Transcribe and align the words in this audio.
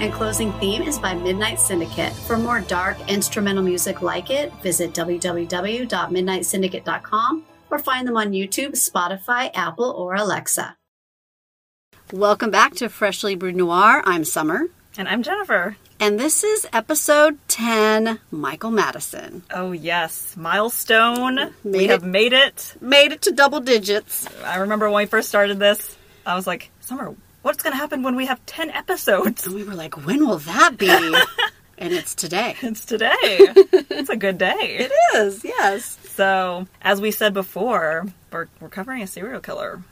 and 0.00 0.12
closing 0.14 0.52
theme 0.54 0.82
is 0.82 0.98
by 0.98 1.12
Midnight 1.14 1.60
Syndicate. 1.60 2.14
For 2.14 2.38
more 2.38 2.62
dark 2.62 2.96
instrumental 3.08 3.62
music 3.62 4.00
like 4.00 4.30
it, 4.30 4.50
visit 4.62 4.94
www.midnightsyndicate.com 4.94 7.44
or 7.70 7.78
find 7.78 8.08
them 8.08 8.16
on 8.16 8.32
YouTube, 8.32 8.70
Spotify, 8.70 9.50
Apple, 9.54 9.90
or 9.90 10.14
Alexa. 10.14 10.74
Welcome 12.12 12.50
back 12.50 12.74
to 12.76 12.88
Freshly 12.88 13.34
Brewed 13.36 13.56
Noir. 13.56 14.02
I'm 14.06 14.24
Summer. 14.24 14.68
And 14.96 15.06
I'm 15.06 15.22
Jennifer. 15.22 15.76
And 16.00 16.18
this 16.18 16.44
is 16.44 16.66
episode 16.72 17.38
10 17.48 18.20
Michael 18.30 18.70
Madison. 18.70 19.42
Oh, 19.54 19.72
yes. 19.72 20.34
Milestone. 20.34 21.52
Made 21.62 21.64
we 21.76 21.84
it. 21.84 21.90
have 21.90 22.04
made 22.04 22.32
it. 22.32 22.74
Made 22.80 23.12
it 23.12 23.20
to 23.22 23.32
double 23.32 23.60
digits. 23.60 24.26
I 24.44 24.56
remember 24.56 24.90
when 24.90 25.02
we 25.04 25.06
first 25.06 25.28
started 25.28 25.58
this, 25.58 25.94
I 26.24 26.36
was 26.36 26.46
like, 26.46 26.70
Summer, 26.80 27.14
what's 27.42 27.62
going 27.62 27.72
to 27.72 27.78
happen 27.78 28.02
when 28.02 28.16
we 28.16 28.26
have 28.26 28.44
10 28.46 28.70
episodes? 28.70 29.46
And 29.46 29.54
we 29.54 29.64
were 29.64 29.74
like, 29.74 30.06
when 30.06 30.26
will 30.26 30.38
that 30.38 30.76
be? 30.76 30.88
and 31.78 31.92
it's 31.92 32.14
today. 32.14 32.56
It's 32.62 32.84
today. 32.84 33.16
it's 33.20 34.10
a 34.10 34.16
good 34.16 34.38
day. 34.38 34.88
It 34.88 34.92
is, 35.16 35.44
yes. 35.44 35.98
So, 36.10 36.66
as 36.82 37.00
we 37.00 37.10
said 37.10 37.34
before, 37.34 38.06
we're, 38.32 38.48
we're 38.60 38.68
covering 38.68 39.02
a 39.02 39.06
serial 39.06 39.40
killer. 39.40 39.82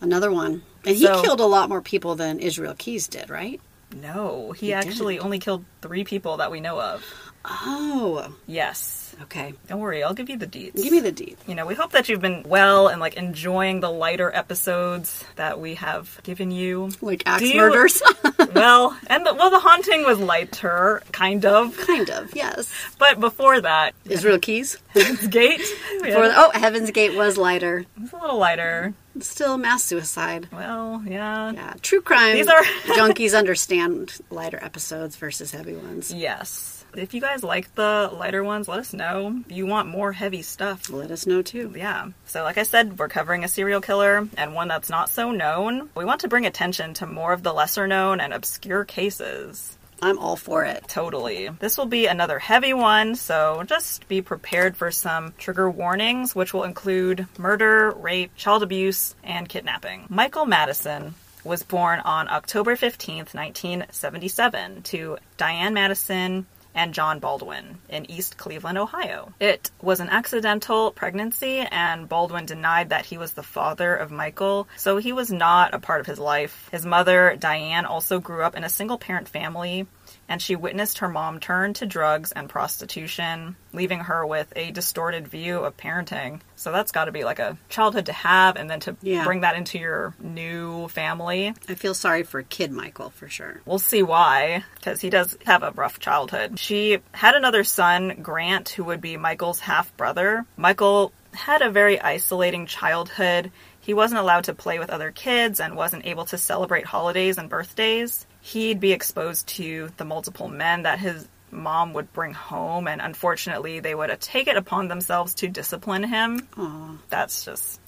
Another 0.00 0.30
one. 0.30 0.62
And 0.84 0.96
he 0.96 1.06
killed 1.06 1.40
a 1.40 1.46
lot 1.46 1.68
more 1.68 1.82
people 1.82 2.14
than 2.14 2.38
Israel 2.38 2.74
Keys 2.76 3.08
did, 3.08 3.30
right? 3.30 3.60
No, 3.94 4.52
he, 4.52 4.72
actually 4.72 5.18
only 5.18 5.38
killed 5.38 5.64
three 5.80 6.04
people 6.04 6.38
that 6.38 6.50
we 6.50 6.60
know 6.60 6.80
of. 6.80 7.04
Oh, 7.48 8.34
Yes. 8.46 9.14
okay. 9.22 9.54
Don't 9.68 9.80
worry, 9.80 10.02
I'll 10.02 10.14
give 10.14 10.28
you 10.28 10.36
the 10.36 10.46
deets. 10.46 10.74
Give 10.82 10.92
me 10.92 11.00
the 11.00 11.12
deed. 11.12 11.36
You 11.46 11.54
know, 11.54 11.64
we 11.64 11.74
hope 11.74 11.92
that 11.92 12.08
you've 12.08 12.20
been 12.20 12.42
well 12.46 12.88
and 12.88 13.00
like 13.00 13.14
enjoying 13.14 13.80
the 13.80 13.90
lighter 13.90 14.30
episodes 14.34 15.24
that 15.36 15.60
we 15.60 15.74
have 15.76 16.20
given 16.24 16.50
you. 16.50 16.90
Like 17.00 17.22
axe 17.26 17.42
you- 17.42 17.56
murders? 17.60 18.02
well, 18.54 18.96
and 19.06 19.24
the, 19.24 19.32
well, 19.34 19.50
the 19.50 19.58
haunting 19.60 20.04
was 20.04 20.18
lighter, 20.18 21.02
kind 21.12 21.44
of. 21.44 21.76
kind 21.78 22.10
of, 22.10 22.34
yes. 22.34 22.72
But 22.98 23.20
before 23.20 23.60
that, 23.60 23.94
Israel 24.04 24.38
Keys. 24.38 24.78
Heaven's 24.88 25.26
Gate. 25.28 25.60
For 25.62 26.02
the, 26.10 26.32
oh, 26.36 26.50
Heaven's 26.52 26.90
Gate 26.90 27.14
was 27.16 27.36
lighter. 27.38 27.84
It's 28.02 28.12
a 28.12 28.16
little 28.16 28.38
lighter. 28.38 28.92
Still 29.20 29.56
mass 29.56 29.82
suicide. 29.82 30.48
Well, 30.52 31.02
yeah. 31.06 31.52
Yeah, 31.52 31.74
true 31.80 32.02
crime. 32.02 32.34
These 32.34 32.48
are- 32.48 32.62
junkies 32.96 33.36
understand 33.38 34.18
lighter 34.30 34.58
episodes 34.62 35.16
versus 35.16 35.52
heavy 35.52 35.74
ones. 35.74 36.12
Yes. 36.12 36.75
If 36.96 37.14
you 37.14 37.20
guys 37.20 37.44
like 37.44 37.74
the 37.74 38.10
lighter 38.12 38.42
ones, 38.42 38.68
let 38.68 38.78
us 38.78 38.92
know. 38.92 39.42
If 39.48 39.52
you 39.52 39.66
want 39.66 39.88
more 39.88 40.12
heavy 40.12 40.42
stuff, 40.42 40.88
Let 40.90 41.10
us 41.10 41.26
know 41.26 41.42
too. 41.42 41.72
yeah. 41.76 42.08
So, 42.26 42.42
like 42.42 42.58
I 42.58 42.62
said, 42.62 42.98
we're 42.98 43.08
covering 43.08 43.44
a 43.44 43.48
serial 43.48 43.80
killer 43.80 44.26
and 44.36 44.54
one 44.54 44.68
that's 44.68 44.90
not 44.90 45.10
so 45.10 45.30
known. 45.30 45.90
We 45.94 46.04
want 46.04 46.22
to 46.22 46.28
bring 46.28 46.46
attention 46.46 46.94
to 46.94 47.06
more 47.06 47.32
of 47.32 47.42
the 47.42 47.52
lesser 47.52 47.86
known 47.86 48.20
and 48.20 48.32
obscure 48.32 48.84
cases. 48.84 49.76
I'm 50.02 50.18
all 50.18 50.36
for 50.36 50.64
it. 50.64 50.84
Totally. 50.88 51.48
This 51.58 51.78
will 51.78 51.86
be 51.86 52.06
another 52.06 52.38
heavy 52.38 52.74
one, 52.74 53.14
so 53.14 53.62
just 53.64 54.06
be 54.08 54.20
prepared 54.20 54.76
for 54.76 54.90
some 54.90 55.32
trigger 55.38 55.70
warnings, 55.70 56.34
which 56.34 56.52
will 56.52 56.64
include 56.64 57.26
murder, 57.38 57.90
rape, 57.92 58.34
child 58.36 58.62
abuse, 58.62 59.14
and 59.24 59.48
kidnapping. 59.48 60.04
Michael 60.10 60.44
Madison 60.44 61.14
was 61.44 61.62
born 61.62 62.00
on 62.00 62.28
October 62.28 62.76
15th, 62.76 63.32
1977, 63.32 64.82
to 64.82 65.16
Diane 65.38 65.74
Madison 65.74 66.44
and 66.76 66.94
John 66.94 67.18
Baldwin 67.18 67.78
in 67.88 68.08
East 68.08 68.36
Cleveland, 68.36 68.78
Ohio. 68.78 69.32
It 69.40 69.70
was 69.80 69.98
an 69.98 70.10
accidental 70.10 70.92
pregnancy, 70.92 71.60
and 71.60 72.08
Baldwin 72.08 72.46
denied 72.46 72.90
that 72.90 73.06
he 73.06 73.18
was 73.18 73.32
the 73.32 73.42
father 73.42 73.96
of 73.96 74.12
Michael, 74.12 74.68
so 74.76 74.98
he 74.98 75.12
was 75.12 75.32
not 75.32 75.74
a 75.74 75.80
part 75.80 76.00
of 76.00 76.06
his 76.06 76.18
life. 76.18 76.68
His 76.70 76.86
mother, 76.86 77.34
Diane, 77.36 77.86
also 77.86 78.20
grew 78.20 78.44
up 78.44 78.54
in 78.54 78.62
a 78.62 78.68
single 78.68 78.98
parent 78.98 79.28
family, 79.28 79.86
and 80.28 80.40
she 80.40 80.56
witnessed 80.56 80.98
her 80.98 81.08
mom 81.08 81.40
turn 81.40 81.74
to 81.74 81.86
drugs 81.86 82.32
and 82.32 82.48
prostitution, 82.48 83.56
leaving 83.72 84.00
her 84.00 84.26
with 84.26 84.52
a 84.56 84.70
distorted 84.70 85.28
view 85.28 85.58
of 85.58 85.76
parenting. 85.76 86.40
So 86.56 86.72
that's 86.72 86.92
got 86.92 87.06
to 87.06 87.12
be 87.12 87.24
like 87.24 87.38
a 87.38 87.56
childhood 87.68 88.06
to 88.06 88.12
have, 88.12 88.56
and 88.56 88.70
then 88.70 88.80
to 88.80 88.96
Yeah. 89.02 89.24
bring 89.24 89.40
that 89.40 89.56
into 89.56 89.78
your 89.78 90.14
new 90.20 90.88
family. 90.88 91.54
I 91.68 91.74
feel 91.74 91.94
sorry 91.94 92.22
for 92.22 92.42
Kid 92.42 92.72
Michael 92.72 93.10
for 93.10 93.28
sure. 93.28 93.60
We'll 93.64 93.78
see 93.78 94.02
why, 94.02 94.64
because 94.76 95.00
he 95.00 95.10
does 95.10 95.36
have 95.46 95.62
a 95.62 95.70
rough 95.72 95.98
childhood. 95.98 96.58
She 96.58 96.98
had 97.12 97.34
another 97.34 97.64
son, 97.64 98.18
Grant, 98.22 98.70
who 98.70 98.84
would 98.84 99.00
be 99.00 99.16
Michael's 99.16 99.60
half 99.60 99.94
brother. 99.96 100.46
Michael 100.56 101.12
had 101.34 101.60
a 101.62 101.70
very 101.70 102.00
isolating 102.00 102.66
childhood. 102.66 103.50
He 103.78 103.94
wasn't 103.94 104.20
allowed 104.20 104.44
to 104.44 104.54
play 104.54 104.78
with 104.78 104.90
other 104.90 105.10
kids 105.12 105.60
and 105.60 105.76
wasn't 105.76 106.06
able 106.06 106.24
to 106.26 106.38
celebrate 106.38 106.86
holidays 106.86 107.38
and 107.38 107.48
birthdays. 107.48 108.26
He'd 108.52 108.78
be 108.80 108.92
exposed 108.92 109.46
to 109.58 109.90
the 109.96 110.04
multiple 110.04 110.48
men 110.48 110.82
that 110.84 110.98
his 111.00 111.26
mom 111.50 111.92
would 111.94 112.12
bring 112.12 112.32
home, 112.32 112.86
and 112.86 113.00
unfortunately, 113.00 113.80
they 113.80 113.94
would 113.94 114.20
take 114.20 114.46
it 114.46 114.56
upon 114.56 114.88
themselves 114.88 115.34
to 115.36 115.48
discipline 115.48 116.04
him. 116.04 116.46
Oh, 116.56 116.98
That's 117.08 117.44
just 117.44 117.80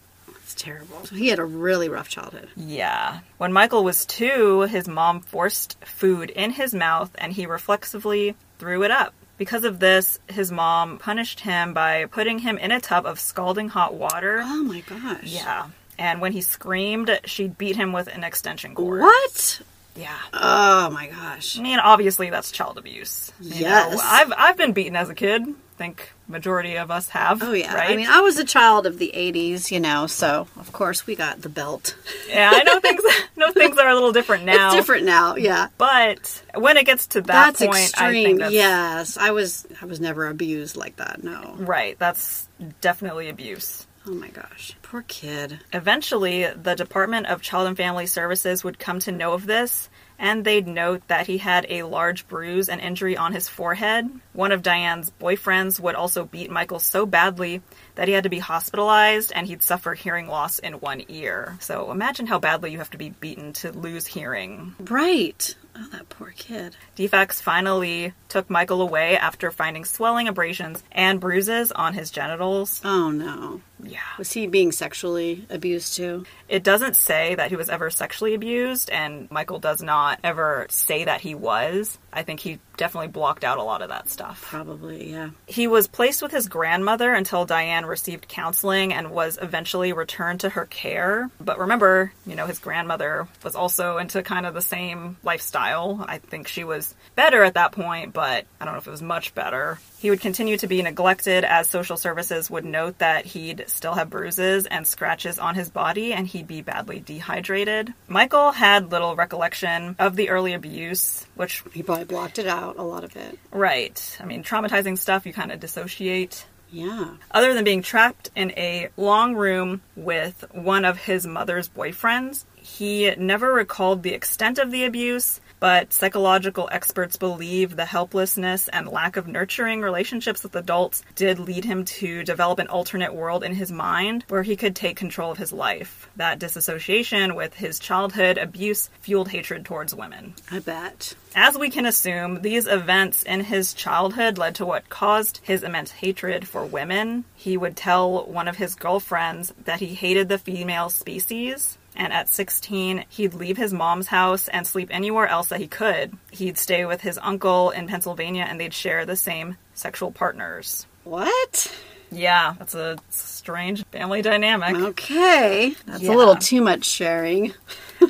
it's 0.43 0.55
terrible. 0.55 1.05
So 1.05 1.15
he 1.15 1.29
had 1.29 1.39
a 1.39 1.45
really 1.45 1.89
rough 1.89 2.09
childhood. 2.09 2.49
yeah. 2.57 3.21
When 3.37 3.53
Michael 3.53 3.85
was 3.85 4.05
two, 4.07 4.63
his 4.63 4.89
mom 4.89 5.21
forced 5.21 5.77
food 5.85 6.31
in 6.31 6.51
his 6.53 6.75
mouth 6.75 7.11
and 7.19 7.33
he 7.33 7.47
reflexively 7.47 8.35
threw 8.59 8.83
it 8.83 8.91
up. 8.91 9.13
Because 9.37 9.63
of 9.65 9.79
this, 9.79 10.19
his 10.29 10.51
mom 10.51 10.99
punished 10.99 11.41
him 11.41 11.73
by 11.75 12.07
putting 12.07 12.39
him 12.41 12.59
in 12.59 12.73
a 12.73 12.81
tub 12.81 13.05
of 13.07 13.21
scalding 13.21 13.69
hot 13.69 13.95
water. 13.95 14.41
Oh 14.43 14.65
my 14.65 14.81
gosh. 14.81 15.21
Yeah. 15.25 15.67
And 15.99 16.21
when 16.21 16.33
he 16.33 16.41
screamed, 16.41 17.21
she 17.27 17.47
beat 17.49 17.77
him 17.77 17.93
with 17.93 18.09
an 18.09 18.25
extension 18.25 18.75
cord. 18.75 19.03
What? 19.03 19.61
Yeah. 19.99 20.17
Oh 20.33 20.91
my 20.91 21.09
gosh. 21.09 21.59
I 21.59 21.63
mean, 21.63 21.79
obviously 21.79 22.31
that's 22.31 22.51
child 22.53 22.79
abuse. 22.79 23.33
Yes. 23.41 23.93
know, 23.93 24.01
I've 24.03 24.33
I've 24.37 24.57
been 24.57 24.73
beaten 24.73 24.97
as 24.97 25.11
a 25.11 25.15
kid. 25.15 25.43
I 25.43 25.79
think 25.79 26.13
majority 26.27 26.77
of 26.77 26.91
us 26.91 27.09
have. 27.11 27.43
Oh 27.43 27.53
yeah. 27.53 27.75
Right. 27.75 27.91
I 27.91 27.97
mean, 27.97 28.09
I 28.09 28.21
was 28.21 28.39
a 28.39 28.45
child 28.45 28.87
of 28.87 28.99
the 28.99 29.13
'80s, 29.15 29.71
you 29.71 29.81
know, 29.81 30.07
so 30.07 30.47
of 30.57 30.73
course 30.73 31.07
we 31.07 31.15
got 31.17 31.43
the 31.43 31.49
belt. 31.49 31.97
yeah, 32.29 32.51
I 32.53 32.63
know 32.63 32.81
things. 32.81 33.03
know 33.37 33.51
things 33.53 33.77
are 33.79 33.89
a 33.89 33.95
little 33.95 34.13
different 34.13 34.45
now. 34.45 34.69
It's 34.69 34.77
different 34.77 35.05
now. 35.05 35.37
Yeah. 35.37 35.69
But 35.79 36.43
when 36.55 36.77
it 36.77 36.87
gets 36.87 37.07
to 37.09 37.21
that 37.23 37.27
That's 37.27 37.61
point, 37.61 37.75
I 37.75 37.83
extreme. 37.83 38.25
think 38.27 38.39
that's 38.41 38.53
Yes, 38.55 39.17
I 39.17 39.31
was. 39.33 39.67
I 39.81 39.87
was 39.87 40.01
never 40.01 40.27
abused 40.27 40.77
like 40.77 40.97
that. 40.97 41.23
No. 41.25 41.55
right. 41.59 41.99
That's 41.99 42.49
definitely 42.81 43.29
abuse. 43.29 43.87
Oh 44.09 44.15
my 44.15 44.29
gosh. 44.29 44.75
Poor 44.81 45.05
kid. 45.07 45.61
Eventually, 45.71 46.47
the 46.47 46.75
Department 46.75 47.27
of 47.27 47.43
Child 47.43 47.69
and 47.69 47.77
Family 47.77 48.07
Services 48.07 48.65
would 48.65 48.79
come 48.79 49.01
to 49.01 49.13
know 49.13 49.35
of 49.35 49.45
this, 49.45 49.91
and 50.19 50.47
they'd 50.47 50.67
note 50.67 51.07
that 51.09 51.27
he 51.27 51.37
had 51.37 51.67
a 51.69 51.83
large 51.83 52.27
bruise 52.27 52.71
and 52.71 52.81
injury 52.81 53.19
on 53.19 53.35
his 53.35 53.51
forehead. 53.51 54.09
One 54.33 54.51
of 54.51 54.63
Diane's 54.63 55.13
boyfriends 55.21 55.79
would 55.79 55.95
also 55.95 56.25
beat 56.25 56.51
Michael 56.51 56.79
so 56.79 57.05
badly 57.05 57.61
that 57.97 58.09
he 58.09 58.15
had 58.15 58.25
to 58.25 58.31
be 58.31 58.39
hospitalized 58.39 59.31
and 59.35 59.47
he'd 59.47 59.63
suffer 59.63 59.93
hearing 59.93 60.27
loss 60.27 60.59
in 60.59 60.81
one 60.81 61.03
ear. 61.09 61.59
So 61.61 61.91
imagine 61.91 62.27
how 62.27 62.39
badly 62.39 62.73
you 62.73 62.79
have 62.79 62.91
to 62.93 62.99
be 62.99 63.11
beaten 63.11 63.53
to 63.55 63.73
lose 63.73 64.07
hearing. 64.07 64.75
Right. 64.81 65.55
Oh, 65.77 65.87
that 65.93 66.09
poor 66.09 66.33
kid. 66.35 66.77
Defects 66.97 67.43
finally 67.43 68.15
took 68.31 68.49
Michael 68.49 68.81
away 68.81 69.19
after 69.19 69.51
finding 69.51 69.85
swelling, 69.85 70.29
abrasions, 70.29 70.83
and 70.91 71.21
bruises 71.21 71.71
on 71.73 71.93
his 71.93 72.11
genitals. 72.11 72.81
Oh 72.85 73.11
no. 73.11 73.61
Yeah. 73.83 74.01
Was 74.19 74.33
he 74.33 74.47
being 74.47 74.73
sexually 74.73 75.47
abused 75.51 75.97
too? 75.97 76.25
It 76.49 76.65
doesn't 76.65 76.97
say 76.97 77.35
that 77.35 77.51
he 77.51 77.57
was 77.57 77.69
ever 77.69 77.91
sexually 77.91 78.35
abused, 78.35 78.91
and 78.91 79.31
Michael 79.31 79.59
does 79.59 79.83
not 79.83 80.19
ever 80.25 80.67
say 80.71 81.05
that 81.05 81.21
he 81.21 81.35
was. 81.35 81.99
I 82.13 82.23
think 82.23 82.41
he 82.41 82.59
definitely 82.79 83.09
blocked 83.09 83.45
out 83.45 83.59
a 83.59 83.63
lot 83.63 83.83
of 83.83 83.91
that 83.91 84.09
stuff. 84.09 84.41
Probably. 84.43 85.11
Yeah. 85.11 85.31
He 85.47 85.67
was 85.67 85.87
placed 85.87 86.23
with 86.23 86.33
his 86.33 86.49
grandmother 86.49 87.13
until 87.13 87.45
Diane 87.45 87.85
received 87.85 88.29
counseling 88.29 88.95
and 88.95 89.11
was 89.11 89.39
eventually 89.43 89.93
returned 89.93 90.41
to 90.41 90.49
her 90.49 90.65
care. 90.65 91.31
But 91.41 91.59
remember, 91.59 92.13
you 92.25 92.35
know, 92.35 92.47
his 92.47 92.61
grandmother 92.61 93.29
was 93.45 93.55
also 93.55 93.99
into 93.99 94.23
kind 94.23 94.47
of 94.47 94.55
the 94.55 94.63
same 94.63 95.17
lifestyle. 95.23 96.05
I 96.09 96.19
think 96.19 96.49
she 96.49 96.65
was 96.65 96.95
better 97.15 97.43
at 97.43 97.55
that 97.55 97.73
point, 97.73 98.15
but 98.15 98.47
I 98.61 98.65
don't 98.65 98.75
know 98.75 98.79
if 98.79 98.87
it 98.87 98.93
was 98.93 99.03
much 99.03 99.35
better. 99.35 99.79
He 99.99 100.11
would 100.11 100.21
continue 100.21 100.57
to 100.59 100.69
be 100.69 100.81
neglected 100.81 101.45
as 101.45 101.69
social 101.69 101.97
services 101.97 102.49
would 102.49 102.65
note 102.65 102.99
that 102.99 103.27
he'd 103.27 103.68
still 103.71 103.95
have 103.95 104.11
bruises 104.11 104.67
and 104.67 104.87
scratches 104.87 105.39
on 105.39 105.55
his 105.55 105.71
body 105.71 106.13
and 106.13 106.27
he'd 106.27 106.47
be 106.47 106.63
badly 106.63 107.01
dehydrated. 107.01 107.93
Michael 108.07 108.53
had 108.53 108.91
little 108.91 109.17
recollection 109.17 109.97
of 109.99 110.17
the 110.17 110.31
early 110.31 110.53
abuse, 110.53 111.27
which 111.35 111.63
He 111.73 111.83
probably 111.83 112.05
blocked 112.05 112.39
it 112.39 112.47
out. 112.47 112.79
A 112.79 112.83
lot 112.83 113.05
of 113.05 113.17
it. 113.17 113.39
Right. 113.53 114.19
I 114.21 114.25
mean, 114.25 114.43
traumatizing 114.43 114.99
stuff, 114.99 115.27
you 115.27 115.33
kind 115.33 115.53
of 115.53 115.61
dissociate. 115.61 116.47
Yeah. 116.71 117.15
Other 117.31 117.55
than 117.55 117.65
being 117.65 117.83
trapped 117.83 118.31
in 118.35 118.51
a 118.53 118.89
long 118.97 119.35
room 119.35 119.81
with 119.97 120.45
one 120.53 120.85
of 120.85 120.99
his 120.99 121.27
mother's 121.27 121.69
boyfriends, 121.69 122.45
he 122.57 123.15
never 123.17 123.53
recalled 123.53 124.03
the 124.03 124.13
extent 124.13 124.59
of 124.59 124.71
the 124.71 124.85
abuse, 124.85 125.41
but 125.61 125.93
psychological 125.93 126.69
experts 126.71 127.17
believe 127.17 127.77
the 127.77 127.85
helplessness 127.85 128.69
and 128.69 128.89
lack 128.89 129.17
of 129.17 129.27
nurturing 129.27 129.81
relationships 129.81 130.43
with 130.43 130.57
adults 130.57 131.03
did 131.15 131.39
lead 131.39 131.65
him 131.65 131.85
to 131.85 132.23
develop 132.25 132.59
an 132.59 132.69
alternate 132.69 133.15
world 133.15 133.45
in 133.45 133.55
his 133.55 133.73
mind 133.73 134.25
where 134.29 134.43
he 134.43 134.57
could 134.57 134.77
take 134.77 134.97
control 134.97 135.31
of 135.31 135.39
his 135.39 135.53
life. 135.53 136.09
That 136.17 136.39
disassociation 136.39 137.35
with 137.35 137.55
his 137.55 137.79
childhood 137.79 138.39
abuse 138.39 138.91
fueled 139.01 139.29
hatred 139.29 139.65
towards 139.65 139.95
women. 139.95 140.35
I 140.51 140.61
bet. 140.61 141.15
As 141.35 141.59
we 141.59 141.71
can 141.71 141.87
assume, 141.87 142.43
these 142.43 142.67
events 142.67 143.23
in 143.23 143.41
his 143.41 143.75
childhood 143.75 144.39
led 144.39 144.57
to 144.57 144.67
what 144.67 144.89
caused 144.89 145.41
his 145.43 145.63
immense 145.63 145.91
hatred 145.91 146.49
for 146.49 146.65
women. 146.65 147.25
He 147.35 147.57
would 147.57 147.77
tell 147.77 148.25
one 148.25 148.49
of 148.49 148.57
his 148.57 148.75
girlfriends 148.75 149.53
that 149.65 149.81
he 149.81 149.95
hated 149.95 150.29
the 150.29 150.39
female 150.39 150.89
species. 150.89 151.79
And 151.99 152.13
at 152.13 152.29
16, 152.29 153.05
he'd 153.11 153.35
leave 153.35 153.57
his 153.57 153.73
mom's 153.73 154.07
house 154.07 154.47
and 154.49 154.65
sleep 154.67 154.89
anywhere 154.93 155.27
else 155.27 155.49
that 155.49 155.59
he 155.61 155.67
could. 155.67 156.17
He'd 156.31 156.57
stay 156.57 156.85
with 156.87 157.01
his 157.01 157.19
uncle 157.21 157.71
in 157.71 157.89
Pennsylvania 157.89 158.47
and 158.49 158.59
they'd 158.61 158.73
share 158.73 159.05
the 159.05 159.17
same 159.17 159.57
sexual 159.75 160.13
partners. 160.13 160.87
What? 161.03 161.77
Yeah, 162.13 162.55
that's 162.59 162.75
a 162.77 162.97
strange 163.11 163.85
family 163.87 164.23
dynamic. 164.23 164.77
Okay. 164.77 165.75
That's 165.87 166.03
Yeah. 166.05 166.15
a 166.15 166.17
little 166.17 166.37
too 166.37 166.63
much 166.63 166.85
sharing. 166.85 167.53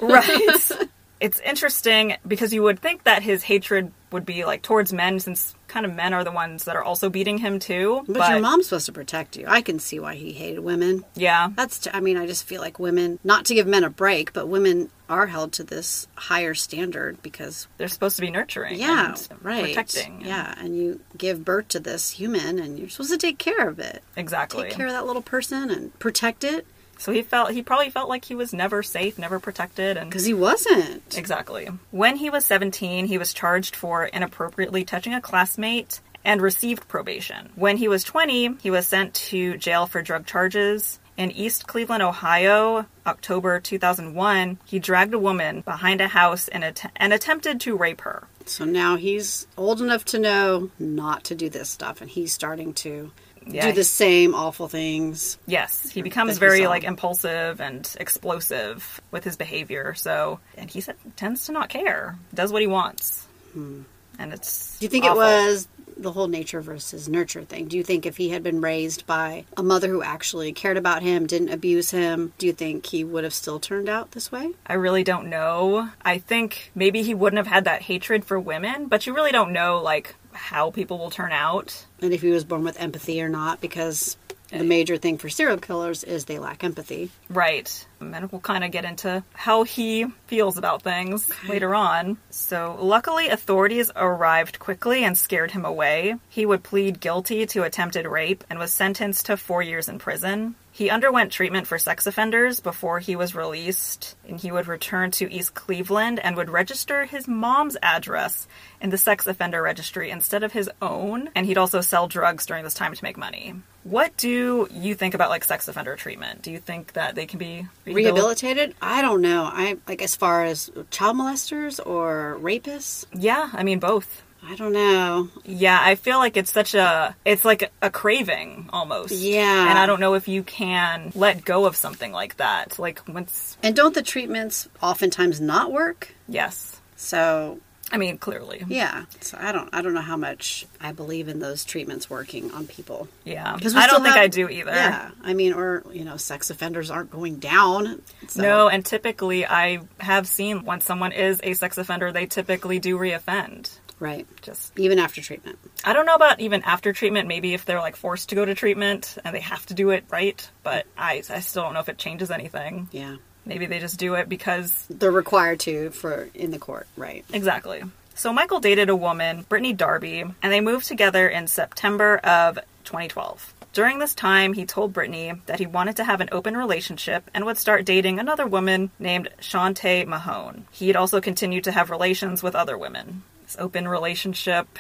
right. 0.03 0.71
it's 1.21 1.41
interesting 1.41 2.17
because 2.27 2.53
you 2.53 2.63
would 2.63 2.81
think 2.81 3.05
that 3.05 3.23
his 3.23 3.43
hatred 3.43 3.91
would 4.13 4.27
be 4.27 4.45
like 4.45 4.63
towards 4.63 4.93
men 4.93 5.19
since 5.19 5.55
kind 5.69 5.87
of 5.87 5.95
men 5.95 6.13
are 6.15 6.25
the 6.25 6.33
ones 6.33 6.65
that 6.65 6.75
are 6.77 6.83
also 6.83 7.09
beating 7.09 7.39
him 7.39 7.59
too. 7.59 8.03
But, 8.09 8.31
your 8.31 8.41
mom's 8.41 8.67
supposed 8.67 8.87
to 8.87 8.93
protect 8.93 9.37
you. 9.37 9.45
I 9.47 9.61
can 9.61 9.79
see 9.79 10.01
why 10.01 10.15
he 10.15 10.33
hated 10.33 10.61
women. 10.61 11.05
Yeah. 11.15 11.51
That's, 11.55 11.79
t- 11.79 11.91
I 11.93 12.01
mean, 12.01 12.17
I 12.17 12.27
just 12.27 12.45
feel 12.45 12.61
like 12.61 12.79
women, 12.79 13.19
not 13.23 13.45
to 13.47 13.55
give 13.55 13.67
men 13.67 13.85
a 13.85 13.91
break, 13.91 14.33
but 14.33 14.49
women 14.49 14.91
are 15.09 15.27
held 15.27 15.53
to 15.53 15.65
this 15.65 16.07
higher 16.17 16.55
standard 16.55 17.23
because, 17.23 17.69
They're 17.77 17.89
supposed 17.89 18.17
to 18.17 18.23
be 18.23 18.31
nurturing. 18.31 18.79
yeah, 18.79 19.15
and 19.31 19.45
right. 19.45 19.65
Protecting. 19.67 20.23
Yeah, 20.23 20.55
and 20.59 20.77
you 20.77 21.01
give 21.17 21.45
birth 21.45 21.69
to 21.69 21.81
this 21.81 22.11
human 22.11 22.59
and 22.59 22.79
you're 22.79 22.89
supposed 22.89 23.11
to 23.13 23.19
take 23.19 23.39
care 23.39 23.69
of 23.69 23.79
it. 23.79 24.03
Exactly. 24.17 24.65
Take 24.65 24.73
care 24.73 24.87
of 24.87 24.93
that 24.93 25.07
little 25.07 25.23
person 25.23 25.71
and 25.71 25.97
protect 25.99 26.45
it 26.45 26.67
So 26.99 27.13
he 27.13 27.23
felt 27.23 27.53
he 27.53 27.63
probably 27.63 27.91
felt 27.91 28.09
like 28.09 28.25
he 28.25 28.35
was 28.35 28.53
never 28.53 28.83
safe, 28.83 29.19
never 29.19 29.39
protected 29.41 29.97
and 29.97 30.11
because 30.11 30.25
he 30.25 30.35
wasn't. 30.35 31.17
Exactly. 31.17 31.69
When 31.91 32.17
he 32.17 32.29
was 32.29 32.45
17, 32.45 33.07
he 33.07 33.19
was 33.19 33.33
charged 33.33 33.77
for 33.77 34.05
inappropriately 34.07 34.85
touching 34.85 35.15
a 35.15 35.21
classmate 35.21 36.01
and 36.25 36.43
received 36.43 36.89
probation. 36.89 37.51
When 37.55 37.77
he 37.77 37.89
was 37.89 38.03
20, 38.05 38.57
he 38.61 38.71
was 38.71 38.87
sent 38.87 39.15
to 39.15 39.57
jail 39.57 39.87
for 39.87 40.03
drug 40.03 40.27
charges. 40.27 40.99
In 41.17 41.31
East 41.33 41.67
Cleveland, 41.67 42.03
Ohio, 42.03 42.87
October 43.07 43.59
2001, 43.59 44.59
he 44.65 44.79
dragged 44.79 45.15
a 45.15 45.19
woman 45.19 45.63
behind 45.63 46.01
a 46.01 46.09
house 46.09 46.47
and, 46.49 46.63
att- 46.65 46.93
and 46.97 47.13
attempted 47.13 47.61
to 47.63 47.77
rape 47.77 48.03
her. 48.03 48.29
So 48.45 48.65
now 48.65 48.97
he's 48.97 49.47
old 49.57 49.81
enough 49.81 50.05
to 50.07 50.19
know 50.19 50.71
not 50.79 51.25
to 51.25 51.35
do 51.35 51.49
this 51.49 51.69
stuff, 51.71 52.01
and 52.01 52.09
he's 52.11 52.33
starting 52.33 52.73
to 52.75 53.11
Yeah. 53.49 53.67
do 53.67 53.73
the 53.73 53.85
same 53.85 54.35
awful 54.35 54.69
things. 54.69 55.39
Yes, 55.47 55.91
he 55.91 56.03
becomes 56.03 56.39
very 56.39 56.67
like 56.67 56.85
impulsive 56.85 57.61
and 57.61 57.91
explosive 57.99 59.01
with 59.11 59.25
his 59.25 59.37
behavior. 59.37 59.95
So, 59.95 60.41
and 60.57 60.71
he 60.71 60.81
said, 60.81 60.97
tends 61.17 61.47
to 61.47 61.53
not 61.53 61.69
care, 61.69 62.19
does 62.35 62.53
what 62.53 62.63
he 62.63 62.69
wants, 62.69 63.27
and 63.55 63.85
it's. 64.19 64.75
Hmm. 64.75 64.79
Do 64.81 64.85
you 64.85 64.91
think 64.91 65.05
awful. 65.05 65.23
it 65.23 65.25
was 65.25 65.69
the 65.99 66.13
whole 66.13 66.29
nature 66.29 66.61
versus 66.61 67.09
nurture 67.09 67.43
thing? 67.43 67.67
Do 67.67 67.77
you 67.77 67.83
think 67.83 68.07
if 68.07 68.17
he 68.17 68.31
had 68.31 68.43
been 68.43 68.61
raised 68.61 69.07
by 69.07 69.45
a 69.57 69.63
mother 69.63 69.89
who 69.89 70.03
actually 70.03 70.53
cared 70.53 70.77
about 70.77 71.03
him, 71.03 71.27
didn't 71.27 71.51
abuse 71.51 71.91
him, 71.91 72.33
do 72.39 72.47
you 72.47 72.53
think 72.53 72.87
he 72.87 73.05
would 73.05 73.25
have 73.25 73.35
still 73.35 73.59
turned 73.59 73.89
out 73.89 74.13
this 74.13 74.31
way? 74.31 74.53
I 74.67 74.75
really 74.75 75.05
don't 75.05 75.29
know. 75.29 75.91
I 76.03 76.19
think 76.19 76.71
maybe 76.75 77.03
he 77.03 77.15
wouldn't 77.15 77.39
have 77.39 77.53
had 77.53 77.65
that 77.65 77.83
hatred 77.83 78.25
for 78.25 78.39
women, 78.39 78.87
but 78.87 79.07
you 79.07 79.15
really 79.15 79.33
don't 79.33 79.53
know 79.53 79.81
like 79.83 80.15
how 80.39 80.71
people 80.71 80.99
will 80.99 81.11
turn 81.11 81.33
out. 81.33 81.85
And 82.01 82.13
if 82.13 82.23
he 82.23 82.31
was 82.31 82.45
born 82.45 82.65
with 82.65 82.81
empathy 82.81 83.21
or 83.21 83.29
not, 83.29 83.61
because 83.61 84.17
the 84.51 84.59
eh. 84.59 84.63
major 84.63 84.97
thing 84.97 85.19
for 85.19 85.29
serial 85.29 85.59
killers 85.59 86.05
is 86.05 86.25
they 86.25 86.39
lack 86.39 86.65
empathy. 86.65 87.11
Right. 87.29 87.87
And 88.01 88.31
we'll 88.33 88.41
kind 88.41 88.65
of 88.65 88.71
get 88.71 88.85
into 88.85 89.23
how 89.35 89.65
he 89.65 90.07
feels 90.27 90.57
about 90.57 90.83
things 90.83 91.29
later 91.49 91.75
on. 91.75 92.17
So, 92.31 92.79
luckily, 92.81 93.29
authorities 93.29 93.91
arrived 93.95 94.59
quickly 94.59 95.05
and 95.05 95.19
scared 95.19 95.51
him 95.51 95.65
away. 95.65 96.15
He 96.29 96.47
would 96.47 96.63
plead 96.63 97.01
guilty 97.01 97.47
to 97.47 97.65
attempted 97.65 98.07
rape 98.07 98.45
and 98.49 98.59
was 98.59 98.73
sentenced 98.73 99.27
to 99.27 99.37
four 99.37 99.63
years 99.63 99.89
in 99.89 99.99
prison. 99.99 100.55
He 100.79 100.91
underwent 100.91 101.33
treatment 101.33 101.67
for 101.67 101.77
sex 101.77 102.07
offenders 102.07 102.61
before 102.61 103.01
he 103.01 103.17
was 103.17 103.35
released, 103.35 104.15
and 104.29 104.39
he 104.39 104.53
would 104.53 104.69
return 104.69 105.11
to 105.11 105.29
East 105.29 105.53
Cleveland 105.53 106.21
and 106.21 106.37
would 106.37 106.49
register 106.49 107.05
his 107.05 107.27
mom's 107.27 107.77
address 107.83 108.47
in 108.81 108.91
the 108.91 108.97
sex 108.97 109.27
offender 109.27 109.61
registry 109.61 110.09
instead 110.09 110.45
of 110.45 110.53
his 110.53 110.71
own. 110.81 111.31
And 111.35 111.47
he'd 111.47 111.59
also 111.59 111.81
sell 111.81 112.07
drugs 112.07 112.47
during 112.47 112.63
this 112.63 112.75
time 112.75 112.95
to 112.95 113.03
make 113.03 113.17
money. 113.17 113.57
What 113.83 114.17
do 114.17 114.69
you 114.71 114.95
think 114.95 115.15
about 115.15 115.31
like 115.31 115.43
sex 115.43 115.67
offender 115.67 115.97
treatment? 115.97 116.43
Do 116.43 116.53
you 116.53 116.61
think 116.61 116.93
that 116.93 117.17
they 117.17 117.27
can 117.27 117.41
be 117.41 117.67
rehabil- 117.85 117.95
Rehabilitated? 117.97 118.77
I 118.81 119.03
don't 119.03 119.21
know. 119.21 119.51
I 119.53 119.79
like 119.89 120.01
as 120.01 120.15
far 120.15 120.45
as 120.45 120.71
child 120.93 121.17
molesters 121.17 121.85
or 121.85 122.39
rapists. 122.41 123.05
Yeah, 123.13 123.51
I 123.53 123.65
mean 123.65 123.81
both. 123.81 124.23
I 124.47 124.55
don't 124.57 124.73
know. 124.73 125.29
Yeah, 125.45 125.79
I 125.81 125.95
feel 125.95 126.19
like 126.19 126.37
it's 126.37 126.53
such 126.53 126.75
a 126.75 127.15
it's 127.25 127.45
like 127.45 127.71
a 127.83 127.91
craving 127.91 128.71
almost. 128.73 129.13
Yeah. 129.13 129.69
And 129.71 129.79
I 129.79 129.87
don't 129.87 130.01
know 130.01 130.15
if 130.15 130.29
you 130.29 130.43
can 130.43 131.13
let 131.15 131.45
go 131.45 131.67
of 131.67 131.77
something 131.77 132.13
like 132.13 132.37
that. 132.39 132.79
Like 132.79 133.07
once 133.09 133.57
And 133.63 133.75
don't 133.77 133.95
the 133.95 134.03
treatments 134.03 134.69
oftentimes 134.83 135.41
not 135.41 135.73
work? 135.73 136.15
yes. 136.29 136.81
So 136.97 137.61
I 137.91 137.97
mean, 137.97 138.19
clearly. 138.19 138.65
yeah. 138.69 139.05
So 139.23 139.39
I 139.41 139.51
don't. 139.51 139.71
I 139.73 139.81
don't 139.81 139.95
know 139.95 140.03
how 140.03 140.17
much 140.19 140.67
I 140.79 140.93
believe 140.93 141.29
in 141.29 141.39
those 141.39 141.65
treatments 141.65 142.11
working 142.11 142.51
on 142.53 142.67
people. 142.67 143.09
Yeah. 143.25 143.55
Because 143.57 143.75
I 143.75 143.87
don't 143.87 144.03
think 144.03 144.15
have- 144.15 144.25
I 144.25 144.27
do 144.29 144.47
either. 144.49 144.73
Yeah, 144.73 145.11
I 145.23 145.33
mean, 145.33 145.55
or 145.55 145.85
you 145.91 146.05
know, 146.05 146.19
sex 146.19 146.51
offenders 146.51 146.91
aren't 146.91 147.11
going 147.11 147.37
down. 147.39 148.03
So. 148.29 148.43
No, 148.43 148.69
and 148.69 148.85
typically 148.85 149.47
I 149.47 149.81
have 150.01 150.29
seen 150.29 150.65
once 150.67 150.85
someone 150.85 151.13
is 151.13 151.41
a 151.43 151.55
sex 151.55 151.79
offender, 151.79 152.13
they 152.13 152.27
typically 152.27 152.79
do 152.79 152.99
reoffend. 152.99 153.71
Right. 154.01 154.27
Just 154.43 154.79
Even 154.79 154.99
after 154.99 155.21
treatment. 155.21 155.59
I 155.85 155.93
don't 155.93 156.07
know 156.07 156.15
about 156.15 156.41
even 156.41 156.63
after 156.63 156.93
treatment, 156.93 157.29
maybe 157.29 157.55
if 157.55 157.65
they're 157.65 157.81
like 157.81 157.97
forced 157.97 158.31
to 158.31 158.35
go 158.35 158.45
to 158.45 158.55
treatment 158.55 159.19
and 159.25 159.35
they 159.35 159.41
have 159.41 159.65
to 159.67 159.75
do 159.75 159.91
it 159.91 160.05
right, 160.11 160.49
but 160.63 160.87
I 160.97 161.23
I 161.31 161.41
still 161.41 161.63
don't 161.65 161.75
know 161.75 161.81
if 161.81 161.89
it 161.89 161.99
changes 161.99 162.31
anything. 162.31 162.89
Yeah, 162.93 163.17
Maybe 163.49 163.65
they 163.65 163.79
just 163.79 163.99
do 163.99 164.15
it 164.15 164.29
because 164.29 164.87
they're 164.91 165.11
required 165.11 165.61
to 165.61 165.91
for 165.91 166.29
in 166.35 166.51
the 166.51 166.59
court. 166.59 166.87
Right. 166.97 167.25
Exactly. 167.33 167.83
So 168.15 168.33
Michael 168.33 168.61
dated 168.61 168.91
a 168.91 168.97
woman, 168.97 169.47
Brittany 169.49 169.73
Darby, 169.73 170.21
and 170.21 170.53
they 170.53 170.61
moved 170.61 170.87
together 170.87 171.29
in 171.29 171.47
September 171.47 172.19
of 172.19 172.57
2012. 172.85 173.55
During 173.73 173.99
this 173.99 174.15
time, 174.15 174.53
he 174.55 174.67
told 174.67 174.93
Brittany 174.93 175.33
that 175.47 175.61
he 175.61 175.67
wanted 175.67 175.97
to 175.97 176.05
have 176.05 176.21
an 176.21 176.29
open 176.33 176.57
relationship 176.57 177.31
and 177.33 177.45
would 177.45 177.59
start 177.59 177.85
dating 177.85 178.19
another 178.19 178.47
woman 178.47 178.91
named 178.99 179.29
Shantae 179.41 180.07
Mahone. 180.07 180.65
He'd 180.73 180.97
also 180.97 181.21
continued 181.21 181.65
to 181.65 181.73
have 181.73 181.91
relations 181.91 182.43
with 182.43 182.57
other 182.57 182.77
women. 182.77 183.23
This 183.49 183.57
open 183.59 183.89
relationship, 183.89 184.79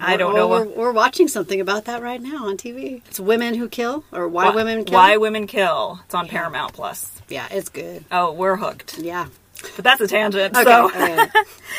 I 0.00 0.16
don't 0.16 0.34
know. 0.34 0.48
We're, 0.48 0.64
we're 0.64 0.92
watching 0.92 1.28
something 1.28 1.60
about 1.60 1.84
that 1.84 2.02
right 2.02 2.20
now 2.20 2.48
on 2.48 2.56
TV. 2.56 3.02
It's 3.06 3.20
women 3.20 3.54
who 3.54 3.68
kill, 3.68 4.02
or 4.10 4.26
why 4.26 4.46
Why- 4.46 4.54
women 4.56 4.84
kill. 4.84 4.94
Why 4.98 5.16
Women 5.16 5.46
Kill. 5.46 6.00
It's 6.06 6.14
on 6.16 6.26
Paramount 6.26 6.72
Plus. 6.72 7.08
Yeah, 7.28 7.46
it's 7.52 7.68
good. 7.68 8.04
Oh, 8.10 8.32
we're 8.32 8.56
hooked. 8.56 8.98
Yeah. 8.98 9.28
But 9.76 9.84
that's 9.84 10.00
a 10.00 10.08
tangent. 10.08 10.56
Okay. 10.56 10.64
So 10.64 10.86
okay. 10.86 11.24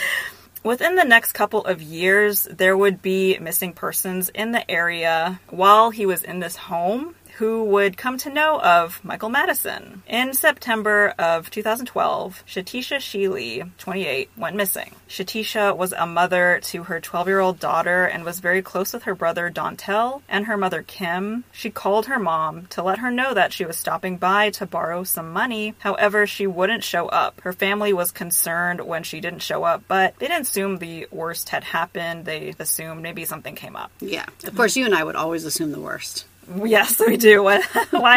Within 0.64 0.96
the 0.96 1.04
next 1.04 1.34
couple 1.34 1.66
of 1.66 1.82
years, 1.82 2.44
there 2.44 2.78
would 2.78 3.02
be 3.02 3.38
missing 3.40 3.74
persons 3.74 4.30
in 4.30 4.54
the 4.54 4.72
area 4.72 5.42
while 5.50 5.90
he 5.90 6.06
was 6.06 6.24
in 6.24 6.40
this 6.40 6.56
home 6.56 7.14
who 7.38 7.64
would 7.64 7.98
come 7.98 8.18
to 8.20 8.30
know 8.30 8.60
of 8.62 9.04
Michael 9.04 9.30
Madison. 9.30 10.04
In 10.08 10.34
September 10.34 11.14
of 11.18 11.50
2012, 11.50 12.44
Shatisha 12.48 12.98
Sheely, 12.98 13.70
28, 13.78 14.30
went 14.38 14.56
missing. 14.56 14.96
Shatisha 15.10 15.76
was 15.76 15.94
a 15.94 16.06
mother 16.06 16.60
to 16.64 16.84
her 16.84 17.00
12 17.00 17.28
year 17.28 17.40
old 17.40 17.60
daughter 17.60 18.06
and 18.06 18.24
was 18.24 18.40
very 18.40 18.62
close 18.62 18.94
with 18.94 19.04
her 19.04 19.16
brother 19.16 19.50
Dontel 19.50 20.22
and 20.30 20.46
her 20.46 20.58
mother 20.58 20.84
Kim. 20.84 21.44
She 21.52 21.70
called 21.70 22.06
her 22.08 22.20
mom 22.20 22.68
to 22.68 22.84
let 22.84 23.00
her 23.00 23.12
know 23.12 23.34
that 23.34 23.54
she 23.54 23.66
was 23.66 23.78
stopping 23.78 24.18
by 24.18 24.50
to 24.52 24.66
borrow 24.66 25.04
some 25.04 25.32
money. 25.32 25.74
However, 25.80 26.28
she 26.28 26.48
wouldn't 26.48 26.84
show 26.84 27.08
up. 27.08 27.42
Her 27.42 27.54
family 27.54 27.94
was 27.94 28.12
concerned 28.12 28.82
when 28.82 29.04
she 29.04 29.20
didn't 29.22 29.42
show 29.42 29.64
up, 29.64 29.84
but 29.88 30.16
they 30.20 30.28
didn't 30.28 30.44
assume 30.48 30.78
the 30.78 31.08
worst 31.12 31.50
had 31.50 31.64
happened. 31.64 32.26
They 32.26 32.54
assumed 32.60 33.02
maybe 33.02 33.26
something 33.26 33.56
came 33.56 33.76
up. 33.76 33.92
yeah. 34.00 34.26
Of 34.44 34.56
course, 34.56 34.76
you 34.76 34.86
and 34.86 34.94
I 34.96 35.04
would 35.04 35.16
always 35.16 35.46
assume 35.46 35.72
the 35.72 35.80
worst. 35.80 36.26
Yes, 36.64 37.00
we 37.00 37.18
do. 37.18 37.44
Why 37.44 37.62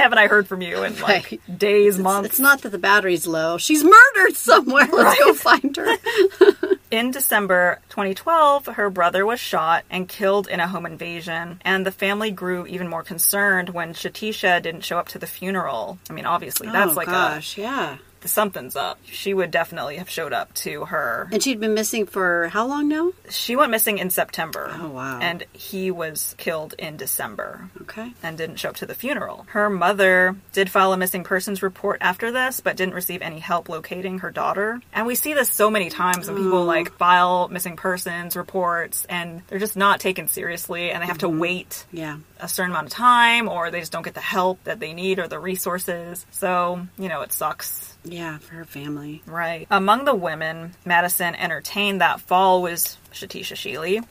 haven't 0.00 0.18
I 0.18 0.26
heard 0.26 0.48
from 0.48 0.60
you 0.62 0.82
in 0.82 0.98
like 1.00 1.30
Right. 1.30 1.58
days, 1.58 1.98
months? 1.98 2.30
It's 2.30 2.40
not 2.40 2.62
that 2.62 2.70
the 2.70 2.78
battery's 2.78 3.26
low. 3.26 3.58
She's 3.58 3.84
murdered 3.84 4.34
somewhere. 4.36 4.88
Let's 4.92 5.18
go 5.18 5.34
find 5.34 5.76
her. 5.76 5.96
In 6.90 7.10
December 7.10 7.80
2012, 7.88 8.66
her 8.66 8.88
brother 8.88 9.26
was 9.26 9.40
shot 9.40 9.84
and 9.90 10.08
killed 10.08 10.46
in 10.46 10.60
a 10.60 10.68
home 10.68 10.86
invasion, 10.86 11.60
and 11.64 11.84
the 11.84 11.90
family 11.90 12.30
grew 12.30 12.66
even 12.66 12.86
more 12.88 13.02
concerned 13.02 13.70
when 13.70 13.94
Shatisha 13.94 14.62
didn't 14.62 14.82
show 14.84 14.98
up 14.98 15.08
to 15.08 15.18
the 15.18 15.26
funeral. 15.26 15.98
I 16.08 16.12
mean, 16.12 16.24
obviously, 16.26 16.68
that's 16.68 16.94
like 16.94 17.08
oh 17.08 17.12
like 17.12 17.32
gosh, 17.32 17.58
yeah. 17.58 17.96
Something's 18.24 18.76
up. 18.76 18.98
She 19.04 19.34
would 19.34 19.50
definitely 19.50 19.96
have 19.96 20.08
showed 20.10 20.32
up 20.32 20.52
to 20.54 20.86
her. 20.86 21.28
And 21.32 21.42
she'd 21.42 21.60
been 21.60 21.74
missing 21.74 22.06
for 22.06 22.48
how 22.48 22.66
long 22.66 22.88
now? 22.88 23.12
She 23.30 23.56
went 23.56 23.70
missing 23.70 23.98
in 23.98 24.10
September. 24.10 24.74
Oh, 24.80 24.88
wow. 24.88 25.18
And 25.20 25.44
he 25.52 25.90
was 25.90 26.34
killed 26.38 26.74
in 26.78 26.96
December 26.96 27.68
Okay. 27.82 28.12
and 28.22 28.38
didn't 28.38 28.56
show 28.56 28.70
up 28.70 28.76
to 28.76 28.86
the 28.86 28.94
funeral. 28.94 29.46
Her 29.50 29.68
mother 29.70 30.36
did 30.52 30.70
file 30.70 30.92
a 30.92 30.96
missing 30.96 31.24
persons 31.24 31.62
report 31.62 31.98
after 32.00 32.30
this, 32.30 32.60
but 32.60 32.76
didn't 32.76 32.94
receive 32.94 33.22
any 33.22 33.38
help 33.38 33.68
locating 33.68 34.20
her 34.20 34.30
daughter. 34.30 34.80
And 34.92 35.06
we 35.06 35.14
see 35.14 35.34
this 35.34 35.50
so 35.50 35.70
many 35.70 35.90
times 35.90 36.28
when 36.28 36.36
people 36.36 36.58
oh. 36.58 36.64
like 36.64 36.92
file 36.96 37.48
missing 37.48 37.76
persons 37.76 38.36
reports 38.36 39.04
and 39.08 39.42
they're 39.48 39.58
just 39.58 39.76
not 39.76 40.00
taken 40.00 40.28
seriously 40.28 40.90
and 40.90 41.02
they 41.02 41.06
have 41.06 41.18
to 41.18 41.28
mm-hmm. 41.28 41.38
wait 41.38 41.86
Yeah. 41.92 42.18
a 42.40 42.48
certain 42.48 42.70
amount 42.72 42.86
of 42.88 42.92
time 42.92 43.48
or 43.48 43.70
they 43.70 43.80
just 43.80 43.92
don't 43.92 44.04
get 44.04 44.14
the 44.14 44.20
help 44.20 44.62
that 44.64 44.80
they 44.80 44.92
need 44.92 45.18
or 45.18 45.28
the 45.28 45.38
resources. 45.38 46.24
So, 46.30 46.86
you 46.98 47.08
know, 47.08 47.22
it 47.22 47.32
sucks. 47.32 47.93
Yeah, 48.04 48.38
for 48.38 48.54
her 48.54 48.64
family. 48.64 49.22
Right. 49.26 49.66
Among 49.70 50.04
the 50.04 50.14
women 50.14 50.74
Madison 50.84 51.34
entertained 51.34 52.00
that 52.00 52.20
fall 52.20 52.62
was 52.62 52.98
Shatisha 53.12 53.54
Sheely. 53.54 54.04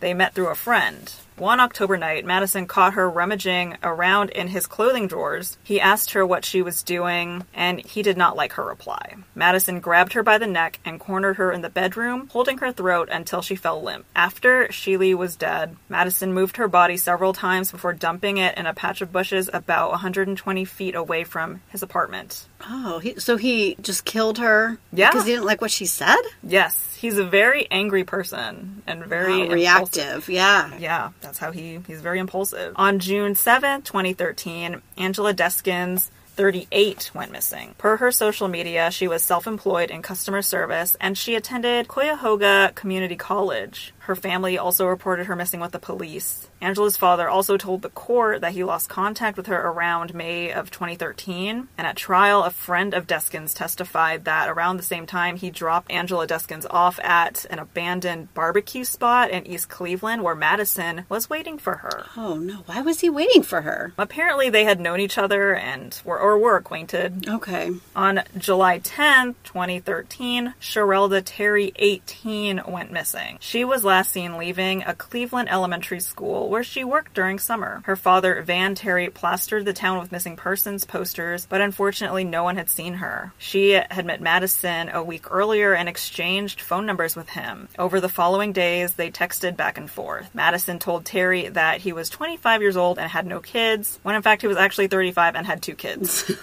They 0.00 0.14
met 0.14 0.34
through 0.34 0.48
a 0.48 0.54
friend. 0.54 1.12
One 1.36 1.60
October 1.60 1.98
night, 1.98 2.24
Madison 2.24 2.66
caught 2.66 2.94
her 2.94 3.10
rummaging 3.10 3.76
around 3.82 4.30
in 4.30 4.48
his 4.48 4.66
clothing 4.66 5.06
drawers. 5.06 5.58
He 5.62 5.80
asked 5.80 6.12
her 6.12 6.24
what 6.24 6.46
she 6.46 6.62
was 6.62 6.82
doing, 6.82 7.44
and 7.52 7.84
he 7.84 8.02
did 8.02 8.16
not 8.16 8.36
like 8.36 8.54
her 8.54 8.64
reply. 8.64 9.16
Madison 9.34 9.80
grabbed 9.80 10.14
her 10.14 10.22
by 10.22 10.38
the 10.38 10.46
neck 10.46 10.80
and 10.84 10.98
cornered 10.98 11.36
her 11.36 11.52
in 11.52 11.60
the 11.60 11.68
bedroom, 11.68 12.28
holding 12.32 12.56
her 12.58 12.72
throat 12.72 13.10
until 13.12 13.42
she 13.42 13.54
fell 13.54 13.82
limp. 13.82 14.06
After 14.14 14.66
Sheely 14.68 15.14
was 15.14 15.36
dead, 15.36 15.76
Madison 15.90 16.32
moved 16.32 16.56
her 16.56 16.68
body 16.68 16.96
several 16.96 17.34
times 17.34 17.70
before 17.70 17.92
dumping 17.92 18.38
it 18.38 18.56
in 18.56 18.64
a 18.64 18.72
patch 18.72 19.02
of 19.02 19.12
bushes 19.12 19.50
about 19.52 19.90
120 19.90 20.64
feet 20.64 20.94
away 20.94 21.22
from 21.24 21.60
his 21.68 21.82
apartment. 21.82 22.46
Oh, 22.68 22.98
he, 22.98 23.20
so 23.20 23.36
he 23.36 23.76
just 23.82 24.06
killed 24.06 24.38
her? 24.38 24.78
Yeah. 24.90 25.10
Because 25.10 25.26
he 25.26 25.32
didn't 25.32 25.44
like 25.44 25.60
what 25.60 25.70
she 25.70 25.84
said? 25.84 26.16
Yes, 26.42 26.96
he's 26.98 27.18
a 27.18 27.24
very 27.24 27.66
angry 27.70 28.04
person 28.04 28.82
and 28.86 29.04
very 29.04 29.46
Wow, 29.46 29.54
reactive. 29.54 30.28
Yeah. 30.28 30.76
Yeah, 30.78 31.10
that's 31.26 31.38
how 31.38 31.50
he 31.50 31.80
he's 31.86 32.00
very 32.00 32.20
impulsive. 32.20 32.72
On 32.76 32.98
June 33.00 33.34
7th, 33.34 33.84
2013, 33.84 34.80
Angela 34.96 35.34
Deskins 35.34 36.08
38 36.36 37.10
went 37.14 37.32
missing. 37.32 37.74
Per 37.78 37.96
her 37.96 38.12
social 38.12 38.46
media, 38.46 38.90
she 38.90 39.08
was 39.08 39.24
self-employed 39.24 39.90
in 39.90 40.02
customer 40.02 40.42
service 40.42 40.96
and 41.00 41.18
she 41.18 41.34
attended 41.34 41.88
Cuyahoga 41.88 42.72
Community 42.74 43.16
College. 43.16 43.92
Her 44.06 44.14
family 44.14 44.56
also 44.56 44.86
reported 44.86 45.26
her 45.26 45.34
missing 45.34 45.58
with 45.58 45.72
the 45.72 45.80
police. 45.80 46.48
Angela's 46.60 46.96
father 46.96 47.28
also 47.28 47.56
told 47.56 47.82
the 47.82 47.88
court 47.88 48.40
that 48.40 48.52
he 48.52 48.62
lost 48.62 48.88
contact 48.88 49.36
with 49.36 49.48
her 49.48 49.60
around 49.60 50.14
May 50.14 50.52
of 50.52 50.70
2013. 50.70 51.66
And 51.76 51.86
at 51.86 51.96
trial, 51.96 52.44
a 52.44 52.50
friend 52.50 52.94
of 52.94 53.08
Deskins 53.08 53.52
testified 53.52 54.24
that 54.24 54.48
around 54.48 54.76
the 54.76 54.84
same 54.84 55.06
time 55.06 55.36
he 55.36 55.50
dropped 55.50 55.90
Angela 55.90 56.24
Deskins 56.24 56.66
off 56.70 57.00
at 57.00 57.46
an 57.50 57.58
abandoned 57.58 58.32
barbecue 58.32 58.84
spot 58.84 59.30
in 59.30 59.44
East 59.44 59.68
Cleveland 59.68 60.22
where 60.22 60.36
Madison 60.36 61.04
was 61.08 61.28
waiting 61.28 61.58
for 61.58 61.78
her. 61.78 62.06
Oh, 62.16 62.36
no. 62.36 62.62
Why 62.66 62.82
was 62.82 63.00
he 63.00 63.10
waiting 63.10 63.42
for 63.42 63.62
her? 63.62 63.92
Apparently, 63.98 64.50
they 64.50 64.64
had 64.64 64.78
known 64.78 65.00
each 65.00 65.18
other 65.18 65.52
and 65.52 66.00
were 66.04 66.20
or 66.20 66.38
were 66.38 66.56
acquainted. 66.56 67.28
Okay. 67.28 67.72
On 67.96 68.22
July 68.38 68.78
10th, 68.78 69.34
2013, 69.42 70.54
Sherelda 70.60 71.22
Terry, 71.24 71.72
18, 71.74 72.62
went 72.68 72.92
missing. 72.92 73.38
She 73.40 73.64
was 73.64 73.84
last 73.84 73.95
seen 74.02 74.36
leaving 74.36 74.82
a 74.82 74.94
Cleveland 74.94 75.48
elementary 75.48 76.00
school 76.00 76.48
where 76.48 76.62
she 76.62 76.84
worked 76.84 77.14
during 77.14 77.38
summer. 77.38 77.82
Her 77.86 77.96
father, 77.96 78.42
Van 78.42 78.74
Terry, 78.74 79.08
plastered 79.08 79.64
the 79.64 79.72
town 79.72 79.98
with 79.98 80.12
missing 80.12 80.36
persons 80.36 80.84
posters, 80.84 81.46
but 81.46 81.60
unfortunately, 81.60 82.24
no 82.24 82.44
one 82.44 82.56
had 82.56 82.68
seen 82.68 82.94
her. 82.94 83.32
She 83.38 83.70
had 83.70 84.06
met 84.06 84.20
Madison 84.20 84.88
a 84.90 85.02
week 85.02 85.30
earlier 85.30 85.72
and 85.72 85.88
exchanged 85.88 86.60
phone 86.60 86.86
numbers 86.86 87.16
with 87.16 87.28
him. 87.30 87.68
Over 87.78 88.00
the 88.00 88.08
following 88.08 88.52
days, 88.52 88.94
they 88.94 89.10
texted 89.10 89.56
back 89.56 89.78
and 89.78 89.90
forth. 89.90 90.34
Madison 90.34 90.78
told 90.78 91.04
Terry 91.04 91.48
that 91.48 91.80
he 91.80 91.92
was 91.92 92.10
25 92.10 92.60
years 92.62 92.76
old 92.76 92.98
and 92.98 93.10
had 93.10 93.26
no 93.26 93.40
kids, 93.40 93.98
when 94.02 94.14
in 94.14 94.22
fact 94.22 94.42
he 94.42 94.48
was 94.48 94.56
actually 94.56 94.88
35 94.88 95.34
and 95.36 95.46
had 95.46 95.62
two 95.62 95.74
kids. 95.74 96.30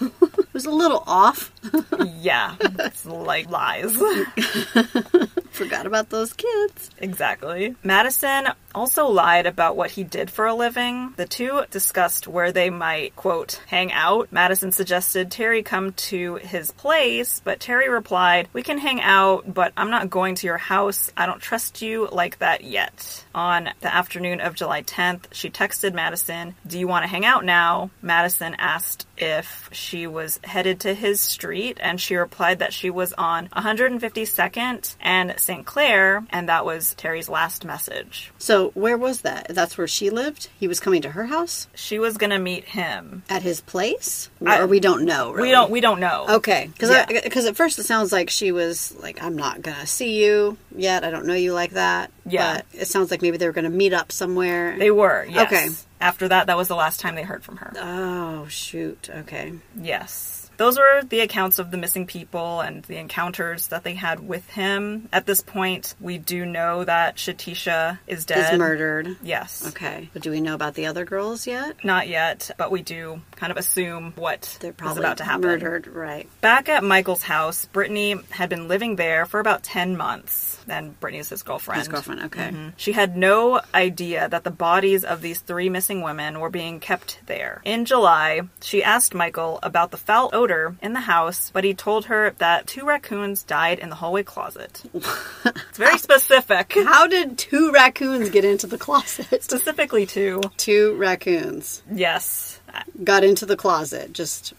It 0.54 0.58
was 0.58 0.66
a 0.68 0.72
little 0.72 1.04
off. 1.08 1.52
yeah, 2.20 2.56
it's 2.62 3.08
like 3.08 3.50
lies. 3.50 3.96
Forgot 5.50 5.88
about 5.88 6.12
those 6.12 6.32
kids. 6.34 6.92
Exactly. 7.00 7.43
Madison 7.84 8.48
also 8.74 9.08
lied 9.08 9.46
about 9.46 9.76
what 9.76 9.92
he 9.92 10.04
did 10.04 10.30
for 10.30 10.48
a 10.48 10.56
living. 10.56 11.14
The 11.16 11.26
two 11.26 11.64
discussed 11.70 12.28
where 12.28 12.52
they 12.52 12.70
might, 12.70 13.16
quote, 13.16 13.62
hang 13.68 13.92
out. 13.92 14.32
Madison 14.32 14.72
suggested 14.72 15.32
Terry 15.32 15.64
come 15.64 15.94
to 15.94 16.36
his 16.36 16.72
place, 16.72 17.42
but 17.44 17.60
Terry 17.60 17.90
replied, 17.90 18.48
We 18.54 18.64
can 18.64 18.78
hang 18.78 19.02
out, 19.02 19.54
but 19.54 19.74
I'm 19.78 19.92
not 19.92 20.10
going 20.10 20.36
to 20.36 20.48
your 20.48 20.58
house. 20.58 21.12
I 21.16 21.26
don't 21.26 21.42
trust 21.42 21.82
you 21.82 22.08
like 22.12 22.40
that 22.40 22.64
yet. 22.64 23.26
On 23.36 23.70
the 23.82 23.94
afternoon 23.94 24.42
of 24.42 24.56
July 24.56 24.84
10th, 24.84 25.26
she 25.32 25.50
texted 25.50 25.94
Madison, 25.94 26.56
Do 26.66 26.80
you 26.80 26.88
want 26.88 27.04
to 27.04 27.10
hang 27.10 27.26
out 27.26 27.46
now? 27.46 27.92
Madison 28.02 28.56
asked 28.58 29.08
if 29.18 29.70
she 29.72 30.08
was 30.08 30.40
headed 30.44 30.82
to 30.82 30.94
his 30.94 31.20
street, 31.20 31.78
and 31.82 32.00
she 32.00 32.16
replied 32.16 32.60
that 32.60 32.74
she 32.74 32.90
was 32.90 33.14
on 33.14 33.50
152nd 33.50 34.96
and 35.00 35.34
St. 35.38 35.66
Clair, 35.66 36.24
and 36.32 36.50
that 36.50 36.66
was 36.66 36.94
Terry's 36.96 37.30
last 37.34 37.66
message. 37.66 38.32
So, 38.38 38.70
where 38.76 38.98
was 38.98 39.22
that? 39.22 39.48
That's 39.50 39.78
where 39.78 39.88
she 39.88 40.10
lived? 40.10 40.48
He 40.60 40.68
was 40.70 40.80
coming 40.80 41.02
to 41.02 41.10
her 41.12 41.26
house? 41.26 41.68
She 41.76 42.00
was 42.00 42.18
gonna 42.18 42.40
meet 42.40 42.64
him. 42.66 43.24
At 43.30 43.42
his 43.42 43.60
place? 43.60 44.30
I- 44.46 44.60
or 44.60 44.68
we 44.68 44.80
don't 44.80 45.04
know, 45.04 45.32
really? 45.32 45.50
We 45.50 45.52
don't. 45.52 45.72
We 45.72 45.82
don't 45.82 46.00
know. 46.00 46.26
Okay, 46.30 46.70
because 46.72 46.90
Yeah. 46.92 47.06
because 47.24 47.46
at 47.46 47.58
first 47.58 47.78
it 47.80 47.84
sounds 47.84 48.12
like 48.14 48.30
she 48.30 48.52
was 48.54 48.94
like, 49.02 49.22
"I'm 49.22 49.36
not 49.36 49.62
gonna 49.62 49.86
see 49.88 50.24
you 50.24 50.58
yet. 50.76 51.04
I 51.04 51.10
don't 51.12 51.26
know 51.26 51.34
you 51.34 51.54
like 51.54 51.72
that." 51.72 52.12
Yeah. 52.26 52.56
but 52.56 52.66
it 52.82 52.88
sounds 52.88 53.12
like 53.12 53.22
maybe 53.22 53.36
they 53.38 53.48
were 53.48 53.52
gonna 53.52 53.70
meet 53.70 53.92
up 53.94 54.12
somewhere. 54.14 54.78
They 54.80 54.92
were. 54.92 55.26
Yes. 55.30 55.48
Okay. 55.52 55.70
After 56.00 56.28
that, 56.30 56.48
that 56.48 56.56
was 56.58 56.68
the 56.70 56.76
last 56.76 57.00
time 57.02 57.16
they 57.16 57.24
heard 57.24 57.44
from 57.44 57.58
her. 57.58 57.74
oh 57.78 58.46
shoot. 58.48 59.10
Okay. 59.14 59.54
Yes. 59.82 60.33
Those 60.58 60.78
were 60.78 61.02
the 61.04 61.20
accounts 61.22 61.60
of 61.60 61.72
the 61.72 61.78
missing 61.78 62.06
people 62.06 62.62
and 62.62 62.84
the 62.84 62.98
encounters 62.98 63.68
that 63.68 63.84
they 63.84 63.94
had 63.96 64.26
with 64.28 64.48
him. 64.50 65.10
At 65.12 65.26
this 65.26 65.42
point, 65.42 65.96
we 66.00 66.18
do 66.18 66.46
know 66.46 66.84
that 66.84 67.16
Shatisha 67.18 68.00
is 68.08 68.26
dead. 68.26 68.54
Is 68.54 68.60
murdered. 68.60 69.18
Yes. 69.24 69.68
Okay, 69.70 70.10
but 70.14 70.22
do 70.22 70.32
we 70.32 70.42
know 70.42 70.54
about 70.56 70.76
the 70.76 70.86
other 70.86 71.06
girls 71.06 71.48
yet? 71.48 71.84
Not 71.84 72.08
yet, 72.08 72.52
but 72.58 72.72
we 72.72 72.82
do 72.82 73.22
kind 73.36 73.52
of 73.52 73.58
assume 73.58 74.14
what 74.16 74.58
They're 74.62 74.74
probably 74.74 75.04
about 75.04 75.18
to 75.18 75.24
happen. 75.24 75.42
murdered, 75.42 75.88
right? 75.88 76.28
Back 76.42 76.70
at 76.70 76.84
Michael's 76.84 77.24
house, 77.24 77.66
Brittany 77.66 78.16
had 78.30 78.50
been 78.50 78.68
living 78.68 78.96
there 78.96 79.26
for 79.26 79.40
about 79.40 79.64
10 79.64 79.98
months. 79.98 80.52
And 80.70 80.98
Brittany's 81.00 81.28
his 81.30 81.44
girlfriend. 81.44 81.80
His 81.80 81.88
girlfriend. 81.90 82.22
Okay. 82.24 82.50
Mhm. 82.50 82.74
She 82.78 82.94
had 82.94 83.18
no 83.18 83.60
idea 83.76 84.30
that 84.30 84.46
the 84.46 84.52
bodies 84.52 85.04
of 85.04 85.22
these 85.22 85.40
three 85.40 85.68
missing 85.70 86.02
women 86.02 86.40
were 86.40 86.50
being 86.50 86.80
kept 86.80 87.20
there. 87.26 87.62
In 87.66 87.84
July, 87.84 88.42
she 88.62 88.82
asked 88.82 89.14
Michael 89.14 89.60
about 89.62 89.92
the 89.92 89.98
foul 89.98 90.30
odor 90.32 90.43
in 90.82 90.94
the 90.94 91.00
house, 91.02 91.50
but 91.54 91.64
he 91.64 91.74
told 91.74 92.06
her 92.06 92.34
that 92.38 92.68
two 92.68 92.86
raccoons 92.86 93.44
died 93.44 93.80
in 93.80 93.90
the 93.90 93.96
hallway 93.96 94.24
closet. 94.24 94.82
it's 94.94 95.78
very 95.78 95.98
specific. 95.98 96.74
How 96.76 97.08
did 97.08 97.38
two 97.38 97.72
raccoons 97.72 98.30
get 98.30 98.46
into 98.46 98.68
the 98.68 98.78
closet? 98.78 99.44
Specifically, 99.44 100.06
two. 100.06 100.42
two 100.58 100.96
raccoons 100.96 101.82
Yes. 101.92 102.60
got 103.04 103.24
into 103.24 103.46
the 103.46 103.56
closet 103.58 104.14
just 104.14 104.54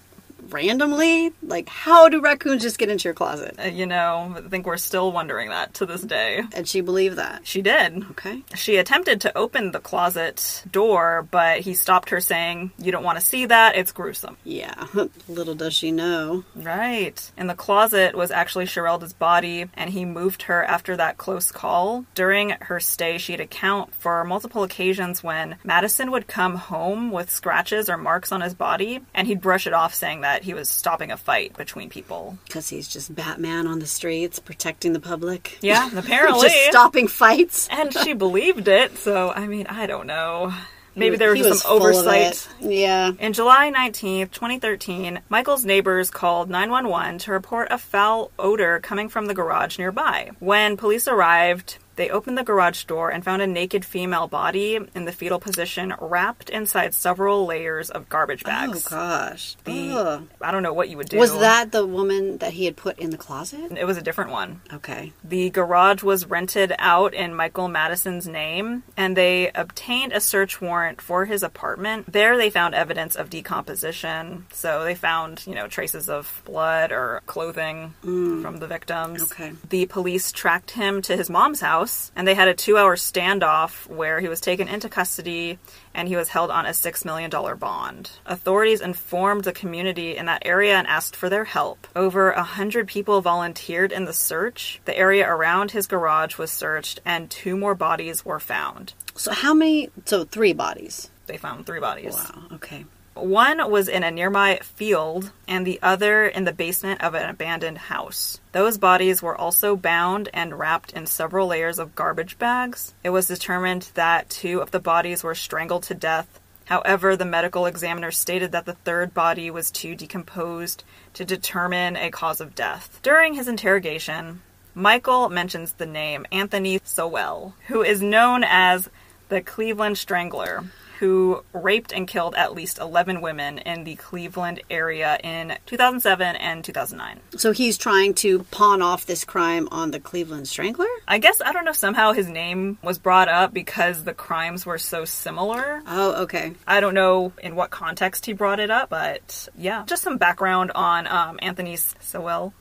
randomly. 0.50 1.32
Like, 1.42 1.68
how 1.68 2.08
do 2.08 2.20
raccoons 2.20 2.62
just 2.62 2.78
get 2.78 2.88
into 2.90 3.04
your 3.08 3.14
closet? 3.14 3.56
Uh, 3.58 3.64
You 3.68 3.86
know, 3.86 4.34
I 4.36 4.48
think 4.48 4.66
we're 4.66 4.76
still 4.76 5.12
wondering 5.12 5.50
that 5.50 5.74
to 5.74 5.86
this 5.86 6.00
day. 6.02 6.42
And 6.54 6.66
she 6.66 6.80
believed 6.80 7.16
that. 7.16 7.46
She 7.46 7.62
did. 7.62 8.04
Okay. 8.12 8.42
She 8.54 8.76
attempted 8.76 9.20
to 9.22 9.36
open 9.36 9.72
the 9.72 9.80
closet 9.80 10.62
door, 10.70 11.26
but 11.30 11.60
he 11.60 11.74
stopped 11.74 12.10
her 12.10 12.20
saying, 12.20 12.72
You 12.78 12.92
don't 12.92 13.04
want 13.04 13.18
to 13.18 13.24
see 13.24 13.46
that, 13.46 13.76
it's 13.76 13.92
gruesome. 13.92 14.36
Yeah. 14.44 14.86
Little 15.28 15.54
does 15.54 15.74
she 15.74 15.90
know. 15.90 16.44
Right. 16.54 17.30
And 17.36 17.48
the 17.48 17.54
closet 17.54 18.14
was 18.14 18.30
actually 18.30 18.66
Sherelda's 18.66 19.12
body, 19.12 19.66
and 19.74 19.90
he 19.90 20.04
moved 20.04 20.42
her 20.42 20.64
after 20.64 20.96
that 20.96 21.18
close 21.18 21.52
call. 21.52 22.04
During 22.14 22.50
her 22.62 22.80
stay, 22.80 23.18
she'd 23.18 23.40
account 23.40 23.94
for 23.94 24.24
multiple 24.24 24.62
occasions 24.62 25.22
when 25.22 25.56
Madison 25.64 26.10
would 26.10 26.26
come 26.26 26.56
home 26.56 27.10
with 27.10 27.30
scratches 27.30 27.88
or 27.88 27.96
marks 27.96 28.32
on 28.32 28.40
his 28.40 28.54
body, 28.54 29.00
and 29.14 29.26
he'd 29.28 29.40
brush 29.40 29.66
it 29.66 29.72
off, 29.72 29.94
saying 29.94 30.22
that 30.22 30.33
he 30.42 30.54
was 30.54 30.68
stopping 30.68 31.10
a 31.12 31.16
fight 31.16 31.56
between 31.56 31.88
people. 31.88 32.36
Because 32.46 32.68
he's 32.68 32.88
just 32.88 33.14
Batman 33.14 33.66
on 33.66 33.78
the 33.78 33.86
streets 33.86 34.38
protecting 34.38 34.92
the 34.92 35.00
public. 35.00 35.58
Yeah, 35.60 35.90
apparently. 35.96 36.48
just 36.48 36.70
stopping 36.70 37.08
fights. 37.08 37.68
and 37.70 37.92
she 37.92 38.12
believed 38.14 38.68
it, 38.68 38.98
so 38.98 39.30
I 39.30 39.46
mean, 39.46 39.66
I 39.68 39.86
don't 39.86 40.06
know. 40.06 40.52
Maybe 40.96 41.16
there 41.16 41.30
was 41.32 41.40
just 41.40 41.62
some 41.62 41.72
oversight. 41.72 42.48
Yeah. 42.60 43.12
In 43.18 43.32
July 43.32 43.72
19th, 43.74 44.30
2013, 44.30 45.20
Michael's 45.28 45.64
neighbors 45.64 46.10
called 46.10 46.48
911 46.48 47.18
to 47.20 47.32
report 47.32 47.68
a 47.70 47.78
foul 47.78 48.30
odor 48.38 48.78
coming 48.80 49.08
from 49.08 49.26
the 49.26 49.34
garage 49.34 49.76
nearby. 49.78 50.30
When 50.38 50.76
police 50.76 51.08
arrived, 51.08 51.78
They 51.96 52.10
opened 52.10 52.38
the 52.38 52.44
garage 52.44 52.84
door 52.84 53.10
and 53.10 53.24
found 53.24 53.42
a 53.42 53.46
naked 53.46 53.84
female 53.84 54.26
body 54.26 54.78
in 54.94 55.04
the 55.04 55.12
fetal 55.12 55.38
position 55.38 55.94
wrapped 56.00 56.50
inside 56.50 56.94
several 56.94 57.46
layers 57.46 57.90
of 57.90 58.08
garbage 58.08 58.42
oh, 58.44 58.48
bags. 58.48 58.86
Oh 58.86 58.90
gosh. 58.90 59.56
The- 59.64 59.90
Ugh. 59.90 60.28
I 60.40 60.50
don't 60.50 60.62
know 60.62 60.72
what 60.72 60.88
you 60.88 60.96
would 60.96 61.08
do. 61.08 61.18
Was 61.18 61.38
that 61.38 61.72
the 61.72 61.86
woman 61.86 62.38
that 62.38 62.52
he 62.52 62.64
had 62.64 62.76
put 62.76 62.98
in 62.98 63.10
the 63.10 63.16
closet? 63.16 63.72
It 63.76 63.84
was 63.84 63.96
a 63.96 64.02
different 64.02 64.30
one. 64.30 64.60
Okay. 64.72 65.12
The 65.22 65.50
garage 65.50 66.02
was 66.02 66.26
rented 66.26 66.72
out 66.78 67.14
in 67.14 67.34
Michael 67.34 67.68
Madison's 67.68 68.26
name, 68.26 68.82
and 68.96 69.16
they 69.16 69.50
obtained 69.54 70.12
a 70.12 70.20
search 70.20 70.60
warrant 70.60 71.00
for 71.00 71.24
his 71.24 71.42
apartment. 71.42 72.12
There, 72.12 72.36
they 72.36 72.50
found 72.50 72.74
evidence 72.74 73.16
of 73.16 73.30
decomposition. 73.30 74.46
So 74.52 74.84
they 74.84 74.94
found, 74.94 75.46
you 75.46 75.54
know, 75.54 75.68
traces 75.68 76.08
of 76.08 76.42
blood 76.44 76.92
or 76.92 77.22
clothing 77.26 77.94
mm. 78.02 78.42
from 78.42 78.58
the 78.58 78.66
victims. 78.66 79.22
Okay. 79.22 79.52
The 79.68 79.86
police 79.86 80.32
tracked 80.32 80.72
him 80.72 81.02
to 81.02 81.16
his 81.16 81.30
mom's 81.30 81.60
house, 81.60 81.83
and 82.16 82.26
they 82.26 82.34
had 82.34 82.48
a 82.48 82.54
two-hour 82.54 82.96
standoff 82.96 83.86
where 83.88 84.20
he 84.20 84.28
was 84.28 84.40
taken 84.40 84.68
into 84.68 84.88
custody 84.88 85.58
and 85.94 86.08
he 86.08 86.16
was 86.16 86.28
held 86.28 86.50
on 86.50 86.66
a 86.66 86.70
$6 86.70 87.04
million 87.04 87.30
bond. 87.58 88.10
Authorities 88.26 88.80
informed 88.80 89.44
the 89.44 89.52
community 89.52 90.16
in 90.16 90.26
that 90.26 90.42
area 90.44 90.74
and 90.74 90.86
asked 90.86 91.16
for 91.16 91.28
their 91.28 91.44
help. 91.44 91.86
Over 91.94 92.32
a 92.32 92.36
100 92.36 92.88
people 92.88 93.20
volunteered 93.20 93.92
in 93.92 94.04
the 94.04 94.12
search. 94.12 94.80
The 94.84 94.96
area 94.96 95.28
around 95.28 95.70
his 95.70 95.86
garage 95.86 96.38
was 96.38 96.50
searched, 96.50 97.00
and 97.04 97.30
two 97.30 97.56
more 97.56 97.74
bodies 97.74 98.24
were 98.24 98.40
found. 98.40 98.94
So 99.14 99.32
how 99.32 99.54
many? 99.54 99.90
So 100.04 100.24
three 100.24 100.52
bodies. 100.52 101.10
They 101.26 101.36
found 101.36 101.66
three 101.66 101.80
bodies. 101.80 102.14
Wow. 102.14 102.42
Okay. 102.54 102.84
One 103.14 103.70
was 103.70 103.86
in 103.88 104.02
a 104.02 104.10
nearby 104.10 104.58
field, 104.62 105.30
and 105.46 105.64
the 105.64 105.78
other 105.82 106.26
in 106.26 106.44
the 106.44 106.52
basement 106.52 107.00
of 107.00 107.14
an 107.14 107.30
abandoned 107.30 107.78
house. 107.78 108.40
Those 108.50 108.76
bodies 108.76 109.22
were 109.22 109.36
also 109.36 109.76
bound 109.76 110.28
and 110.34 110.58
wrapped 110.58 110.92
in 110.92 111.06
several 111.06 111.46
layers 111.46 111.78
of 111.78 111.94
garbage 111.94 112.38
bags. 112.38 112.92
It 113.04 113.10
was 113.10 113.28
determined 113.28 113.88
that 113.94 114.30
two 114.30 114.60
of 114.60 114.72
the 114.72 114.80
bodies 114.80 115.22
were 115.22 115.36
strangled 115.36 115.84
to 115.84 115.94
death. 115.94 116.40
However, 116.64 117.14
the 117.14 117.24
medical 117.24 117.66
examiner 117.66 118.10
stated 118.10 118.52
that 118.52 118.64
the 118.64 118.72
third 118.72 119.14
body 119.14 119.50
was 119.50 119.70
too 119.70 119.94
decomposed 119.94 120.82
to 121.12 121.24
determine 121.24 121.96
a 121.96 122.10
cause 122.10 122.40
of 122.40 122.54
death. 122.54 122.98
During 123.02 123.34
his 123.34 123.46
interrogation, 123.48 124.40
Michael 124.74 125.28
mentions 125.28 125.74
the 125.74 125.86
name 125.86 126.26
Anthony 126.32 126.80
Sowell, 126.82 127.54
who 127.68 127.82
is 127.82 128.02
known 128.02 128.42
as 128.42 128.88
the 129.28 129.40
Cleveland 129.40 129.98
Strangler, 129.98 130.64
who 130.98 131.42
raped 131.52 131.92
and 131.92 132.06
killed 132.06 132.34
at 132.34 132.54
least 132.54 132.78
11 132.78 133.20
women 133.20 133.58
in 133.58 133.84
the 133.84 133.96
Cleveland 133.96 134.62
area 134.70 135.18
in 135.22 135.56
2007 135.66 136.36
and 136.36 136.64
2009. 136.64 137.20
So 137.36 137.52
he's 137.52 137.78
trying 137.78 138.14
to 138.14 138.44
pawn 138.44 138.82
off 138.82 139.06
this 139.06 139.24
crime 139.24 139.68
on 139.70 139.90
the 139.90 140.00
Cleveland 140.00 140.48
Strangler. 140.48 140.86
I 141.06 141.18
guess, 141.18 141.40
I 141.44 141.52
don't 141.52 141.64
know, 141.64 141.72
somehow 141.72 142.12
his 142.12 142.28
name 142.28 142.78
was 142.82 142.98
brought 142.98 143.28
up 143.28 143.52
because 143.52 144.04
the 144.04 144.14
crimes 144.14 144.64
were 144.64 144.78
so 144.78 145.04
similar. 145.04 145.82
Oh, 145.86 146.22
okay. 146.22 146.52
I 146.66 146.80
don't 146.80 146.94
know 146.94 147.32
in 147.42 147.56
what 147.56 147.70
context 147.70 148.26
he 148.26 148.32
brought 148.32 148.60
it 148.60 148.70
up, 148.70 148.90
but 148.90 149.48
yeah. 149.56 149.84
Just 149.86 150.02
some 150.02 150.18
background 150.18 150.72
on 150.74 151.06
um, 151.06 151.38
Anthony 151.42 151.76
Sowell. 151.76 152.52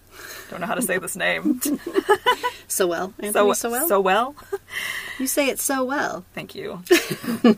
Don't 0.49 0.61
know 0.61 0.67
how 0.67 0.75
to 0.75 0.81
say 0.81 0.97
this 0.97 1.15
name. 1.15 1.61
So 2.73 2.87
well, 2.87 3.13
Anthony. 3.19 3.53
So, 3.53 3.69
well. 3.69 3.87
Sowell? 3.87 4.35
you 5.19 5.27
say 5.27 5.49
it 5.49 5.59
so 5.59 5.83
well. 5.83 6.25
Thank 6.33 6.55
you. 6.55 6.81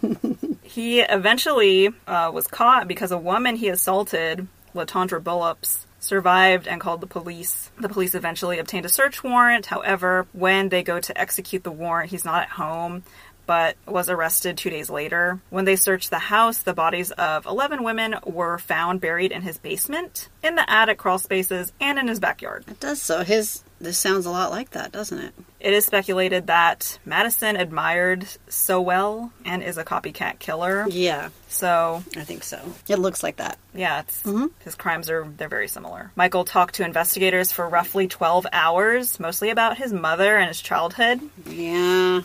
he 0.63 0.99
eventually 0.99 1.89
uh, 2.05 2.31
was 2.33 2.47
caught 2.47 2.87
because 2.87 3.13
a 3.13 3.17
woman 3.17 3.55
he 3.55 3.69
assaulted, 3.69 4.45
Latundra 4.73 5.21
Billups, 5.21 5.85
survived 5.99 6.67
and 6.67 6.81
called 6.81 6.99
the 6.99 7.07
police. 7.07 7.71
The 7.79 7.87
police 7.87 8.13
eventually 8.13 8.59
obtained 8.59 8.85
a 8.85 8.89
search 8.89 9.23
warrant. 9.23 9.67
However, 9.67 10.27
when 10.33 10.67
they 10.67 10.83
go 10.83 10.99
to 10.99 11.17
execute 11.17 11.63
the 11.63 11.71
warrant, 11.71 12.09
he's 12.11 12.25
not 12.25 12.43
at 12.43 12.49
home. 12.49 13.03
But 13.45 13.77
was 13.87 14.09
arrested 14.09 14.57
two 14.57 14.69
days 14.69 14.89
later. 14.89 15.39
When 15.49 15.65
they 15.65 15.75
searched 15.75 16.09
the 16.09 16.19
house, 16.19 16.59
the 16.59 16.73
bodies 16.73 17.11
of 17.11 17.45
11 17.45 17.83
women 17.83 18.15
were 18.25 18.57
found 18.57 19.01
buried 19.01 19.31
in 19.31 19.41
his 19.41 19.57
basement, 19.57 20.29
in 20.43 20.55
the 20.55 20.69
attic 20.69 20.97
crawl 20.97 21.19
spaces, 21.19 21.71
and 21.79 21.99
in 21.99 22.07
his 22.07 22.19
backyard. 22.19 22.65
It 22.67 22.79
does 22.79 23.01
so. 23.01 23.23
His 23.23 23.63
this 23.79 23.97
sounds 23.97 24.25
a 24.25 24.31
lot 24.31 24.51
like 24.51 24.71
that, 24.71 24.91
doesn't 24.91 25.19
it? 25.19 25.33
It 25.59 25.73
is 25.73 25.85
speculated 25.85 26.47
that 26.47 26.97
Madison 27.05 27.57
admired 27.57 28.25
Sowell 28.47 29.31
and 29.43 29.61
is 29.61 29.77
a 29.77 29.83
copycat 29.83 30.39
killer. 30.39 30.85
Yeah, 30.89 31.29
So, 31.49 32.03
I 32.15 32.23
think 32.23 32.43
so. 32.43 32.61
It 32.87 32.99
looks 32.99 33.21
like 33.21 33.37
that. 33.37 33.57
yeah, 33.73 34.01
it's 34.01 34.23
mm-hmm. 34.23 34.47
his 34.59 34.75
crimes 34.75 35.09
are 35.09 35.27
they're 35.37 35.49
very 35.49 35.67
similar. 35.67 36.11
Michael 36.15 36.45
talked 36.45 36.75
to 36.75 36.85
investigators 36.85 37.51
for 37.51 37.67
roughly 37.67 38.07
12 38.07 38.47
hours, 38.53 39.19
mostly 39.19 39.49
about 39.49 39.77
his 39.77 39.91
mother 39.91 40.37
and 40.37 40.47
his 40.47 40.61
childhood. 40.61 41.19
Yeah. 41.45 42.21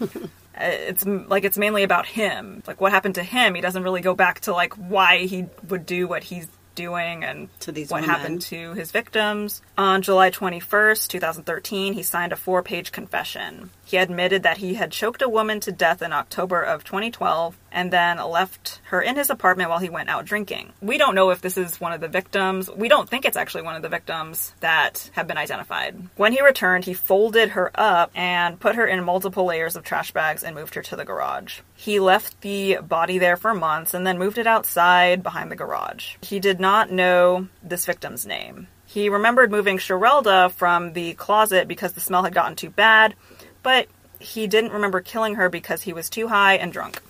It's 0.60 1.06
like 1.06 1.44
it's 1.44 1.58
mainly 1.58 1.82
about 1.82 2.06
him. 2.06 2.62
Like 2.66 2.80
what 2.80 2.92
happened 2.92 3.14
to 3.16 3.22
him. 3.22 3.54
He 3.54 3.60
doesn't 3.60 3.82
really 3.82 4.00
go 4.00 4.14
back 4.14 4.40
to 4.40 4.52
like 4.52 4.74
why 4.74 5.18
he 5.26 5.46
would 5.68 5.86
do 5.86 6.08
what 6.08 6.24
he's 6.24 6.48
doing 6.74 7.24
and 7.24 7.48
To 7.60 7.72
these 7.72 7.90
what 7.90 8.02
women. 8.02 8.14
happened 8.16 8.42
to 8.42 8.72
his 8.74 8.90
victims. 8.92 9.62
On 9.76 10.00
July 10.02 10.30
21st, 10.30 11.08
2013, 11.08 11.92
he 11.94 12.02
signed 12.04 12.32
a 12.32 12.36
four-page 12.36 12.92
confession. 12.92 13.70
He 13.88 13.96
admitted 13.96 14.42
that 14.42 14.58
he 14.58 14.74
had 14.74 14.92
choked 14.92 15.22
a 15.22 15.30
woman 15.30 15.60
to 15.60 15.72
death 15.72 16.02
in 16.02 16.12
October 16.12 16.60
of 16.60 16.84
2012 16.84 17.56
and 17.72 17.90
then 17.90 18.18
left 18.18 18.82
her 18.84 19.00
in 19.00 19.16
his 19.16 19.30
apartment 19.30 19.70
while 19.70 19.78
he 19.78 19.88
went 19.88 20.10
out 20.10 20.26
drinking. 20.26 20.74
We 20.82 20.98
don't 20.98 21.14
know 21.14 21.30
if 21.30 21.40
this 21.40 21.56
is 21.56 21.80
one 21.80 21.94
of 21.94 22.02
the 22.02 22.06
victims. 22.06 22.68
We 22.70 22.90
don't 22.90 23.08
think 23.08 23.24
it's 23.24 23.38
actually 23.38 23.62
one 23.62 23.76
of 23.76 23.82
the 23.82 23.88
victims 23.88 24.52
that 24.60 25.10
have 25.14 25.26
been 25.26 25.38
identified. 25.38 25.96
When 26.16 26.34
he 26.34 26.42
returned, 26.42 26.84
he 26.84 26.92
folded 26.92 27.48
her 27.50 27.70
up 27.74 28.10
and 28.14 28.60
put 28.60 28.74
her 28.74 28.86
in 28.86 29.02
multiple 29.04 29.46
layers 29.46 29.74
of 29.74 29.84
trash 29.84 30.12
bags 30.12 30.42
and 30.42 30.54
moved 30.54 30.74
her 30.74 30.82
to 30.82 30.96
the 30.96 31.06
garage. 31.06 31.60
He 31.74 31.98
left 31.98 32.42
the 32.42 32.80
body 32.82 33.16
there 33.16 33.38
for 33.38 33.54
months 33.54 33.94
and 33.94 34.06
then 34.06 34.18
moved 34.18 34.36
it 34.36 34.46
outside 34.46 35.22
behind 35.22 35.50
the 35.50 35.56
garage. 35.56 36.16
He 36.20 36.40
did 36.40 36.60
not 36.60 36.92
know 36.92 37.48
this 37.62 37.86
victim's 37.86 38.26
name. 38.26 38.68
He 38.88 39.10
remembered 39.10 39.50
moving 39.50 39.76
Sherelda 39.76 40.50
from 40.50 40.94
the 40.94 41.12
closet 41.12 41.68
because 41.68 41.92
the 41.92 42.00
smell 42.00 42.22
had 42.22 42.32
gotten 42.32 42.56
too 42.56 42.70
bad, 42.70 43.14
but 43.62 43.88
he 44.18 44.46
didn't 44.46 44.72
remember 44.72 45.00
killing 45.00 45.36
her 45.36 45.48
because 45.48 45.82
he 45.82 45.92
was 45.92 46.10
too 46.10 46.28
high 46.28 46.54
and 46.54 46.72
drunk. 46.72 47.00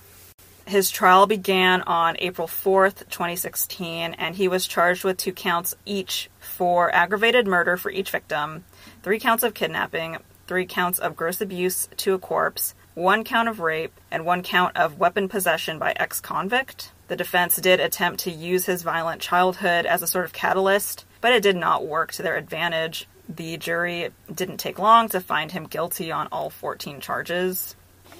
His 0.65 0.91
trial 0.91 1.25
began 1.25 1.81
on 1.81 2.15
April 2.19 2.47
4th, 2.47 3.09
2016, 3.09 4.13
and 4.13 4.35
he 4.35 4.47
was 4.47 4.67
charged 4.67 5.03
with 5.03 5.17
two 5.17 5.33
counts 5.33 5.73
each 5.83 6.29
for 6.39 6.93
aggravated 6.93 7.47
murder 7.47 7.75
for 7.75 7.89
each 7.89 8.11
victim, 8.11 8.63
three 9.01 9.19
counts 9.19 9.43
of 9.43 9.55
kidnapping, 9.55 10.17
three 10.45 10.67
counts 10.67 10.99
of 10.99 11.15
gross 11.15 11.41
abuse 11.41 11.89
to 11.97 12.13
a 12.13 12.19
corpse, 12.19 12.75
one 12.93 13.23
count 13.23 13.49
of 13.49 13.59
rape, 13.59 13.99
and 14.11 14.25
one 14.25 14.43
count 14.43 14.77
of 14.77 14.99
weapon 14.99 15.27
possession 15.27 15.79
by 15.79 15.93
ex 15.95 16.21
convict. 16.21 16.91
The 17.07 17.15
defense 17.15 17.55
did 17.55 17.79
attempt 17.79 18.19
to 18.21 18.31
use 18.31 18.67
his 18.67 18.83
violent 18.83 19.21
childhood 19.21 19.87
as 19.87 20.03
a 20.03 20.07
sort 20.07 20.25
of 20.25 20.33
catalyst, 20.33 21.05
but 21.19 21.33
it 21.33 21.41
did 21.41 21.55
not 21.55 21.87
work 21.87 22.11
to 22.11 22.21
their 22.21 22.35
advantage. 22.35 23.07
The 23.29 23.57
jury 23.57 24.09
didn't 24.33 24.57
take 24.57 24.79
long 24.79 25.07
to 25.09 25.21
find 25.21 25.51
him 25.51 25.65
guilty 25.65 26.11
on 26.11 26.27
all 26.31 26.49
14 26.49 26.99
charges. 26.99 27.75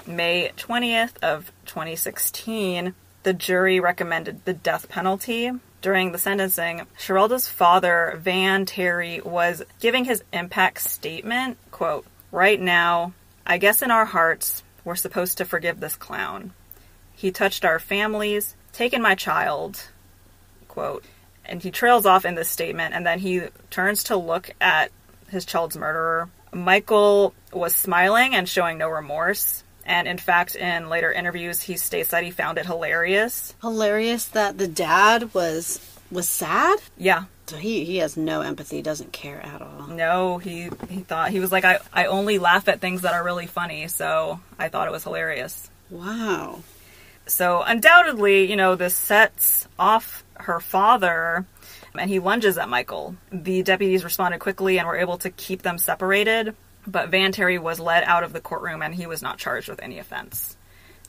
May 0.06 0.52
20th 0.56 1.18
of 1.24 1.52
2016, 1.66 2.94
the 3.24 3.34
jury 3.34 3.80
recommended 3.80 4.46
the 4.46 4.54
death 4.54 4.88
penalty. 4.88 5.52
During 5.82 6.12
the 6.12 6.20
sentencing, 6.20 6.86
Sherelda's 6.98 7.48
father, 7.48 8.20
Van 8.20 8.68
Terry, 8.68 9.20
was 9.22 9.64
giving 9.80 10.06
his 10.06 10.24
impact 10.32 10.82
statement, 10.82 11.58
quote, 11.72 12.06
"Right 12.32 12.62
now, 12.62 13.14
I 13.48 13.58
guess 13.58 13.82
in 13.82 13.90
our 13.90 14.06
hearts, 14.06 14.62
we're 14.84 14.96
supposed 14.96 15.40
to 15.40 15.46
forgive 15.46 15.80
this 15.80 15.96
clown. 15.96 16.54
He 17.16 17.32
touched 17.32 17.66
our 17.66 17.80
families, 17.80 18.56
taken 18.74 19.02
my 19.02 19.16
child." 19.16 19.90
Quote. 20.68 21.04
And 21.46 21.64
he 21.64 21.72
trails 21.72 22.06
off 22.06 22.26
in 22.26 22.36
this 22.36 22.50
statement 22.50 22.94
and 22.94 23.08
then 23.08 23.20
he 23.20 23.48
turns 23.72 24.04
to 24.04 24.16
look 24.16 24.52
at 24.62 24.92
his 25.30 25.46
child's 25.46 25.78
murderer. 25.78 26.30
Michael 26.52 27.34
was 27.54 27.76
smiling 27.76 28.36
and 28.36 28.48
showing 28.48 28.78
no 28.78 28.90
remorse. 28.90 29.64
And 29.86 30.08
in 30.08 30.18
fact, 30.18 30.56
in 30.56 30.90
later 30.90 31.12
interviews, 31.12 31.62
he 31.62 31.78
states 31.78 32.10
that 32.10 32.24
he 32.24 32.32
found 32.32 32.58
it 32.58 32.66
hilarious. 32.66 33.56
Hilarious 33.62 34.26
that 34.26 34.58
the 34.58 34.68
dad 34.68 35.34
was 35.34 35.80
was 36.12 36.28
sad. 36.28 36.80
Yeah, 36.98 37.26
So 37.48 37.56
he 37.58 37.86
he 37.86 37.98
has 37.98 38.18
no 38.18 38.42
empathy, 38.42 38.82
doesn't 38.82 39.14
care 39.14 39.40
at 39.46 39.62
all. 39.62 39.88
no, 39.88 40.38
he 40.40 40.70
he 40.90 41.02
thought 41.02 41.30
he 41.32 41.40
was 41.40 41.52
like, 41.52 41.66
I 41.66 41.80
I 41.94 42.06
only 42.06 42.38
laugh 42.40 42.68
at 42.68 42.82
things 42.82 43.02
that 43.02 43.14
are 43.14 43.24
really 43.24 43.48
funny, 43.48 43.88
so 43.88 44.40
I 44.58 44.70
thought 44.70 44.88
it 44.88 44.92
was 44.92 45.04
hilarious. 45.04 45.70
Wow. 45.90 46.60
So 47.28 47.62
undoubtedly, 47.62 48.50
you 48.50 48.56
know, 48.56 48.76
this 48.76 48.96
sets 48.96 49.68
off 49.78 50.24
her 50.36 50.60
father 50.60 51.46
and 51.98 52.10
he 52.10 52.20
lunges 52.20 52.58
at 52.58 52.70
Michael. 52.70 53.16
The 53.32 53.64
deputies 53.64 54.04
responded 54.04 54.40
quickly 54.40 54.78
and 54.78 54.88
were 54.88 54.98
able 54.98 55.18
to 55.20 55.30
keep 55.30 55.62
them 55.62 55.78
separated, 55.78 56.56
but 56.86 57.10
Van 57.10 57.32
Terry 57.32 57.58
was 57.58 57.80
led 57.80 58.04
out 58.04 58.24
of 58.24 58.34
the 58.34 58.42
courtroom 58.42 58.82
and 58.82 58.94
he 58.94 59.08
was 59.08 59.22
not 59.22 59.38
charged 59.38 59.70
with 59.70 59.82
any 59.82 60.00
offense. 60.00 60.56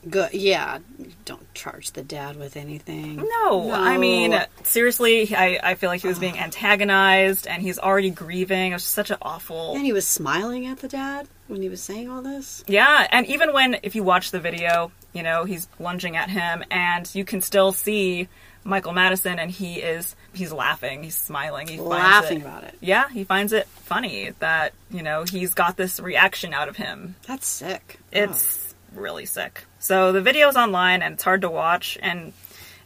Good. 0.09 0.33
Yeah. 0.33 0.79
Don't 1.25 1.53
charge 1.53 1.91
the 1.91 2.01
dad 2.01 2.35
with 2.35 2.57
anything. 2.57 3.17
No, 3.17 3.71
I 3.71 3.97
mean, 3.97 4.39
seriously, 4.63 5.35
I, 5.35 5.59
I 5.63 5.75
feel 5.75 5.89
like 5.89 6.01
he 6.01 6.07
was 6.07 6.17
being 6.17 6.39
antagonized 6.39 7.45
and 7.45 7.61
he's 7.61 7.77
already 7.77 8.09
grieving. 8.09 8.71
It 8.71 8.75
was 8.75 8.83
such 8.83 9.11
an 9.11 9.17
awful. 9.21 9.75
And 9.75 9.85
he 9.85 9.93
was 9.93 10.07
smiling 10.07 10.65
at 10.65 10.79
the 10.79 10.87
dad 10.87 11.27
when 11.47 11.61
he 11.61 11.69
was 11.69 11.81
saying 11.81 12.09
all 12.09 12.21
this. 12.21 12.63
Yeah, 12.67 13.07
and 13.11 13.27
even 13.27 13.53
when, 13.53 13.77
if 13.83 13.95
you 13.95 14.03
watch 14.03 14.31
the 14.31 14.39
video, 14.39 14.91
you 15.13 15.21
know, 15.21 15.43
he's 15.43 15.67
lunging 15.79 16.15
at 16.17 16.29
him 16.29 16.63
and 16.71 17.13
you 17.13 17.23
can 17.23 17.41
still 17.41 17.71
see 17.71 18.27
Michael 18.63 18.93
Madison 18.93 19.37
and 19.37 19.51
he 19.51 19.75
is, 19.75 20.15
he's 20.33 20.51
laughing, 20.51 21.03
he's 21.03 21.17
smiling, 21.17 21.67
he 21.67 21.77
finds 21.77 21.89
Laughing 21.89 22.39
it, 22.39 22.43
about 22.43 22.63
it. 22.63 22.75
Yeah, 22.79 23.09
he 23.09 23.23
finds 23.23 23.53
it 23.53 23.67
funny 23.67 24.31
that, 24.39 24.73
you 24.89 25.03
know, 25.03 25.23
he's 25.23 25.53
got 25.53 25.77
this 25.77 25.99
reaction 25.99 26.53
out 26.53 26.69
of 26.69 26.77
him. 26.77 27.15
That's 27.27 27.47
sick. 27.47 27.99
It's 28.11 28.73
really 28.93 29.25
sick. 29.25 29.65
So 29.79 30.11
the 30.11 30.21
video's 30.21 30.55
online 30.55 31.01
and 31.01 31.13
it's 31.13 31.23
hard 31.23 31.41
to 31.41 31.49
watch 31.49 31.97
and 32.01 32.33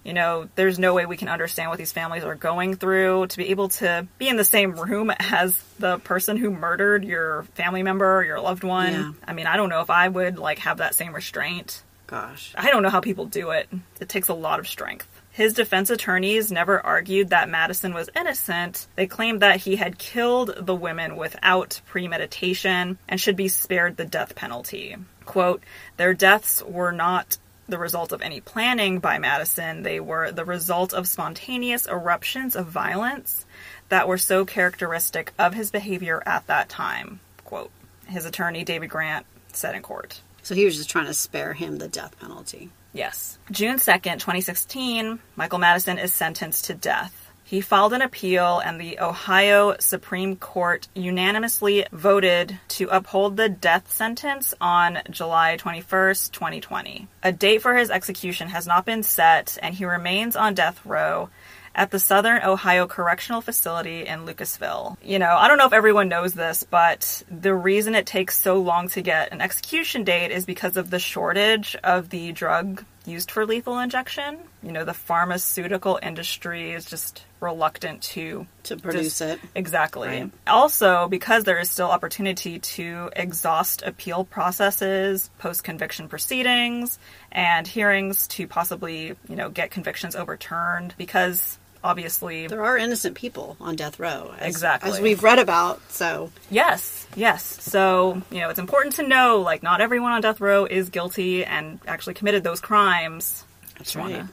you 0.05 0.13
know, 0.13 0.47
there's 0.53 0.77
no 0.77 0.93
way 0.93 1.07
we 1.07 1.17
can 1.17 1.29
understand 1.29 1.71
what 1.71 1.79
these 1.79 1.91
families 1.91 2.23
are 2.23 2.35
going 2.35 2.75
through 2.75 3.25
to 3.25 3.37
be 3.37 3.49
able 3.49 3.69
to 3.69 4.07
be 4.19 4.29
in 4.29 4.37
the 4.37 4.43
same 4.43 4.79
room 4.79 5.11
as 5.19 5.57
the 5.79 5.97
person 5.97 6.37
who 6.37 6.51
murdered 6.51 7.03
your 7.03 7.43
family 7.55 7.81
member 7.81 8.17
or 8.17 8.23
your 8.23 8.39
loved 8.39 8.63
one. 8.63 8.93
Yeah. 8.93 9.11
I 9.27 9.33
mean, 9.33 9.47
I 9.47 9.57
don't 9.57 9.69
know 9.69 9.81
if 9.81 9.89
I 9.89 10.07
would 10.07 10.37
like 10.37 10.59
have 10.59 10.77
that 10.77 10.93
same 10.93 11.13
restraint. 11.13 11.81
Gosh. 12.05 12.53
I 12.55 12.69
don't 12.69 12.83
know 12.83 12.89
how 12.89 12.99
people 12.99 13.25
do 13.25 13.49
it. 13.49 13.67
It 13.99 14.07
takes 14.07 14.27
a 14.27 14.35
lot 14.35 14.59
of 14.59 14.67
strength. 14.67 15.07
His 15.35 15.51
defense 15.51 15.89
attorneys 15.89 16.49
never 16.49 16.79
argued 16.79 17.31
that 17.31 17.49
Madison 17.49 17.93
was 17.93 18.09
innocent. 18.15 18.87
They 18.95 19.05
claimed 19.05 19.41
that 19.41 19.59
he 19.59 19.75
had 19.75 19.97
killed 19.97 20.55
the 20.57 20.73
women 20.73 21.17
without 21.17 21.81
premeditation 21.85 22.97
and 23.09 23.19
should 23.19 23.35
be 23.35 23.49
spared 23.49 23.97
the 23.97 24.05
death 24.05 24.33
penalty. 24.33 24.95
Quote, 25.25 25.61
their 25.97 26.13
deaths 26.13 26.63
were 26.63 26.93
not 26.93 27.37
the 27.67 27.77
result 27.77 28.13
of 28.13 28.21
any 28.21 28.39
planning 28.39 28.99
by 28.99 29.19
Madison. 29.19 29.83
They 29.83 29.99
were 29.99 30.31
the 30.31 30.45
result 30.45 30.93
of 30.93 31.05
spontaneous 31.05 31.85
eruptions 31.85 32.55
of 32.55 32.67
violence 32.67 33.45
that 33.89 34.07
were 34.07 34.17
so 34.17 34.45
characteristic 34.45 35.33
of 35.37 35.53
his 35.53 35.69
behavior 35.69 36.23
at 36.25 36.47
that 36.47 36.69
time. 36.69 37.19
Quote, 37.43 37.71
his 38.07 38.23
attorney, 38.23 38.63
David 38.63 38.89
Grant, 38.89 39.25
said 39.51 39.75
in 39.75 39.81
court. 39.81 40.21
So 40.43 40.55
he 40.55 40.63
was 40.63 40.77
just 40.77 40.89
trying 40.89 41.07
to 41.07 41.13
spare 41.13 41.51
him 41.51 41.79
the 41.79 41.89
death 41.89 42.17
penalty. 42.21 42.69
Yes. 42.95 43.37
June 43.51 43.75
2nd, 43.75 44.19
2016, 44.19 45.19
Michael 45.35 45.59
Madison 45.59 45.99
is 45.99 46.13
sentenced 46.13 46.63
to 46.65 46.73
death. 46.73 47.29
He 47.43 47.59
filed 47.59 47.91
an 47.91 48.01
appeal, 48.01 48.59
and 48.59 48.79
the 48.79 48.99
Ohio 48.99 49.75
Supreme 49.79 50.37
Court 50.37 50.87
unanimously 50.95 51.85
voted 51.91 52.57
to 52.69 52.87
uphold 52.87 53.35
the 53.35 53.49
death 53.49 53.91
sentence 53.91 54.53
on 54.61 54.99
July 55.11 55.57
21st, 55.59 56.31
2020. 56.31 57.07
A 57.21 57.31
date 57.33 57.61
for 57.61 57.75
his 57.75 57.91
execution 57.91 58.47
has 58.47 58.65
not 58.65 58.85
been 58.85 59.03
set, 59.03 59.57
and 59.61 59.75
he 59.75 59.83
remains 59.83 60.37
on 60.37 60.53
death 60.53 60.83
row 60.85 61.29
at 61.75 61.91
the 61.91 61.99
Southern 61.99 62.41
Ohio 62.41 62.87
Correctional 62.87 63.41
Facility 63.41 64.07
in 64.07 64.25
Lucasville. 64.25 64.97
You 65.03 65.19
know, 65.19 65.35
I 65.35 65.47
don't 65.47 65.57
know 65.57 65.67
if 65.67 65.73
everyone 65.73 66.07
knows 66.09 66.33
this, 66.33 66.63
but 66.63 67.21
the 67.29 67.53
reason 67.53 67.93
it 67.95 68.05
takes 68.05 68.39
so 68.39 68.59
long 68.59 68.87
to 68.89 69.01
get 69.01 69.31
an 69.33 69.41
execution 69.41 70.03
date 70.05 70.31
is 70.31 70.45
because 70.45 70.77
of 70.77 70.89
the 70.89 70.99
shortage 70.99 71.75
of 71.83 72.09
the 72.09 72.31
drug 72.31 72.83
used 73.05 73.29
for 73.29 73.45
lethal 73.45 73.77
injection. 73.77 74.39
You 74.63 74.71
know, 74.71 74.83
the 74.83 74.93
pharmaceutical 74.93 75.99
industry 76.01 76.71
is 76.71 76.85
just 76.85 77.23
reluctant 77.39 78.01
to 78.01 78.47
To 78.63 78.77
produce 78.77 79.19
just- 79.19 79.21
it. 79.21 79.39
Exactly. 79.53 80.07
Right. 80.07 80.31
Also, 80.47 81.07
because 81.07 81.43
there 81.43 81.59
is 81.59 81.69
still 81.69 81.91
opportunity 81.91 82.57
to 82.57 83.11
exhaust 83.15 83.83
appeal 83.83 84.23
processes, 84.23 85.29
post 85.37 85.63
conviction 85.63 86.07
proceedings, 86.07 86.97
and 87.31 87.67
hearings 87.67 88.27
to 88.29 88.47
possibly, 88.47 89.15
you 89.29 89.35
know, 89.35 89.49
get 89.49 89.69
convictions 89.69 90.15
overturned 90.15 90.95
because 90.97 91.59
obviously 91.85 92.47
There 92.47 92.63
are 92.63 92.77
innocent 92.77 93.15
people 93.15 93.55
on 93.61 93.75
death 93.75 93.99
row. 93.99 94.33
As, 94.39 94.47
Exactly. 94.55 94.91
As 94.91 94.99
we've 94.99 95.23
read 95.23 95.39
about. 95.39 95.79
So 95.91 96.31
Yes, 96.49 97.07
yes. 97.15 97.43
So, 97.63 98.21
you 98.31 98.39
know, 98.41 98.49
it's 98.49 98.59
important 98.59 98.95
to 98.95 99.07
know 99.07 99.41
like 99.41 99.63
not 99.63 99.81
everyone 99.81 100.11
on 100.11 100.21
death 100.21 100.41
row 100.41 100.65
is 100.65 100.89
guilty 100.89 101.45
and 101.45 101.79
actually 101.87 102.15
committed 102.15 102.43
those 102.43 102.59
crimes. 102.59 103.45
that's 103.77 103.93
Just 103.93 103.95
wanna- 103.97 104.29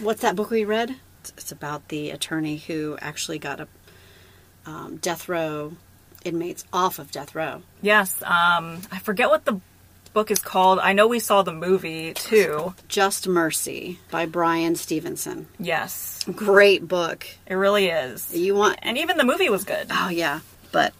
What's 0.00 0.22
that 0.22 0.36
book 0.36 0.50
we 0.50 0.64
read? 0.64 0.94
It's, 1.20 1.32
it's 1.36 1.52
about 1.52 1.88
the 1.88 2.10
attorney 2.10 2.58
who 2.58 2.96
actually 3.00 3.38
got 3.38 3.58
a 3.60 3.68
um, 4.66 4.96
death 4.98 5.28
row 5.28 5.72
inmates 6.24 6.64
off 6.72 6.98
of 6.98 7.10
death 7.10 7.34
row. 7.34 7.62
Yes, 7.82 8.22
um 8.22 8.80
I 8.92 8.98
forget 9.00 9.28
what 9.30 9.44
the 9.44 9.60
book 10.14 10.30
is 10.30 10.38
called. 10.38 10.78
I 10.78 10.94
know 10.94 11.06
we 11.06 11.18
saw 11.18 11.42
the 11.42 11.52
movie 11.52 12.14
too. 12.14 12.74
Just 12.88 13.28
Mercy 13.28 13.98
by 14.10 14.24
Bryan 14.24 14.76
Stevenson. 14.76 15.48
Yes. 15.58 16.24
Great 16.34 16.88
book. 16.88 17.26
It 17.46 17.54
really 17.56 17.88
is. 17.88 18.34
You 18.34 18.54
want 18.54 18.78
And 18.80 18.96
even 18.96 19.18
the 19.18 19.24
movie 19.24 19.50
was 19.50 19.64
good. 19.64 19.88
Oh 19.90 20.08
yeah, 20.08 20.40
but 20.72 20.94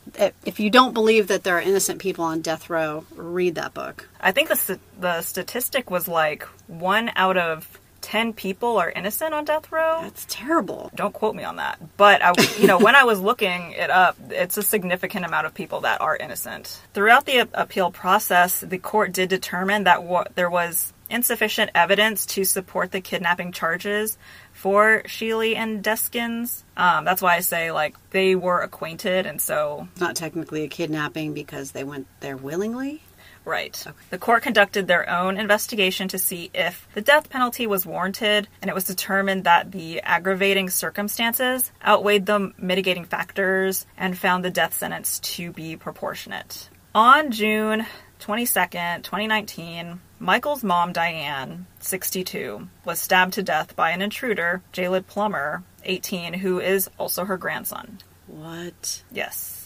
if 0.44 0.60
you 0.60 0.68
don't 0.68 0.92
believe 0.92 1.28
that 1.28 1.44
there 1.44 1.56
are 1.56 1.60
innocent 1.60 2.00
people 2.00 2.24
on 2.24 2.42
death 2.42 2.68
row, 2.68 3.04
read 3.16 3.54
that 3.54 3.72
book. 3.72 4.08
I 4.20 4.32
think 4.32 4.48
the 4.50 4.78
the 5.00 5.22
statistic 5.22 5.90
was 5.90 6.06
like 6.06 6.42
one 6.66 7.10
out 7.16 7.36
of 7.36 7.66
ten 8.04 8.34
people 8.34 8.76
are 8.76 8.90
innocent 8.90 9.32
on 9.32 9.46
death 9.46 9.72
row. 9.72 10.00
That's 10.02 10.26
terrible. 10.28 10.90
Don't 10.94 11.14
quote 11.14 11.34
me 11.34 11.42
on 11.42 11.56
that, 11.56 11.80
but 11.96 12.22
I, 12.22 12.34
you 12.60 12.66
know, 12.66 12.78
when 12.78 12.94
I 12.94 13.04
was 13.04 13.18
looking 13.18 13.72
it 13.72 13.88
up, 13.88 14.16
it's 14.28 14.58
a 14.58 14.62
significant 14.62 15.24
amount 15.24 15.46
of 15.46 15.54
people 15.54 15.80
that 15.80 16.02
are 16.02 16.14
innocent. 16.14 16.80
Throughout 16.92 17.24
the 17.24 17.48
appeal 17.54 17.90
process, 17.90 18.60
the 18.60 18.76
court 18.76 19.12
did 19.12 19.30
determine 19.30 19.84
that 19.84 20.04
what 20.04 20.36
there 20.36 20.50
was 20.50 20.92
insufficient 21.08 21.70
evidence 21.74 22.26
to 22.26 22.44
support 22.44 22.92
the 22.92 23.00
kidnapping 23.00 23.52
charges 23.52 24.18
for 24.52 25.02
Sheely 25.06 25.56
and 25.56 25.82
Deskins. 25.82 26.62
Um, 26.76 27.04
that's 27.04 27.22
why 27.22 27.36
I 27.36 27.40
say 27.40 27.72
like 27.72 27.96
they 28.10 28.34
were 28.34 28.60
acquainted, 28.60 29.24
and 29.24 29.40
so 29.40 29.88
It's 29.92 30.00
not 30.00 30.14
technically 30.16 30.64
a 30.64 30.68
kidnapping 30.68 31.32
because 31.32 31.72
they 31.72 31.84
went 31.84 32.06
there 32.20 32.36
willingly. 32.36 33.02
Right. 33.44 33.86
The 34.10 34.18
court 34.18 34.42
conducted 34.42 34.86
their 34.86 35.08
own 35.08 35.36
investigation 35.36 36.08
to 36.08 36.18
see 36.18 36.50
if 36.54 36.88
the 36.94 37.02
death 37.02 37.28
penalty 37.28 37.66
was 37.66 37.84
warranted, 37.84 38.48
and 38.62 38.70
it 38.70 38.74
was 38.74 38.84
determined 38.84 39.44
that 39.44 39.70
the 39.70 40.00
aggravating 40.00 40.70
circumstances 40.70 41.70
outweighed 41.84 42.26
the 42.26 42.52
mitigating 42.56 43.04
factors 43.04 43.86
and 43.98 44.16
found 44.16 44.44
the 44.44 44.50
death 44.50 44.74
sentence 44.74 45.18
to 45.20 45.52
be 45.52 45.76
proportionate. 45.76 46.70
On 46.94 47.30
June 47.32 47.86
22nd, 48.20 49.02
2019, 49.02 50.00
Michael's 50.18 50.64
mom, 50.64 50.92
Diane, 50.92 51.66
62, 51.80 52.66
was 52.86 52.98
stabbed 52.98 53.34
to 53.34 53.42
death 53.42 53.76
by 53.76 53.90
an 53.90 54.00
intruder, 54.00 54.62
Jaled 54.72 55.06
Plummer, 55.06 55.62
18, 55.84 56.32
who 56.34 56.60
is 56.60 56.88
also 56.98 57.26
her 57.26 57.36
grandson. 57.36 57.98
What? 58.26 59.02
Yes. 59.12 59.63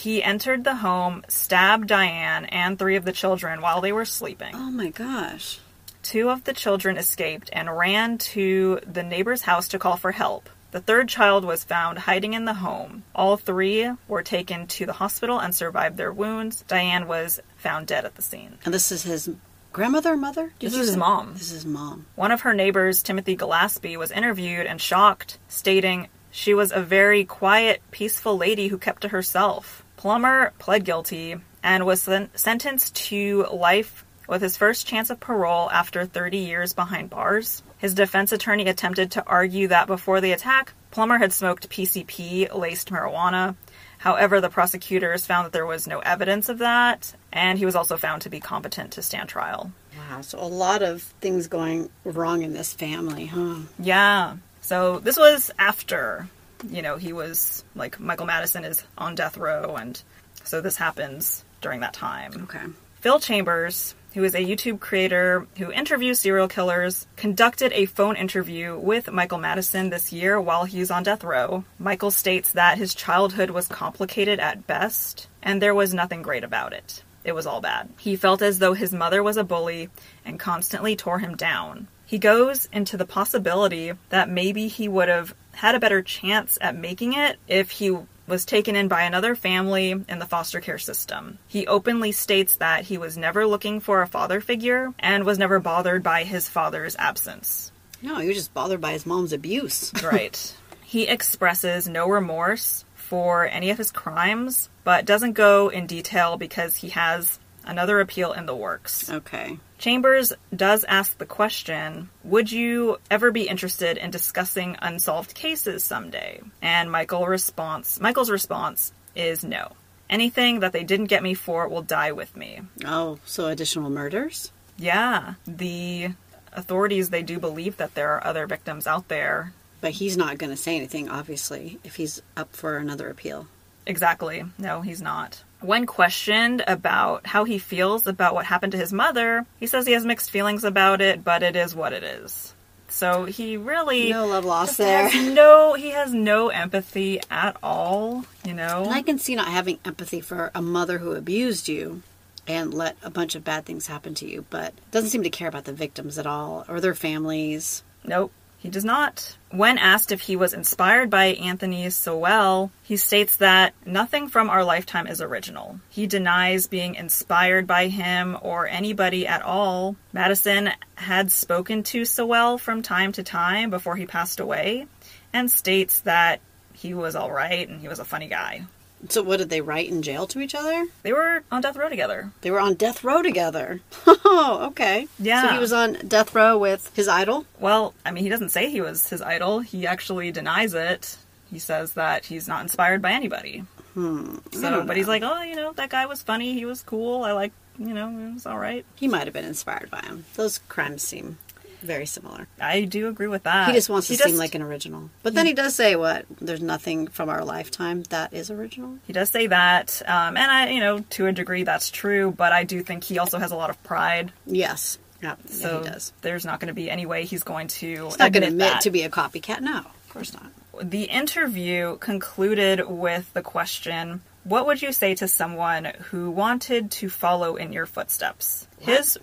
He 0.00 0.22
entered 0.22 0.64
the 0.64 0.76
home, 0.76 1.24
stabbed 1.28 1.88
Diane 1.88 2.46
and 2.46 2.78
three 2.78 2.96
of 2.96 3.04
the 3.04 3.12
children 3.12 3.60
while 3.60 3.82
they 3.82 3.92
were 3.92 4.06
sleeping. 4.06 4.54
Oh 4.54 4.70
my 4.70 4.88
gosh. 4.88 5.60
Two 6.02 6.30
of 6.30 6.44
the 6.44 6.54
children 6.54 6.96
escaped 6.96 7.50
and 7.52 7.76
ran 7.76 8.16
to 8.32 8.80
the 8.90 9.02
neighbor's 9.02 9.42
house 9.42 9.68
to 9.68 9.78
call 9.78 9.98
for 9.98 10.12
help. 10.12 10.48
The 10.70 10.80
third 10.80 11.10
child 11.10 11.44
was 11.44 11.64
found 11.64 11.98
hiding 11.98 12.32
in 12.32 12.46
the 12.46 12.54
home. 12.54 13.02
All 13.14 13.36
three 13.36 13.90
were 14.08 14.22
taken 14.22 14.66
to 14.68 14.86
the 14.86 14.94
hospital 14.94 15.38
and 15.38 15.54
survived 15.54 15.98
their 15.98 16.14
wounds. 16.14 16.64
Diane 16.66 17.06
was 17.06 17.38
found 17.56 17.86
dead 17.86 18.06
at 18.06 18.14
the 18.14 18.22
scene. 18.22 18.56
And 18.64 18.72
this 18.72 18.90
is 18.90 19.02
his 19.02 19.28
grandmother, 19.70 20.16
mother? 20.16 20.54
Did 20.58 20.70
This 20.70 20.78
is 20.78 20.88
his 20.88 20.96
mom. 20.96 21.34
This 21.34 21.42
is 21.42 21.50
his 21.50 21.66
mom. 21.66 22.06
One 22.14 22.32
of 22.32 22.40
her 22.40 22.54
neighbors, 22.54 23.02
Timothy 23.02 23.36
Gillespie, 23.36 23.98
was 23.98 24.10
interviewed 24.10 24.64
and 24.64 24.80
shocked, 24.80 25.38
stating 25.48 26.08
she 26.30 26.54
was 26.54 26.72
a 26.72 26.80
very 26.80 27.26
quiet, 27.26 27.82
peaceful 27.90 28.38
lady 28.38 28.68
who 28.68 28.78
kept 28.78 29.02
to 29.02 29.08
herself. 29.08 29.79
Plummer 30.00 30.54
pled 30.58 30.86
guilty 30.86 31.36
and 31.62 31.84
was 31.84 32.00
sen- 32.00 32.30
sentenced 32.34 32.94
to 32.94 33.44
life 33.52 34.02
with 34.26 34.40
his 34.40 34.56
first 34.56 34.86
chance 34.86 35.10
of 35.10 35.20
parole 35.20 35.70
after 35.70 36.06
30 36.06 36.38
years 36.38 36.72
behind 36.72 37.10
bars. 37.10 37.62
His 37.76 37.92
defense 37.92 38.32
attorney 38.32 38.66
attempted 38.66 39.10
to 39.10 39.26
argue 39.26 39.68
that 39.68 39.86
before 39.86 40.22
the 40.22 40.32
attack, 40.32 40.72
Plummer 40.90 41.18
had 41.18 41.34
smoked 41.34 41.68
PCP 41.68 42.54
laced 42.54 42.90
marijuana. 42.90 43.56
However, 43.98 44.40
the 44.40 44.48
prosecutors 44.48 45.26
found 45.26 45.44
that 45.44 45.52
there 45.52 45.66
was 45.66 45.86
no 45.86 45.98
evidence 45.98 46.48
of 46.48 46.56
that, 46.60 47.14
and 47.30 47.58
he 47.58 47.66
was 47.66 47.76
also 47.76 47.98
found 47.98 48.22
to 48.22 48.30
be 48.30 48.40
competent 48.40 48.92
to 48.92 49.02
stand 49.02 49.28
trial. 49.28 49.70
Wow. 49.98 50.22
So 50.22 50.38
a 50.38 50.48
lot 50.48 50.80
of 50.82 51.02
things 51.20 51.46
going 51.46 51.90
wrong 52.04 52.40
in 52.40 52.54
this 52.54 52.72
family, 52.72 53.26
huh? 53.26 53.56
Yeah. 53.78 54.36
So 54.62 54.98
this 54.98 55.18
was 55.18 55.50
after, 55.58 56.26
you 56.68 56.82
know, 56.82 56.96
he 56.96 57.12
was 57.12 57.64
like 57.74 57.98
Michael 58.00 58.26
Madison 58.26 58.64
is 58.64 58.82
on 58.98 59.14
death 59.14 59.36
row, 59.36 59.76
and 59.76 60.00
so 60.44 60.60
this 60.60 60.76
happens 60.76 61.44
during 61.60 61.80
that 61.80 61.94
time. 61.94 62.32
Okay. 62.44 62.64
Phil 63.00 63.18
Chambers, 63.18 63.94
who 64.12 64.24
is 64.24 64.34
a 64.34 64.44
YouTube 64.44 64.78
creator 64.80 65.46
who 65.56 65.72
interviews 65.72 66.20
serial 66.20 66.48
killers, 66.48 67.06
conducted 67.16 67.72
a 67.72 67.86
phone 67.86 68.16
interview 68.16 68.78
with 68.78 69.10
Michael 69.10 69.38
Madison 69.38 69.88
this 69.88 70.12
year 70.12 70.38
while 70.38 70.64
he 70.64 70.80
was 70.80 70.90
on 70.90 71.02
death 71.02 71.24
row. 71.24 71.64
Michael 71.78 72.10
states 72.10 72.52
that 72.52 72.76
his 72.76 72.94
childhood 72.94 73.50
was 73.50 73.68
complicated 73.68 74.38
at 74.38 74.66
best, 74.66 75.28
and 75.42 75.62
there 75.62 75.74
was 75.74 75.94
nothing 75.94 76.20
great 76.20 76.44
about 76.44 76.72
it. 76.74 77.02
it 77.24 77.32
was 77.34 77.46
all 77.46 77.60
bad. 77.60 77.88
He 77.98 78.16
felt 78.16 78.42
as 78.42 78.58
though 78.58 78.72
his 78.74 78.92
mother 78.92 79.22
was 79.22 79.36
a 79.36 79.44
bully 79.44 79.88
and 80.24 80.38
constantly 80.40 80.96
tore 80.96 81.18
him 81.18 81.36
down. 81.36 81.88
He 82.10 82.18
goes 82.18 82.68
into 82.72 82.96
the 82.96 83.04
possibility 83.04 83.92
that 84.08 84.28
maybe 84.28 84.66
he 84.66 84.88
would 84.88 85.08
have 85.08 85.32
had 85.52 85.76
a 85.76 85.78
better 85.78 86.02
chance 86.02 86.58
at 86.60 86.74
making 86.74 87.12
it 87.12 87.38
if 87.46 87.70
he 87.70 87.96
was 88.26 88.44
taken 88.44 88.74
in 88.74 88.88
by 88.88 89.02
another 89.02 89.36
family 89.36 89.92
in 89.92 90.18
the 90.18 90.26
foster 90.26 90.60
care 90.60 90.76
system. 90.76 91.38
He 91.46 91.68
openly 91.68 92.10
states 92.10 92.56
that 92.56 92.86
he 92.86 92.98
was 92.98 93.16
never 93.16 93.46
looking 93.46 93.78
for 93.78 94.02
a 94.02 94.08
father 94.08 94.40
figure 94.40 94.92
and 94.98 95.22
was 95.22 95.38
never 95.38 95.60
bothered 95.60 96.02
by 96.02 96.24
his 96.24 96.48
father's 96.48 96.96
absence. 96.96 97.70
No, 98.02 98.16
he 98.16 98.26
was 98.26 98.38
just 98.38 98.54
bothered 98.54 98.80
by 98.80 98.90
his 98.90 99.06
mom's 99.06 99.32
abuse. 99.32 99.92
Right. 100.02 100.56
he 100.82 101.06
expresses 101.06 101.86
no 101.86 102.08
remorse 102.08 102.84
for 102.96 103.46
any 103.46 103.70
of 103.70 103.78
his 103.78 103.92
crimes, 103.92 104.68
but 104.82 105.04
doesn't 105.04 105.34
go 105.34 105.68
in 105.68 105.86
detail 105.86 106.36
because 106.36 106.74
he 106.74 106.88
has 106.88 107.38
another 107.70 108.00
appeal 108.00 108.32
in 108.32 108.46
the 108.46 108.54
works. 108.54 109.08
Okay. 109.08 109.58
Chambers 109.78 110.32
does 110.54 110.84
ask 110.84 111.16
the 111.16 111.24
question 111.24 112.10
Would 112.24 112.52
you 112.52 112.98
ever 113.10 113.30
be 113.30 113.48
interested 113.48 113.96
in 113.96 114.10
discussing 114.10 114.76
unsolved 114.82 115.34
cases 115.34 115.84
someday? 115.84 116.40
And 116.60 116.90
Michael 116.90 117.26
response, 117.26 118.00
Michael's 118.00 118.30
response 118.30 118.92
is 119.14 119.44
no. 119.44 119.72
Anything 120.10 120.60
that 120.60 120.72
they 120.72 120.82
didn't 120.82 121.06
get 121.06 121.22
me 121.22 121.34
for 121.34 121.68
will 121.68 121.82
die 121.82 122.12
with 122.12 122.36
me. 122.36 122.60
Oh, 122.84 123.20
so 123.24 123.46
additional 123.46 123.88
murders? 123.88 124.50
Yeah, 124.76 125.34
the 125.46 126.10
authorities 126.52 127.10
they 127.10 127.22
do 127.22 127.38
believe 127.38 127.76
that 127.76 127.94
there 127.94 128.10
are 128.14 128.26
other 128.26 128.46
victims 128.46 128.88
out 128.88 129.06
there. 129.06 129.52
But 129.80 129.92
he's 129.92 130.16
not 130.16 130.36
going 130.36 130.50
to 130.50 130.56
say 130.56 130.76
anything, 130.76 131.08
obviously, 131.08 131.78
if 131.84 131.94
he's 131.94 132.20
up 132.36 132.54
for 132.54 132.76
another 132.76 133.08
appeal. 133.08 133.46
Exactly. 133.86 134.44
No, 134.58 134.82
he's 134.82 135.00
not. 135.00 135.44
When 135.60 135.86
questioned 135.86 136.64
about 136.66 137.26
how 137.26 137.44
he 137.44 137.58
feels 137.58 138.06
about 138.06 138.34
what 138.34 138.46
happened 138.46 138.72
to 138.72 138.78
his 138.78 138.92
mother, 138.92 139.46
he 139.58 139.66
says 139.66 139.86
he 139.86 139.92
has 139.92 140.06
mixed 140.06 140.30
feelings 140.30 140.64
about 140.64 141.00
it, 141.00 141.22
but 141.22 141.42
it 141.42 141.56
is 141.56 141.74
what 141.74 141.92
it 141.92 142.02
is. 142.02 142.54
So 142.88 143.24
he 143.24 143.56
really 143.56 144.10
No 144.10 144.26
love 144.26 144.44
lost 144.44 144.78
there. 144.78 145.10
no 145.32 145.74
he 145.74 145.90
has 145.90 146.12
no 146.12 146.48
empathy 146.48 147.20
at 147.30 147.56
all, 147.62 148.24
you 148.44 148.52
know. 148.52 148.84
And 148.84 148.92
I 148.94 149.02
can 149.02 149.18
see 149.18 149.34
not 149.34 149.48
having 149.48 149.78
empathy 149.84 150.20
for 150.20 150.50
a 150.54 150.62
mother 150.62 150.98
who 150.98 151.12
abused 151.12 151.68
you 151.68 152.02
and 152.48 152.74
let 152.74 152.96
a 153.02 153.10
bunch 153.10 153.36
of 153.36 153.44
bad 153.44 153.64
things 153.64 153.86
happen 153.86 154.14
to 154.14 154.26
you, 154.26 154.44
but 154.50 154.74
doesn't 154.90 155.10
seem 155.10 155.22
to 155.22 155.30
care 155.30 155.48
about 155.48 155.64
the 155.64 155.72
victims 155.72 156.18
at 156.18 156.26
all 156.26 156.64
or 156.68 156.80
their 156.80 156.94
families. 156.96 157.84
Nope, 158.04 158.32
he 158.60 158.68
does 158.68 158.84
not. 158.84 159.38
When 159.50 159.78
asked 159.78 160.12
if 160.12 160.20
he 160.20 160.36
was 160.36 160.52
inspired 160.52 161.08
by 161.08 161.28
Anthony 161.28 161.88
Sowell, 161.88 162.70
he 162.82 162.98
states 162.98 163.36
that 163.36 163.72
nothing 163.86 164.28
from 164.28 164.50
our 164.50 164.62
lifetime 164.64 165.06
is 165.06 165.22
original. 165.22 165.80
He 165.88 166.06
denies 166.06 166.66
being 166.66 166.94
inspired 166.94 167.66
by 167.66 167.88
him 167.88 168.36
or 168.42 168.68
anybody 168.68 169.26
at 169.26 169.40
all. 169.40 169.96
Madison 170.12 170.70
had 170.96 171.32
spoken 171.32 171.82
to 171.84 172.04
Sowell 172.04 172.58
from 172.58 172.82
time 172.82 173.12
to 173.12 173.22
time 173.22 173.70
before 173.70 173.96
he 173.96 174.04
passed 174.04 174.40
away 174.40 174.86
and 175.32 175.50
states 175.50 176.00
that 176.00 176.40
he 176.74 176.92
was 176.92 177.16
all 177.16 177.32
right 177.32 177.66
and 177.66 177.80
he 177.80 177.88
was 177.88 177.98
a 177.98 178.04
funny 178.04 178.28
guy. 178.28 178.66
So 179.08 179.22
what 179.22 179.38
did 179.38 179.48
they 179.50 179.60
write 179.60 179.88
in 179.88 180.02
jail 180.02 180.26
to 180.28 180.40
each 180.40 180.54
other? 180.54 180.86
They 181.02 181.12
were 181.12 181.42
on 181.50 181.62
death 181.62 181.76
row 181.76 181.88
together. 181.88 182.30
They 182.42 182.50
were 182.50 182.60
on 182.60 182.74
death 182.74 183.02
row 183.04 183.22
together. 183.22 183.80
Oh, 184.32 184.66
okay. 184.68 185.08
Yeah. 185.18 185.48
So 185.48 185.54
he 185.54 185.58
was 185.58 185.72
on 185.72 185.94
death 186.06 186.34
row 186.36 186.56
with 186.56 186.94
his 186.94 187.08
idol. 187.08 187.46
Well, 187.58 187.94
I 188.06 188.12
mean, 188.12 188.22
he 188.22 188.30
doesn't 188.30 188.50
say 188.50 188.70
he 188.70 188.80
was 188.80 189.08
his 189.08 189.20
idol. 189.20 189.58
He 189.58 189.88
actually 189.88 190.30
denies 190.30 190.72
it. 190.72 191.16
He 191.50 191.58
says 191.58 191.94
that 191.94 192.26
he's 192.26 192.46
not 192.46 192.62
inspired 192.62 193.02
by 193.02 193.10
anybody. 193.10 193.64
Hmm. 193.94 194.36
So, 194.52 194.84
but 194.84 194.96
he's 194.96 195.08
like, 195.08 195.24
oh, 195.24 195.42
you 195.42 195.56
know, 195.56 195.72
that 195.72 195.90
guy 195.90 196.06
was 196.06 196.22
funny. 196.22 196.54
He 196.54 196.64
was 196.64 196.82
cool. 196.82 197.24
I 197.24 197.32
like, 197.32 197.52
you 197.76 197.92
know, 197.92 198.08
it 198.08 198.34
was 198.34 198.46
all 198.46 198.58
right. 198.58 198.84
He 198.94 199.08
might 199.08 199.24
have 199.24 199.34
been 199.34 199.44
inspired 199.44 199.90
by 199.90 200.00
him. 200.02 200.24
Those 200.36 200.58
crimes 200.68 201.02
seem 201.02 201.38
very 201.80 202.06
similar. 202.06 202.46
I 202.60 202.82
do 202.82 203.08
agree 203.08 203.26
with 203.28 203.42
that. 203.44 203.68
He 203.68 203.74
just 203.74 203.88
wants 203.88 204.06
to 204.08 204.14
He 204.14 204.18
seem 204.18 204.36
like 204.36 204.54
an 204.54 204.62
original. 204.62 205.10
But 205.22 205.34
then 205.34 205.46
he 205.46 205.52
does 205.52 205.74
say 205.74 205.96
what? 205.96 206.26
There's 206.40 206.60
nothing 206.62 207.08
from 207.08 207.28
our 207.28 207.44
lifetime 207.44 208.02
that 208.10 208.32
is 208.32 208.50
original. 208.50 208.98
He 209.06 209.12
does 209.12 209.30
say 209.30 209.46
that, 209.48 210.00
um, 210.06 210.36
and 210.36 210.50
I, 210.50 210.70
you 210.70 210.80
know, 210.80 211.00
to 211.10 211.26
a 211.26 211.32
degree, 211.32 211.62
that's 211.64 211.90
true. 211.90 212.32
But 212.36 212.52
I 212.52 212.64
do 212.64 212.82
think 212.82 213.04
he 213.04 213.18
also 213.18 213.38
has 213.38 213.50
a 213.52 213.56
lot 213.56 213.70
of 213.70 213.82
pride. 213.82 214.32
Yes. 214.46 214.98
Yeah, 215.22 215.36
So 215.46 215.78
yeah, 215.80 215.84
he 215.84 215.90
does. 215.90 216.12
there's 216.22 216.46
not 216.46 216.60
going 216.60 216.68
to 216.68 216.74
be 216.74 216.90
any 216.90 217.04
way 217.04 217.24
he's 217.26 217.42
going 217.42 217.68
to 217.68 218.04
He's 218.06 218.18
not 218.18 218.32
going 218.32 218.42
to 218.42 218.48
admit 218.48 218.72
that. 218.72 218.80
to 218.82 218.90
be 218.90 219.02
a 219.02 219.10
copycat. 219.10 219.60
No, 219.60 219.78
of 219.80 220.08
course 220.08 220.32
not. 220.32 220.46
The 220.82 221.02
interview 221.04 221.98
concluded 221.98 222.88
with 222.88 223.30
the 223.34 223.42
question 223.42 224.22
What 224.44 224.64
would 224.66 224.80
you 224.80 224.92
say 224.92 225.14
to 225.16 225.28
someone 225.28 225.92
who 226.10 226.30
wanted 226.30 226.90
to 226.92 227.10
follow 227.10 227.56
in 227.56 227.74
your 227.74 227.84
footsteps? 227.84 228.66
His, 228.78 229.18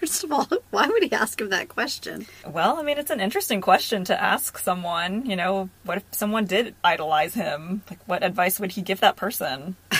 First 0.00 0.24
of 0.24 0.32
all, 0.32 0.48
why 0.70 0.88
would 0.88 1.02
he 1.02 1.12
ask 1.12 1.40
him 1.40 1.50
that 1.50 1.68
question? 1.68 2.26
well, 2.48 2.78
I 2.78 2.82
mean, 2.82 2.96
it's 2.98 3.10
an 3.10 3.20
interesting 3.20 3.60
question 3.60 4.02
to 4.04 4.20
ask 4.20 4.56
someone. 4.58 5.26
You 5.26 5.36
know, 5.36 5.68
what 5.84 5.98
if 5.98 6.04
someone 6.10 6.46
did 6.46 6.74
idolize 6.82 7.34
him? 7.34 7.82
Like, 7.90 8.00
what 8.06 8.24
advice 8.24 8.58
would 8.58 8.72
he 8.72 8.82
give 8.82 9.00
that 9.00 9.16
person? 9.16 9.76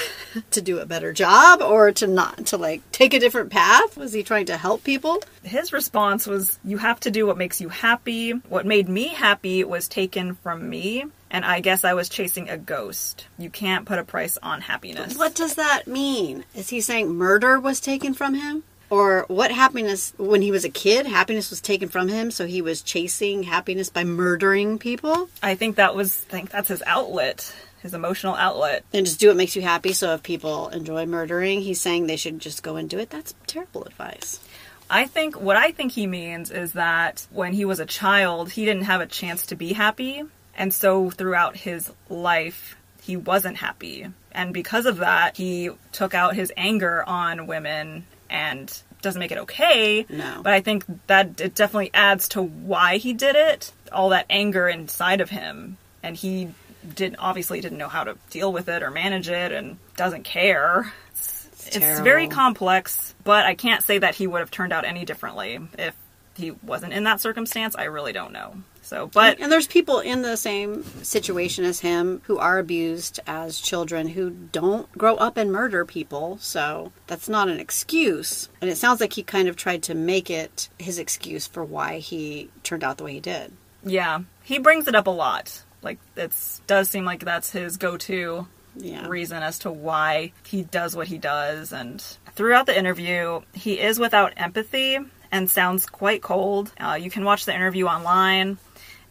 To 0.53 0.63
do 0.63 0.79
a 0.79 0.87
better 0.87 1.13
job 1.13 1.61
or 1.61 1.91
to 1.91 2.07
not 2.07 2.47
to 2.47 2.57
like 2.57 2.89
take 2.93 3.15
a 3.15 3.19
different 3.19 3.51
path? 3.51 3.97
Was 3.97 4.13
he 4.13 4.23
trying 4.23 4.47
to 4.47 4.57
help 4.57 4.85
people? 4.85 5.21
His 5.43 5.73
response 5.73 6.25
was, 6.25 6.57
You 6.63 6.79
have 6.79 7.01
to 7.01 7.11
do 7.11 7.27
what 7.27 7.37
makes 7.37 7.61
you 7.61 7.69
happy. 7.69 8.31
What 8.49 8.65
made 8.65 8.89
me 8.89 9.09
happy 9.09 9.65
was 9.65 9.89
taken 9.89 10.37
from 10.37 10.71
me, 10.71 11.05
and 11.33 11.45
I 11.45 11.59
guess 11.59 11.83
I 11.83 11.95
was 11.95 12.09
chasing 12.09 12.49
a 12.49 12.57
ghost. 12.57 13.27
You 13.39 13.51
can't 13.51 13.87
put 13.87 13.99
a 13.99 14.05
price 14.05 14.39
on 14.41 14.61
happiness. 14.61 15.19
What 15.19 15.35
does 15.35 15.57
that 15.57 15.89
mean? 15.89 16.45
Is 16.55 16.69
he 16.69 16.81
saying 16.81 17.13
murder 17.13 17.59
was 17.59 17.81
taken 17.81 18.15
from 18.15 18.35
him? 18.35 18.63
Or 18.91 19.25
what 19.29 19.53
happiness 19.53 20.13
when 20.19 20.43
he 20.43 20.51
was 20.51 20.65
a 20.65 20.69
kid, 20.69 21.07
happiness 21.07 21.49
was 21.49 21.61
taken 21.61 21.89
from 21.89 22.09
him, 22.09 22.33
so 22.33 22.47
he 22.47 22.61
was 22.61 22.83
chasing 22.83 23.45
happiness 23.45 23.89
by 23.89 24.03
murdering 24.03 24.79
people? 24.79 25.31
I 25.43 25.55
think 25.55 25.77
that 25.77 25.95
was, 25.95 26.27
I 26.29 26.33
think 26.33 26.51
that's 26.51 26.69
his 26.69 26.83
outlet, 26.85 27.55
his 27.83 27.95
emotional 27.95 28.35
outlet. 28.35 28.85
And 28.93 29.07
just 29.07 29.21
do 29.21 29.29
what 29.29 29.37
makes 29.37 29.55
you 29.55 29.63
happy. 29.63 29.93
So 29.93 30.15
if 30.15 30.25
people 30.25 30.69
enjoy 30.71 31.07
murdering, 31.07 31.61
he's 31.61 31.81
saying 31.81 32.09
they 32.09 32.17
should 32.17 32.41
just 32.41 32.65
go 32.65 32.75
and 32.75 32.91
do 32.91 32.99
it. 32.99 33.11
That's 33.11 33.35
terrible 33.47 33.85
advice. 33.85 34.41
I 34.91 35.07
think 35.07 35.41
what 35.41 35.57
I 35.57 35.71
think 35.71 35.93
he 35.93 36.09
means 36.09 36.51
is 36.51 36.73
that 36.73 37.29
when 37.31 37.53
he 37.53 37.65
was 37.65 37.79
a 37.79 37.87
child, 37.87 38.51
he 38.51 38.65
didn't 38.65 38.85
have 38.85 39.01
a 39.01 39.07
chance 39.07 39.47
to 39.47 39.55
be 39.55 39.73
happy, 39.73 40.25
and 40.57 40.75
so 40.75 41.11
throughout 41.11 41.57
his 41.57 41.93
life, 42.09 42.77
he 43.01 43.17
wasn't 43.17 43.59
happy. 43.59 44.09
And 44.33 44.53
because 44.53 44.87
of 44.87 44.97
that, 44.97 45.37
he 45.37 45.71
took 45.93 46.13
out 46.13 46.35
his 46.35 46.53
anger 46.57 47.05
on 47.07 47.47
women 47.47 48.05
and 48.31 48.83
doesn't 49.03 49.19
make 49.19 49.33
it 49.33 49.39
okay. 49.39 50.07
No. 50.09 50.41
But 50.43 50.53
I 50.53 50.61
think 50.61 50.85
that 51.07 51.41
it 51.41 51.55
definitely 51.55 51.91
adds 51.93 52.29
to 52.31 52.43
why 52.43 52.99
he 52.99 53.13
did 53.13 53.37
it. 53.37 53.73
All 53.93 54.11
that 54.11 54.27
anger 54.31 54.69
inside 54.69 55.21
of 55.21 55.31
him, 55.31 55.77
and 56.03 56.17
he 56.17 56.49
didn't 56.95 57.17
obviously 57.19 57.61
didn't 57.61 57.79
know 57.79 57.89
how 57.89 58.05
to 58.05 58.17
deal 58.31 58.53
with 58.53 58.69
it 58.69 58.83
or 58.83 58.91
manage 58.91 59.29
it, 59.29 59.53
and 59.53 59.79
doesn't 59.97 60.25
care. 60.25 60.93
It's, 61.11 61.49
terrible. 61.71 62.05
very 62.05 62.29
complex, 62.29 63.15
but 63.25 63.45
I 63.45 63.55
can't 63.55 63.85
say 63.85 63.99
that 63.99 64.15
he 64.15 64.27
would 64.27 64.41
have 64.41 64.51
turned 64.51 64.73
out 64.73 64.85
any 64.85 65.05
differently 65.05 65.61
if 65.79 65.95
he 66.37 66.53
wasn't 66.53 66.93
in 66.93 67.05
that 67.05 67.21
circumstance. 67.21 67.77
I 67.77 67.85
really 67.85 68.13
don't 68.13 68.33
know. 68.33 68.55
So, 68.91 69.09
but 69.15 69.39
and 69.39 69.53
there's 69.53 69.69
people 69.69 70.01
in 70.01 70.23
the 70.23 70.37
same 70.37 70.83
situation 71.05 71.65
as 71.65 71.79
him 71.79 72.23
who 72.25 72.39
are 72.39 72.59
abused 72.59 73.21
as 73.25 73.61
children 73.61 74.09
who 74.09 74.31
don't 74.31 74.91
grow 74.99 75.15
up 75.15 75.37
and 75.37 75.53
murder 75.53 75.85
people. 75.85 76.39
So 76.41 76.91
that's 77.07 77.29
not 77.29 77.49
an 77.49 77.61
excuse. 77.61 78.49
And 78.61 78.69
it 78.69 78.77
sounds 78.77 79.01
like 79.01 79.13
he 79.13 79.23
kind 79.23 79.47
of 79.47 79.55
tried 79.55 79.85
to 79.85 79.95
make 79.95 80.29
it 80.29 80.69
his 80.77 80.99
excuse 80.99 81.47
for 81.47 81.65
why 81.65 81.99
he 82.01 82.51
turned 82.65 82.83
out 82.83 82.97
the 82.99 83.05
way 83.05 83.13
he 83.13 83.21
did. 83.21 83.53
yeah, 83.85 84.23
he 84.43 84.59
brings 84.59 84.89
it 84.89 84.97
up 84.97 85.07
a 85.07 85.11
lot. 85.11 85.63
Like 85.83 86.01
it 86.17 86.33
does 86.67 86.91
seem 86.91 87.05
like 87.05 87.25
that's 87.25 87.51
his 87.53 87.77
go-to 87.77 88.49
Yeah. 88.77 89.07
reason 89.07 89.41
as 89.41 89.61
to 89.61 89.71
why 89.71 90.33
he 90.45 90.63
does 90.63 90.97
what 90.97 91.07
he 91.07 91.17
does. 91.17 91.73
And 91.73 92.03
throughout 92.35 92.67
the 92.67 92.77
interview, 92.77 93.43
he 93.55 93.79
is 93.79 94.01
without 94.01 94.33
empathy 94.37 94.99
and 95.31 95.49
sounds 95.49 95.87
quite 95.87 96.23
cold. 96.23 96.73
Uh, 96.81 96.99
you 97.01 97.09
can 97.09 97.23
watch 97.25 97.45
the 97.45 97.55
interview 97.55 97.87
online 97.87 98.59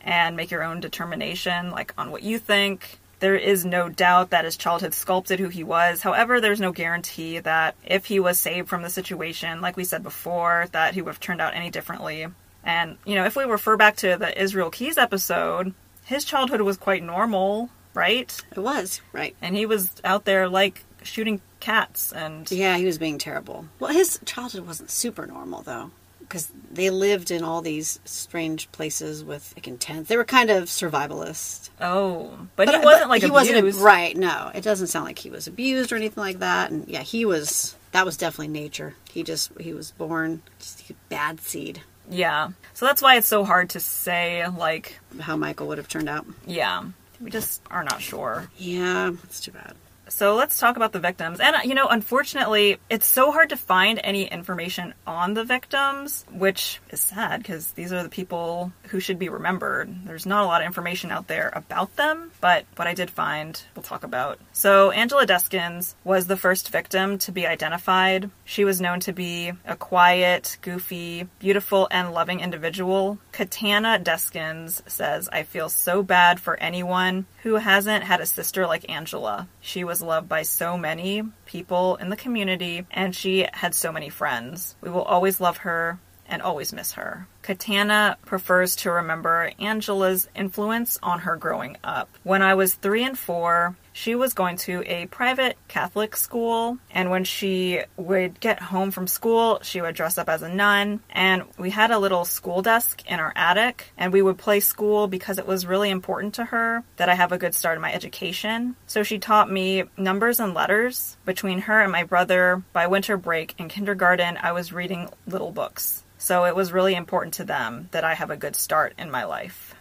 and 0.02 0.36
make 0.36 0.52
your 0.52 0.64
own 0.64 0.80
determination, 0.80 1.72
like 1.72 1.94
on 1.98 2.12
what 2.12 2.24
you 2.24 2.40
think. 2.40 3.00
There 3.20 3.36
is 3.36 3.66
no 3.66 3.90
doubt 3.90 4.30
that 4.30 4.46
his 4.46 4.56
childhood 4.56 4.94
sculpted 4.94 5.40
who 5.40 5.50
he 5.50 5.64
was. 5.64 6.02
However, 6.02 6.40
there's 6.40 6.62
no 6.62 6.72
guarantee 6.72 7.40
that 7.40 7.76
if 7.86 8.06
he 8.06 8.20
was 8.20 8.40
saved 8.40 8.70
from 8.70 8.82
the 8.82 8.90
situation, 8.90 9.60
like 9.60 9.76
we 9.76 9.84
said 9.84 10.04
before, 10.04 10.68
that 10.72 10.94
he 10.94 11.02
would 11.02 11.12
have 11.12 11.20
turned 11.20 11.42
out 11.42 11.54
any 11.54 11.70
differently. 11.70 12.28
And, 12.64 12.98
you 13.06 13.16
know, 13.16 13.26
if 13.26 13.36
we 13.36 13.44
refer 13.44 13.76
back 13.76 13.98
to 13.98 14.16
the 14.18 14.42
Israel 14.42 14.70
Keys 14.70 14.98
episode, 14.98 15.74
his 16.06 16.24
childhood 16.24 16.62
was 16.62 16.78
quite 16.78 17.04
normal, 17.04 17.70
right? 17.94 18.42
It 18.52 18.60
was, 18.60 19.02
right. 19.12 19.36
and 19.42 19.56
he 19.56 19.66
was 19.66 19.92
out 20.06 20.26
there 20.26 20.48
like 20.48 20.86
shooting 21.04 21.42
cats 21.60 22.12
and 22.12 22.50
Yeah, 22.50 22.78
he 22.78 22.86
was 22.86 22.98
being 22.98 23.18
terrible. 23.18 23.66
Well, 23.80 23.94
his 23.94 24.20
childhood 24.26 24.66
wasn't 24.66 24.92
super 24.92 25.26
normal, 25.26 25.62
though. 25.62 25.92
Because 26.30 26.54
they 26.72 26.92
lived 26.92 27.32
in 27.32 27.44
all 27.44 27.62
these 27.62 28.00
strange 28.06 28.72
places 28.72 29.24
with 29.24 29.52
like 29.58 29.68
intense. 29.68 30.08
They 30.08 30.16
were 30.16 30.24
kind 30.24 30.50
of 30.52 30.66
survivalist. 30.66 31.72
Oh, 31.82 32.48
but, 32.56 32.70
he 32.70 32.78
wasn't 32.78 33.10
like 33.10 33.24
he 33.24 33.28
abused. 33.30 33.52
wasn't 33.54 33.84
right. 33.84 34.16
No, 34.16 34.52
it 34.54 34.64
doesn't 34.64 34.88
sound 34.88 35.06
like 35.06 35.20
he 35.20 35.32
was 35.32 35.48
abused 35.48 35.92
or 35.92 35.96
anything 35.96 36.22
like 36.22 36.40
that. 36.40 36.72
And 36.72 36.88
yeah, 36.88 37.02
he 37.02 37.26
was. 37.26 37.76
That 37.92 38.06
was 38.06 38.18
definitely 38.18 38.50
nature. 38.50 38.96
He 39.12 39.24
just 39.24 39.52
he 39.60 39.74
was 39.74 39.92
born 39.92 40.44
just 40.60 40.90
a 40.92 40.94
bad 41.10 41.42
seed. 41.42 41.82
Yeah. 42.10 42.50
So 42.76 42.86
that's 42.86 43.02
why 43.02 43.16
it's 43.18 43.28
so 43.28 43.44
hard 43.44 43.72
to 43.72 43.80
say, 43.80 44.48
like, 44.48 45.00
How 45.20 45.36
Michael 45.36 45.68
would 45.68 45.78
have 45.80 45.88
turned 45.88 46.10
out. 46.10 46.26
yeah. 46.46 46.84
We 47.22 47.30
just 47.30 47.62
are 47.70 47.84
not 47.84 48.02
sure. 48.02 48.50
Yeah, 48.58 49.12
that's 49.22 49.42
too 49.42 49.52
bad. 49.52 49.74
So 50.10 50.36
let's 50.36 50.60
talk 50.60 50.76
about 50.76 50.92
the 50.92 51.00
victims. 51.00 51.40
And, 51.40 51.56
uh, 51.56 51.60
you 51.64 51.76
know, 51.76 51.88
unfortunately, 51.88 52.78
it's 52.90 53.08
so 53.08 53.32
hard 53.32 53.50
to 53.50 53.58
find 53.58 54.00
any 54.04 54.26
information 54.26 54.94
on 55.06 55.34
the 55.34 55.44
victims, 55.44 56.26
which 56.32 56.80
is 56.90 57.02
sad 57.02 57.42
because 57.42 57.72
these 57.72 57.94
are 57.94 58.04
the 58.04 58.10
people 58.10 58.72
who 58.90 59.00
should 59.00 59.20
be 59.20 59.30
remembered. 59.30 60.06
There's 60.06 60.26
not 60.26 60.44
a 60.44 60.48
lot 60.48 60.62
of 60.62 60.68
information 60.68 61.12
out 61.12 61.28
there 61.28 61.52
about 61.54 61.96
them, 61.96 62.32
but 62.42 62.66
what 62.76 62.88
I 62.88 62.94
did 62.94 63.10
find, 63.10 63.62
we'll 63.76 63.84
talk 63.84 64.04
about. 64.04 64.40
So 64.52 64.92
Angela 64.92 65.26
Deskins 65.26 65.96
was 66.04 66.28
the 66.28 66.38
first 66.38 66.70
victim 66.70 67.18
to 67.20 67.32
be 67.32 67.48
identified. 67.48 68.30
She 68.46 68.66
was 68.66 68.82
known 68.82 69.00
to 69.02 69.14
be 69.14 69.52
a 69.66 69.76
quiet, 69.76 70.58
goofy, 70.62 71.28
beautiful, 71.40 71.88
and 71.92 72.12
loving 72.12 72.40
individual. 72.40 73.20
Katana 73.32 74.00
Deskins 74.04 74.82
says, 74.90 75.30
I 75.32 75.44
feel 75.44 75.70
so 75.70 76.04
bad 76.04 76.40
for 76.40 76.60
anyone 76.60 77.26
who 77.44 77.56
hasn't 77.56 78.04
had 78.04 78.22
a 78.22 78.26
sister 78.26 78.68
like 78.68 78.90
Angela. 78.90 79.48
She 79.62 79.84
was 79.84 79.99
loved 80.02 80.30
by 80.30 80.44
so 80.44 80.78
many 80.78 81.24
people 81.46 81.96
in 81.98 82.10
the 82.10 82.16
community, 82.16 82.86
and 82.92 83.16
she 83.16 83.48
had 83.54 83.74
so 83.76 83.92
many 83.92 84.10
friends. 84.10 84.76
We 84.82 84.90
will 84.90 85.04
always 85.04 85.40
love 85.40 85.58
her 85.58 86.00
and 86.28 86.42
always 86.42 86.72
miss 86.72 86.94
her. 86.94 87.28
Katana 87.42 88.18
prefers 88.26 88.76
to 88.78 88.92
remember 88.92 89.52
Angela's 89.60 90.30
influence 90.36 91.00
on 91.02 91.20
her 91.20 91.36
growing 91.36 91.78
up. 91.84 92.10
When 92.24 92.42
I 92.42 92.54
was 92.54 92.76
three 92.76 93.04
and 93.04 93.18
four, 93.18 93.76
she 94.00 94.16
was 94.16 94.34
going 94.34 94.56
to 94.56 94.82
a 94.86 95.08
private 95.08 95.58
Catholic 95.68 96.16
school, 96.16 96.78
and 96.90 97.12
when 97.12 97.26
she 97.26 97.82
would 97.98 98.40
get 98.40 98.62
home 98.62 98.92
from 98.92 99.08
school, 99.08 99.60
she 99.62 99.82
would 99.82 99.94
dress 99.94 100.18
up 100.18 100.30
as 100.30 100.42
a 100.42 100.48
nun. 100.48 101.02
And 101.10 101.44
we 101.58 101.70
had 101.70 101.92
a 101.92 102.00
little 102.00 102.24
school 102.24 102.62
desk 102.62 103.04
in 103.08 103.20
our 103.20 103.34
attic, 103.36 103.92
and 103.98 104.14
we 104.14 104.22
would 104.22 104.38
play 104.38 104.62
school 104.62 105.08
because 105.08 105.38
it 105.38 105.46
was 105.46 105.66
really 105.66 105.90
important 105.90 106.36
to 106.36 106.46
her 106.46 106.82
that 106.96 107.10
I 107.10 107.16
have 107.16 107.34
a 107.34 107.38
good 107.38 107.54
start 107.54 107.76
in 107.76 107.82
my 107.82 107.92
education. 107.92 108.78
So 108.88 109.04
she 109.04 109.20
taught 109.20 109.52
me 109.52 109.84
numbers 109.98 110.40
and 110.40 110.54
letters. 110.54 111.18
Between 111.26 111.60
her 111.60 111.82
and 111.82 111.92
my 111.92 112.06
brother, 112.06 112.64
by 112.72 112.88
winter 112.88 113.18
break 113.18 113.54
in 113.58 113.68
kindergarten, 113.68 114.38
I 114.42 114.54
was 114.54 114.72
reading 114.72 115.10
little 115.28 115.52
books. 115.52 116.06
So 116.18 116.46
it 116.46 116.56
was 116.56 116.72
really 116.72 116.96
important 116.96 117.34
to 117.34 117.44
them 117.44 117.90
that 117.92 118.06
I 118.06 118.14
have 118.14 118.32
a 118.32 118.38
good 118.38 118.56
start 118.56 118.94
in 118.98 119.12
my 119.12 119.26
life. 119.26 119.76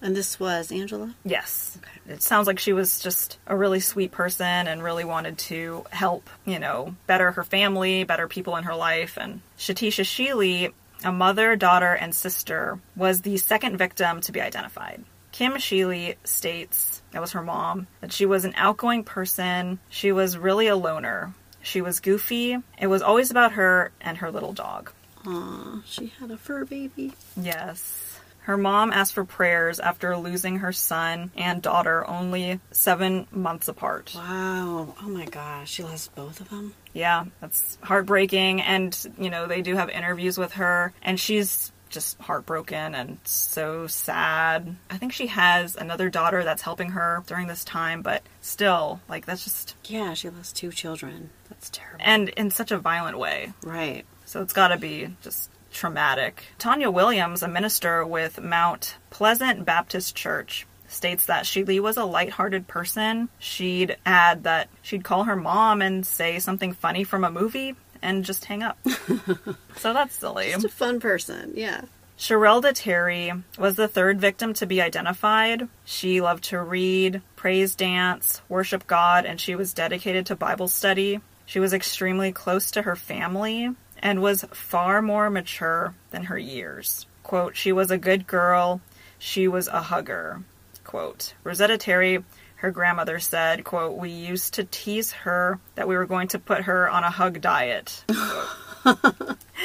And 0.00 0.14
this 0.14 0.38
was 0.38 0.70
Angela. 0.70 1.14
Yes. 1.24 1.76
It 2.08 2.22
sounds 2.22 2.46
like 2.46 2.58
she 2.58 2.72
was 2.72 3.00
just 3.00 3.38
a 3.46 3.56
really 3.56 3.80
sweet 3.80 4.12
person 4.12 4.44
and 4.44 4.82
really 4.82 5.04
wanted 5.04 5.38
to 5.38 5.84
help, 5.90 6.30
you 6.44 6.58
know, 6.58 6.94
better 7.06 7.32
her 7.32 7.44
family, 7.44 8.04
better 8.04 8.28
people 8.28 8.56
in 8.56 8.64
her 8.64 8.76
life. 8.76 9.18
And 9.20 9.40
Shetisha 9.58 10.04
Sheeley, 10.04 10.72
a 11.04 11.12
mother, 11.12 11.56
daughter, 11.56 11.92
and 11.92 12.14
sister, 12.14 12.78
was 12.94 13.22
the 13.22 13.36
second 13.38 13.76
victim 13.76 14.20
to 14.22 14.32
be 14.32 14.40
identified. 14.40 15.04
Kim 15.32 15.54
Sheeley 15.54 16.16
states, 16.24 17.02
that 17.12 17.20
was 17.20 17.32
her 17.32 17.42
mom, 17.42 17.86
that 18.00 18.12
she 18.12 18.26
was 18.26 18.44
an 18.44 18.54
outgoing 18.56 19.04
person. 19.04 19.78
She 19.88 20.12
was 20.12 20.38
really 20.38 20.68
a 20.68 20.76
loner. 20.76 21.34
She 21.60 21.80
was 21.80 22.00
goofy. 22.00 22.56
It 22.80 22.86
was 22.86 23.02
always 23.02 23.30
about 23.30 23.52
her 23.52 23.90
and 24.00 24.18
her 24.18 24.30
little 24.30 24.52
dog. 24.52 24.92
Aw, 25.26 25.82
she 25.84 26.12
had 26.18 26.30
a 26.30 26.36
fur 26.36 26.64
baby. 26.64 27.12
Yes. 27.36 28.07
Her 28.48 28.56
mom 28.56 28.94
asked 28.94 29.12
for 29.12 29.26
prayers 29.26 29.78
after 29.78 30.16
losing 30.16 30.60
her 30.60 30.72
son 30.72 31.30
and 31.36 31.60
daughter 31.60 32.08
only 32.08 32.60
seven 32.70 33.26
months 33.30 33.68
apart. 33.68 34.12
Wow. 34.14 34.94
Oh 35.02 35.08
my 35.08 35.26
gosh, 35.26 35.70
she 35.70 35.82
lost 35.82 36.14
both 36.14 36.40
of 36.40 36.48
them. 36.48 36.72
Yeah, 36.94 37.26
that's 37.42 37.76
heartbreaking. 37.82 38.62
And, 38.62 38.98
you 39.18 39.28
know, 39.28 39.46
they 39.46 39.60
do 39.60 39.76
have 39.76 39.90
interviews 39.90 40.38
with 40.38 40.54
her, 40.54 40.94
and 41.02 41.20
she's 41.20 41.72
just 41.90 42.18
heartbroken 42.20 42.94
and 42.94 43.18
so 43.24 43.86
sad. 43.86 44.74
I 44.88 44.96
think 44.96 45.12
she 45.12 45.26
has 45.26 45.76
another 45.76 46.08
daughter 46.08 46.42
that's 46.42 46.62
helping 46.62 46.92
her 46.92 47.22
during 47.26 47.48
this 47.48 47.64
time, 47.64 48.00
but 48.00 48.22
still, 48.40 49.02
like, 49.10 49.26
that's 49.26 49.44
just. 49.44 49.74
Yeah, 49.84 50.14
she 50.14 50.30
lost 50.30 50.56
two 50.56 50.72
children. 50.72 51.28
That's 51.50 51.68
terrible. 51.68 52.02
And 52.02 52.30
in 52.30 52.50
such 52.50 52.72
a 52.72 52.78
violent 52.78 53.18
way. 53.18 53.52
right. 53.62 54.06
So 54.24 54.40
it's 54.42 54.52
got 54.52 54.68
to 54.68 54.78
be 54.78 55.14
just 55.22 55.50
traumatic. 55.78 56.42
Tanya 56.58 56.90
Williams, 56.90 57.44
a 57.44 57.48
minister 57.48 58.04
with 58.04 58.40
Mount 58.42 58.96
Pleasant 59.10 59.64
Baptist 59.64 60.16
Church, 60.16 60.66
states 60.88 61.26
that 61.26 61.46
Sheeley 61.46 61.78
was 61.78 61.96
a 61.96 62.04
lighthearted 62.04 62.66
person. 62.66 63.28
She'd 63.38 63.96
add 64.04 64.42
that 64.42 64.68
she'd 64.82 65.04
call 65.04 65.24
her 65.24 65.36
mom 65.36 65.80
and 65.80 66.04
say 66.04 66.40
something 66.40 66.72
funny 66.72 67.04
from 67.04 67.22
a 67.22 67.30
movie 67.30 67.76
and 68.02 68.24
just 68.24 68.44
hang 68.46 68.64
up. 68.64 68.76
so 69.76 69.92
that's 69.92 70.16
silly. 70.16 70.50
Just 70.50 70.64
a 70.64 70.68
fun 70.68 70.98
person. 70.98 71.52
Yeah. 71.54 71.82
Shirellda 72.18 72.72
Terry 72.74 73.32
was 73.56 73.76
the 73.76 73.86
third 73.86 74.20
victim 74.20 74.54
to 74.54 74.66
be 74.66 74.82
identified. 74.82 75.68
She 75.84 76.20
loved 76.20 76.44
to 76.44 76.60
read, 76.60 77.22
praise 77.36 77.76
dance, 77.76 78.42
worship 78.48 78.88
God, 78.88 79.24
and 79.26 79.40
she 79.40 79.54
was 79.54 79.74
dedicated 79.74 80.26
to 80.26 80.34
Bible 80.34 80.66
study. 80.66 81.20
She 81.46 81.60
was 81.60 81.72
extremely 81.72 82.32
close 82.32 82.72
to 82.72 82.82
her 82.82 82.96
family 82.96 83.70
and 84.00 84.22
was 84.22 84.44
far 84.52 85.00
more 85.02 85.30
mature 85.30 85.94
than 86.10 86.24
her 86.24 86.38
years. 86.38 87.06
Quote, 87.22 87.56
she 87.56 87.72
was 87.72 87.90
a 87.90 87.98
good 87.98 88.26
girl. 88.26 88.80
She 89.18 89.48
was 89.48 89.68
a 89.68 89.82
hugger. 89.82 90.42
Quote, 90.84 91.34
Rosetta 91.44 91.76
Terry, 91.76 92.24
her 92.56 92.70
grandmother 92.70 93.18
said, 93.18 93.64
quote, 93.64 93.96
we 93.96 94.10
used 94.10 94.54
to 94.54 94.64
tease 94.64 95.12
her 95.12 95.58
that 95.74 95.86
we 95.88 95.96
were 95.96 96.06
going 96.06 96.28
to 96.28 96.38
put 96.38 96.62
her 96.62 96.88
on 96.88 97.04
a 97.04 97.10
hug 97.10 97.40
diet. 97.40 98.04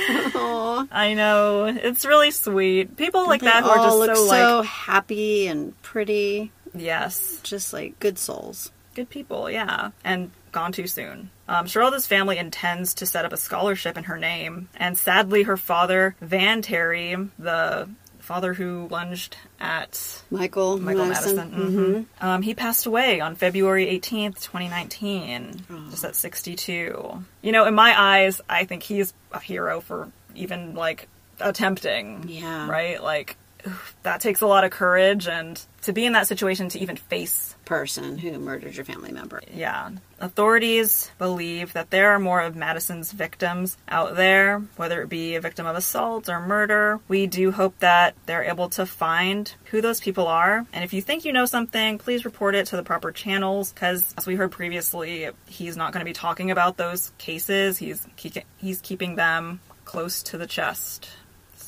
I 0.05 1.13
know. 1.15 1.65
It's 1.65 2.05
really 2.05 2.31
sweet. 2.31 2.97
People 2.97 3.27
like 3.27 3.41
They 3.41 3.47
that 3.47 3.63
who 3.63 3.69
are 3.69 3.77
just 3.77 3.97
look 3.97 4.15
so, 4.15 4.27
so 4.27 4.57
like 4.59 4.67
happy 4.67 5.47
and 5.47 5.79
pretty. 5.81 6.51
yes. 6.75 7.39
Just 7.43 7.73
like 7.73 7.99
good 7.99 8.17
souls. 8.17 8.71
Good 8.95 9.09
people, 9.09 9.49
yeah. 9.49 9.91
And 10.03 10.31
gone 10.53 10.71
too 10.71 10.87
soon. 10.87 11.29
Um, 11.47 11.65
Shirellda's 11.65 12.07
family 12.07 12.37
intends 12.37 12.93
to 12.95 13.05
set 13.05 13.25
up 13.25 13.33
a 13.33 13.37
scholarship 13.37 13.97
in 13.97 14.05
her 14.05 14.17
name, 14.17 14.69
and 14.75 14.97
sadly, 14.97 15.43
her 15.43 15.57
father, 15.57 16.15
Van 16.21 16.61
Terry, 16.61 17.17
the 17.37 17.89
father 18.19 18.53
who 18.53 18.87
lunged 18.89 19.35
at 19.59 20.23
Michael, 20.31 20.77
Michael 20.79 21.07
Madison. 21.07 21.35
Madison, 21.35 22.07
mhm, 22.21 22.23
um, 22.25 22.41
he 22.41 22.53
passed 22.53 22.85
away 22.85 23.19
on 23.19 23.35
February 23.35 23.85
18th, 23.87 24.41
2019, 24.41 25.65
just 25.91 26.05
at 26.05 26.15
62. 26.15 27.25
You 27.41 27.51
know, 27.51 27.65
in 27.65 27.75
my 27.75 27.99
eyes, 27.99 28.39
I 28.47 28.63
think 28.63 28.83
he's 28.83 29.13
a 29.33 29.39
hero 29.41 29.81
for 29.81 30.09
even 30.35 30.73
like 30.75 31.09
attempting. 31.41 32.29
Yeah. 32.29 32.69
Right? 32.69 33.03
Like, 33.03 33.35
that 34.03 34.21
takes 34.21 34.41
a 34.41 34.47
lot 34.47 34.63
of 34.63 34.71
courage, 34.71 35.27
and 35.27 35.61
to 35.83 35.93
be 35.93 36.05
in 36.05 36.13
that 36.13 36.27
situation 36.27 36.69
to 36.69 36.79
even 36.79 36.95
face 36.95 37.55
Person 37.65 38.17
who 38.17 38.37
murdered 38.39 38.75
your 38.75 38.83
family 38.83 39.13
member. 39.13 39.41
yeah. 39.53 39.91
Authorities 40.19 41.11
believe 41.17 41.73
that 41.73 41.89
there 41.91 42.11
are 42.11 42.19
more 42.19 42.41
of 42.41 42.57
Madison's 42.57 43.11
victims 43.11 43.77
out 43.87 44.15
there, 44.15 44.59
whether 44.75 45.01
it 45.01 45.09
be 45.09 45.35
a 45.35 45.41
victim 45.41 45.65
of 45.65 45.75
assault 45.75 46.27
or 46.29 46.45
murder. 46.45 46.99
We 47.07 47.25
do 47.25 47.51
hope 47.51 47.79
that 47.79 48.15
they're 48.25 48.43
able 48.43 48.69
to 48.71 48.85
find 48.85 49.53
who 49.65 49.81
those 49.81 50.01
people 50.01 50.27
are. 50.27 50.65
And 50.73 50.83
if 50.83 50.93
you 50.93 51.01
think 51.01 51.23
you 51.23 51.31
know 51.31 51.45
something, 51.45 51.97
please 51.99 52.25
report 52.25 52.55
it 52.55 52.67
to 52.67 52.75
the 52.75 52.83
proper 52.83 53.11
channels 53.11 53.71
because, 53.71 54.13
as 54.17 54.27
we 54.27 54.35
heard 54.35 54.51
previously, 54.51 55.29
he's 55.47 55.77
not 55.77 55.93
going 55.93 56.01
to 56.01 56.09
be 56.09 56.13
talking 56.13 56.51
about 56.51 56.75
those 56.75 57.11
cases. 57.17 57.77
He's 57.77 58.05
he, 58.17 58.31
he's 58.57 58.81
keeping 58.81 59.15
them 59.15 59.61
close 59.85 60.23
to 60.23 60.37
the 60.37 60.47
chest. 60.47 61.09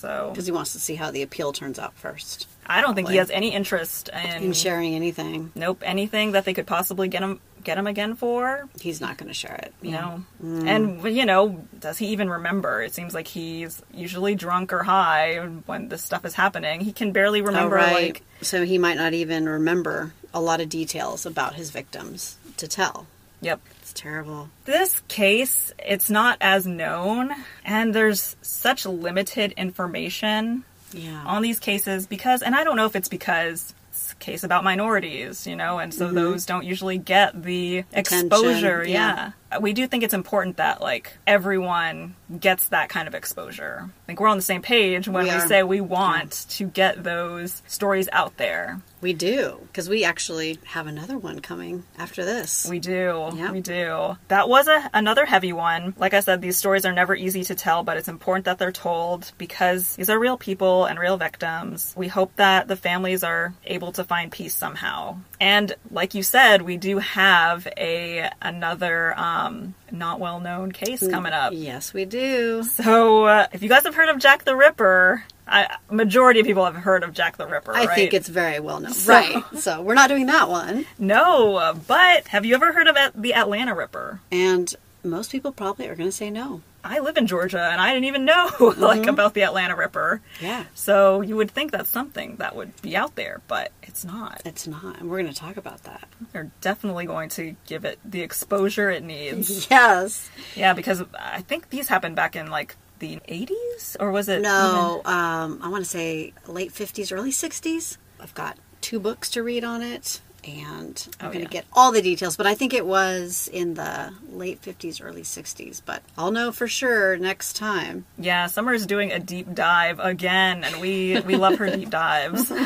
So 0.06 0.30
Because 0.32 0.46
he 0.46 0.52
wants 0.52 0.74
to 0.74 0.80
see 0.80 0.96
how 0.96 1.10
the 1.12 1.22
appeal 1.24 1.52
turns 1.52 1.80
out 1.80 1.94
first. 1.96 2.48
I 2.68 2.82
don't 2.82 2.96
think 2.96 3.10
he 3.10 3.18
has 3.18 3.30
any 3.32 3.54
interest 3.54 4.10
in 4.10 4.44
In 4.44 4.54
sharing 4.54 4.96
anything, 4.96 5.52
nope 5.56 5.82
anything 5.86 6.32
that 6.34 6.46
they 6.46 6.54
could 6.54 6.68
possibly 6.68 7.08
get 7.08 7.22
him 7.24 7.40
get 7.64 7.78
him 7.80 7.88
again 7.88 8.16
for. 8.16 8.70
he's 8.80 9.02
not 9.02 9.18
going 9.18 9.28
to 9.28 9.34
share 9.34 9.56
it. 9.56 9.74
you 9.82 9.92
know 9.92 10.24
Mm. 10.44 10.68
and 10.68 11.16
you 11.16 11.26
know 11.26 11.64
does 11.80 11.98
he 11.98 12.08
even 12.08 12.30
remember 12.30 12.84
it 12.84 12.94
seems 12.94 13.14
like 13.16 13.28
he's 13.28 13.82
usually 13.92 14.36
drunk 14.36 14.72
or 14.72 14.84
high 14.84 15.38
when 15.66 15.90
this 15.90 16.04
stuff 16.04 16.24
is 16.26 16.36
happening 16.36 16.80
he 16.82 16.92
can 16.94 17.12
barely 17.12 17.42
Oh, 17.42 17.46
remember 17.46 17.76
right. 17.78 17.94
like 17.94 18.22
so 18.42 18.64
he 18.66 18.78
might 18.78 18.98
not 18.98 19.14
even 19.16 19.50
remember 19.50 20.14
a 20.34 20.40
lot 20.42 20.62
of 20.62 20.70
details 20.70 21.26
about 21.26 21.56
his 21.56 21.72
victims 21.72 22.38
to 22.58 22.68
tell. 22.68 23.08
yep 23.42 23.60
terrible. 23.96 24.50
this 24.66 25.02
case 25.08 25.74
it's 25.80 26.10
not 26.10 26.38
as 26.42 26.68
known 26.68 27.32
and 27.64 27.96
there's 27.96 28.36
such 28.44 28.86
limited 28.86 29.54
information 29.58 30.64
Yeah. 30.94 31.24
on 31.26 31.42
these 31.42 31.60
cases 31.60 32.06
because 32.06 32.42
and 32.44 32.54
i 32.56 32.64
don't 32.64 32.76
know 32.78 32.86
if 32.86 32.96
it's 32.96 33.10
because 33.10 33.74
it's 33.90 34.12
a 34.12 34.16
case 34.16 34.44
about 34.44 34.64
minorities 34.64 35.48
you 35.48 35.56
know 35.56 35.80
and 35.80 35.94
so 35.94 36.12
those 36.12 36.46
don't 36.46 36.66
usually 36.66 36.98
get 36.98 37.42
the 37.42 37.84
Mm-hmm. 37.84 37.98
Attention, 38.00 38.28
exposure 38.28 38.84
yeah. 38.86 39.16
yeah 39.16 39.32
we 39.62 39.74
do 39.74 39.88
think 39.88 40.04
it's 40.04 40.14
important 40.14 40.58
that 40.58 40.82
like 40.82 41.18
everyone 41.28 42.16
gets 42.40 42.70
that 42.70 42.90
kind 42.90 43.08
of 43.08 43.16
exposure. 43.16 43.90
I 43.90 44.06
think 44.06 44.20
we're 44.20 44.28
on 44.28 44.38
the 44.38 44.44
same 44.44 44.62
page 44.62 45.08
when 45.08 45.26
We 45.26 45.34
we, 45.34 45.40
say 45.40 45.64
we 45.64 45.82
want 45.82 46.46
to 46.52 46.66
get 46.66 47.04
those 47.04 47.62
stories 47.68 48.10
out 48.12 48.38
there. 48.38 48.82
We 49.02 49.14
do, 49.14 49.60
because 49.68 49.88
we 49.88 50.04
actually 50.04 50.58
have 50.64 50.88
another 50.88 51.18
one 51.18 51.40
coming 51.40 51.84
after 51.98 52.26
this. 52.26 52.68
We 52.68 52.80
do. 52.80 53.30
Yeah. 53.36 53.52
We 53.52 53.62
do. 53.62 54.18
That 54.30 54.50
was 54.50 54.68
a, 54.68 54.90
another 54.94 55.26
heavy 55.26 55.54
one. 55.54 55.94
Like 55.98 56.16
I 56.16 56.22
said, 56.22 56.42
these 56.42 56.58
stories 56.58 56.86
are 56.86 56.94
never 56.94 57.14
easy 57.14 57.44
to 57.44 57.56
tell, 57.56 57.84
but 57.84 57.98
it's 57.98 58.08
important 58.08 58.46
that 58.46 58.58
they're 58.58 58.72
told 58.72 59.32
because 59.38 59.96
these 59.96 60.10
are 60.10 60.18
real 60.18 60.38
people 60.38 60.86
and 60.86 60.98
real 60.98 61.18
victims. 61.18 61.94
We 61.96 62.08
hope 62.08 62.36
that 62.38 62.68
the 62.68 62.76
families 62.76 63.24
are 63.24 63.54
able 63.66 63.92
to 63.94 64.04
find 64.04 64.32
peace 64.32 64.56
somehow. 64.56 65.18
And 65.40 65.74
like 65.92 66.14
you 66.14 66.24
said, 66.24 66.62
we 66.62 66.78
do 66.78 67.00
have 67.00 67.68
a 67.78 68.30
another 68.42 69.18
um, 69.20 69.74
not 69.92 70.20
well 70.20 70.40
known 70.40 70.72
case 70.72 71.06
coming 71.08 71.34
up. 71.34 71.52
Yes, 71.56 71.94
we 71.94 72.06
do. 72.06 72.64
So 72.64 73.26
uh, 73.26 73.48
if 73.52 73.62
you 73.62 73.70
guys 73.70 73.84
have 73.84 73.96
heard 73.96 74.10
of 74.10 74.18
Jack 74.20 74.46
the 74.46 74.56
Ripper, 74.56 75.24
I, 75.48 75.76
majority 75.92 76.40
of 76.40 76.46
people 76.46 76.64
have 76.66 76.76
heard 76.76 77.04
of 77.04 77.14
Jack 77.14 77.38
the 77.38 77.48
Ripper. 77.48 77.74
I 77.76 77.86
right? 77.86 77.96
think 77.96 78.14
it's 78.14 78.30
very 78.30 78.60
well 78.60 78.80
known. 78.80 78.94
So- 78.94 79.14
Right. 79.14 79.44
So 79.58 79.82
we're 79.82 79.94
not 79.96 80.10
doing 80.10 80.28
that 80.28 80.50
one. 80.50 80.86
no, 81.00 81.74
but 81.88 82.28
have 82.30 82.46
you 82.46 82.56
ever 82.56 82.72
heard 82.74 82.88
of 82.88 82.96
the 83.16 83.34
Atlanta 83.34 83.74
Ripper? 83.76 84.20
And 84.32 84.74
most 85.04 85.32
people 85.32 85.52
probably 85.52 85.88
are 85.88 85.96
going 85.96 86.10
to 86.10 86.16
say 86.16 86.30
no. 86.30 86.62
I 86.86 87.00
live 87.00 87.18
in 87.18 87.26
Georgia 87.26 87.62
and 87.62 87.82
I 87.82 87.94
didn't 87.94 88.06
even 88.06 88.26
know 88.26 88.52
like 88.78 89.08
about 89.08 89.34
the 89.34 89.44
Atlanta 89.44 89.76
Ripper. 89.76 90.22
Yeah. 90.40 90.66
So 90.76 91.22
you 91.22 91.36
would 91.36 91.50
think 91.52 91.72
that's 91.72 91.90
something 91.90 92.36
that 92.38 92.56
would 92.56 92.80
be 92.82 92.96
out 92.96 93.16
there, 93.16 93.42
but 93.48 93.72
it's 93.82 94.06
not. 94.06 94.42
It's 94.46 94.68
not. 94.68 95.00
And 95.00 95.10
we're 95.10 95.22
going 95.22 95.34
to 95.34 95.40
talk 95.40 95.58
about 95.58 95.84
that. 95.84 96.08
They're 96.32 96.52
definitely 96.62 97.06
going 97.06 97.30
to 97.30 97.56
give 97.66 97.86
it 97.86 98.00
the 98.06 98.22
exposure 98.22 98.90
it 98.90 99.04
needs. 99.04 99.68
Yes. 99.76 100.30
yeah, 100.56 100.74
because 100.74 101.04
I 101.20 101.42
think 101.42 101.70
these 101.70 101.88
happened 101.90 102.16
back 102.16 102.36
in 102.36 102.50
like 102.52 102.76
the 103.00 103.20
80s 103.28 103.98
or 104.00 104.12
was 104.12 104.30
it 104.30 104.42
No, 104.42 105.02
um, 105.06 105.60
I 105.62 105.68
want 105.70 105.84
to 105.84 105.90
say 105.90 106.34
late 106.48 106.72
50s, 106.72 107.12
early 107.12 107.32
60s. 107.32 107.98
I've 108.20 108.34
got 108.36 108.58
two 108.82 109.00
books 109.00 109.30
to 109.32 109.44
read 109.44 109.64
on 109.64 109.82
it, 109.82 110.22
and 110.46 111.08
I'm 111.20 111.28
Oh, 111.28 111.32
going 111.32 111.46
to 111.46 111.52
yeah. 111.54 111.62
get 111.62 111.66
all 111.74 111.92
the 111.92 112.02
details, 112.02 112.38
but 112.38 112.46
I 112.48 112.54
think 112.56 112.74
it 112.74 112.86
was 112.86 113.50
in 113.52 113.74
the 113.74 114.14
late 114.32 114.62
50s, 114.62 115.04
early 115.04 115.24
60s. 115.24 115.82
But 115.86 116.04
I'll 116.18 116.32
know 116.32 116.52
for 116.52 116.68
sure 116.68 117.18
next 117.18 117.56
time. 117.56 118.06
Yeah, 118.18 118.48
Summer's 118.48 118.86
doing 118.86 119.12
a 119.12 119.20
deep 119.20 119.54
dive 119.54 120.00
again 120.00 120.64
and 120.64 120.80
we 120.82 121.20
we 121.22 121.36
love 121.36 121.58
her 121.58 121.70
deep 121.76 121.90
dives. 121.90 122.52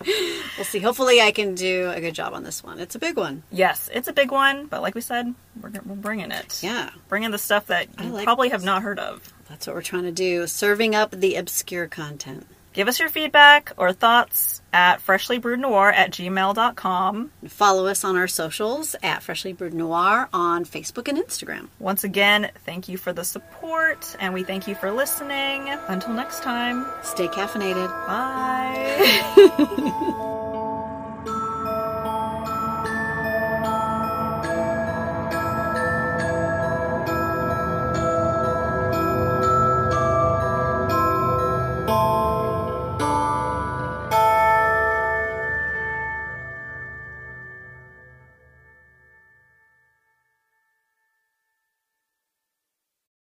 We'll 0.56 0.64
see. 0.66 0.78
Hopefully, 0.80 1.22
I 1.22 1.30
can 1.32 1.54
do 1.54 1.90
a 1.90 2.00
good 2.00 2.14
job 2.14 2.34
on 2.34 2.42
this 2.44 2.62
one. 2.62 2.80
It's 2.80 2.94
a 2.94 2.98
big 2.98 3.16
one. 3.16 3.42
yes, 3.50 3.88
it's 3.94 4.08
a 4.08 4.12
big 4.12 4.30
one, 4.30 4.66
but 4.66 4.82
like 4.82 4.94
we 4.94 5.00
said, 5.00 5.34
we're, 5.60 5.70
we're 5.86 5.94
bringing 5.96 6.30
it. 6.32 6.62
Yeah, 6.62 6.90
Bringing 7.08 7.30
the 7.30 7.38
stuff 7.38 7.66
that 7.66 7.88
you 7.98 8.10
like 8.10 8.24
probably 8.24 8.48
this. 8.48 8.52
have 8.56 8.64
not 8.64 8.82
heard 8.82 8.98
of. 8.98 9.32
that's 9.48 9.66
what 9.66 9.74
we're 9.74 9.80
trying 9.82 10.02
to 10.02 10.12
do. 10.12 10.46
Serving 10.46 10.94
up 10.94 11.12
the 11.12 11.36
obscure 11.36 11.86
content. 11.86 12.46
Give 12.72 12.86
us 12.86 13.00
your 13.00 13.08
feedback 13.08 13.72
or 13.76 13.92
thoughts 13.92 14.62
at 14.72 15.04
freshlybrewednoir 15.04 15.92
at 15.92 16.12
gmail.com. 16.12 17.32
Follow 17.48 17.86
us 17.86 18.04
on 18.04 18.16
our 18.16 18.28
socials 18.28 18.94
at 19.02 19.24
Freshly 19.24 19.52
Brewed 19.52 19.74
Noir 19.74 20.28
on 20.32 20.64
Facebook 20.64 21.08
and 21.08 21.18
Instagram. 21.18 21.66
Once 21.80 22.04
again, 22.04 22.52
thank 22.64 22.88
you 22.88 22.96
for 22.96 23.12
the 23.12 23.24
support 23.24 24.14
and 24.20 24.32
we 24.32 24.44
thank 24.44 24.68
you 24.68 24.76
for 24.76 24.92
listening. 24.92 25.68
Until 25.88 26.12
next 26.14 26.44
time, 26.44 26.86
Stay 27.02 27.26
caffeinated. 27.26 27.88
bye. 28.06 30.36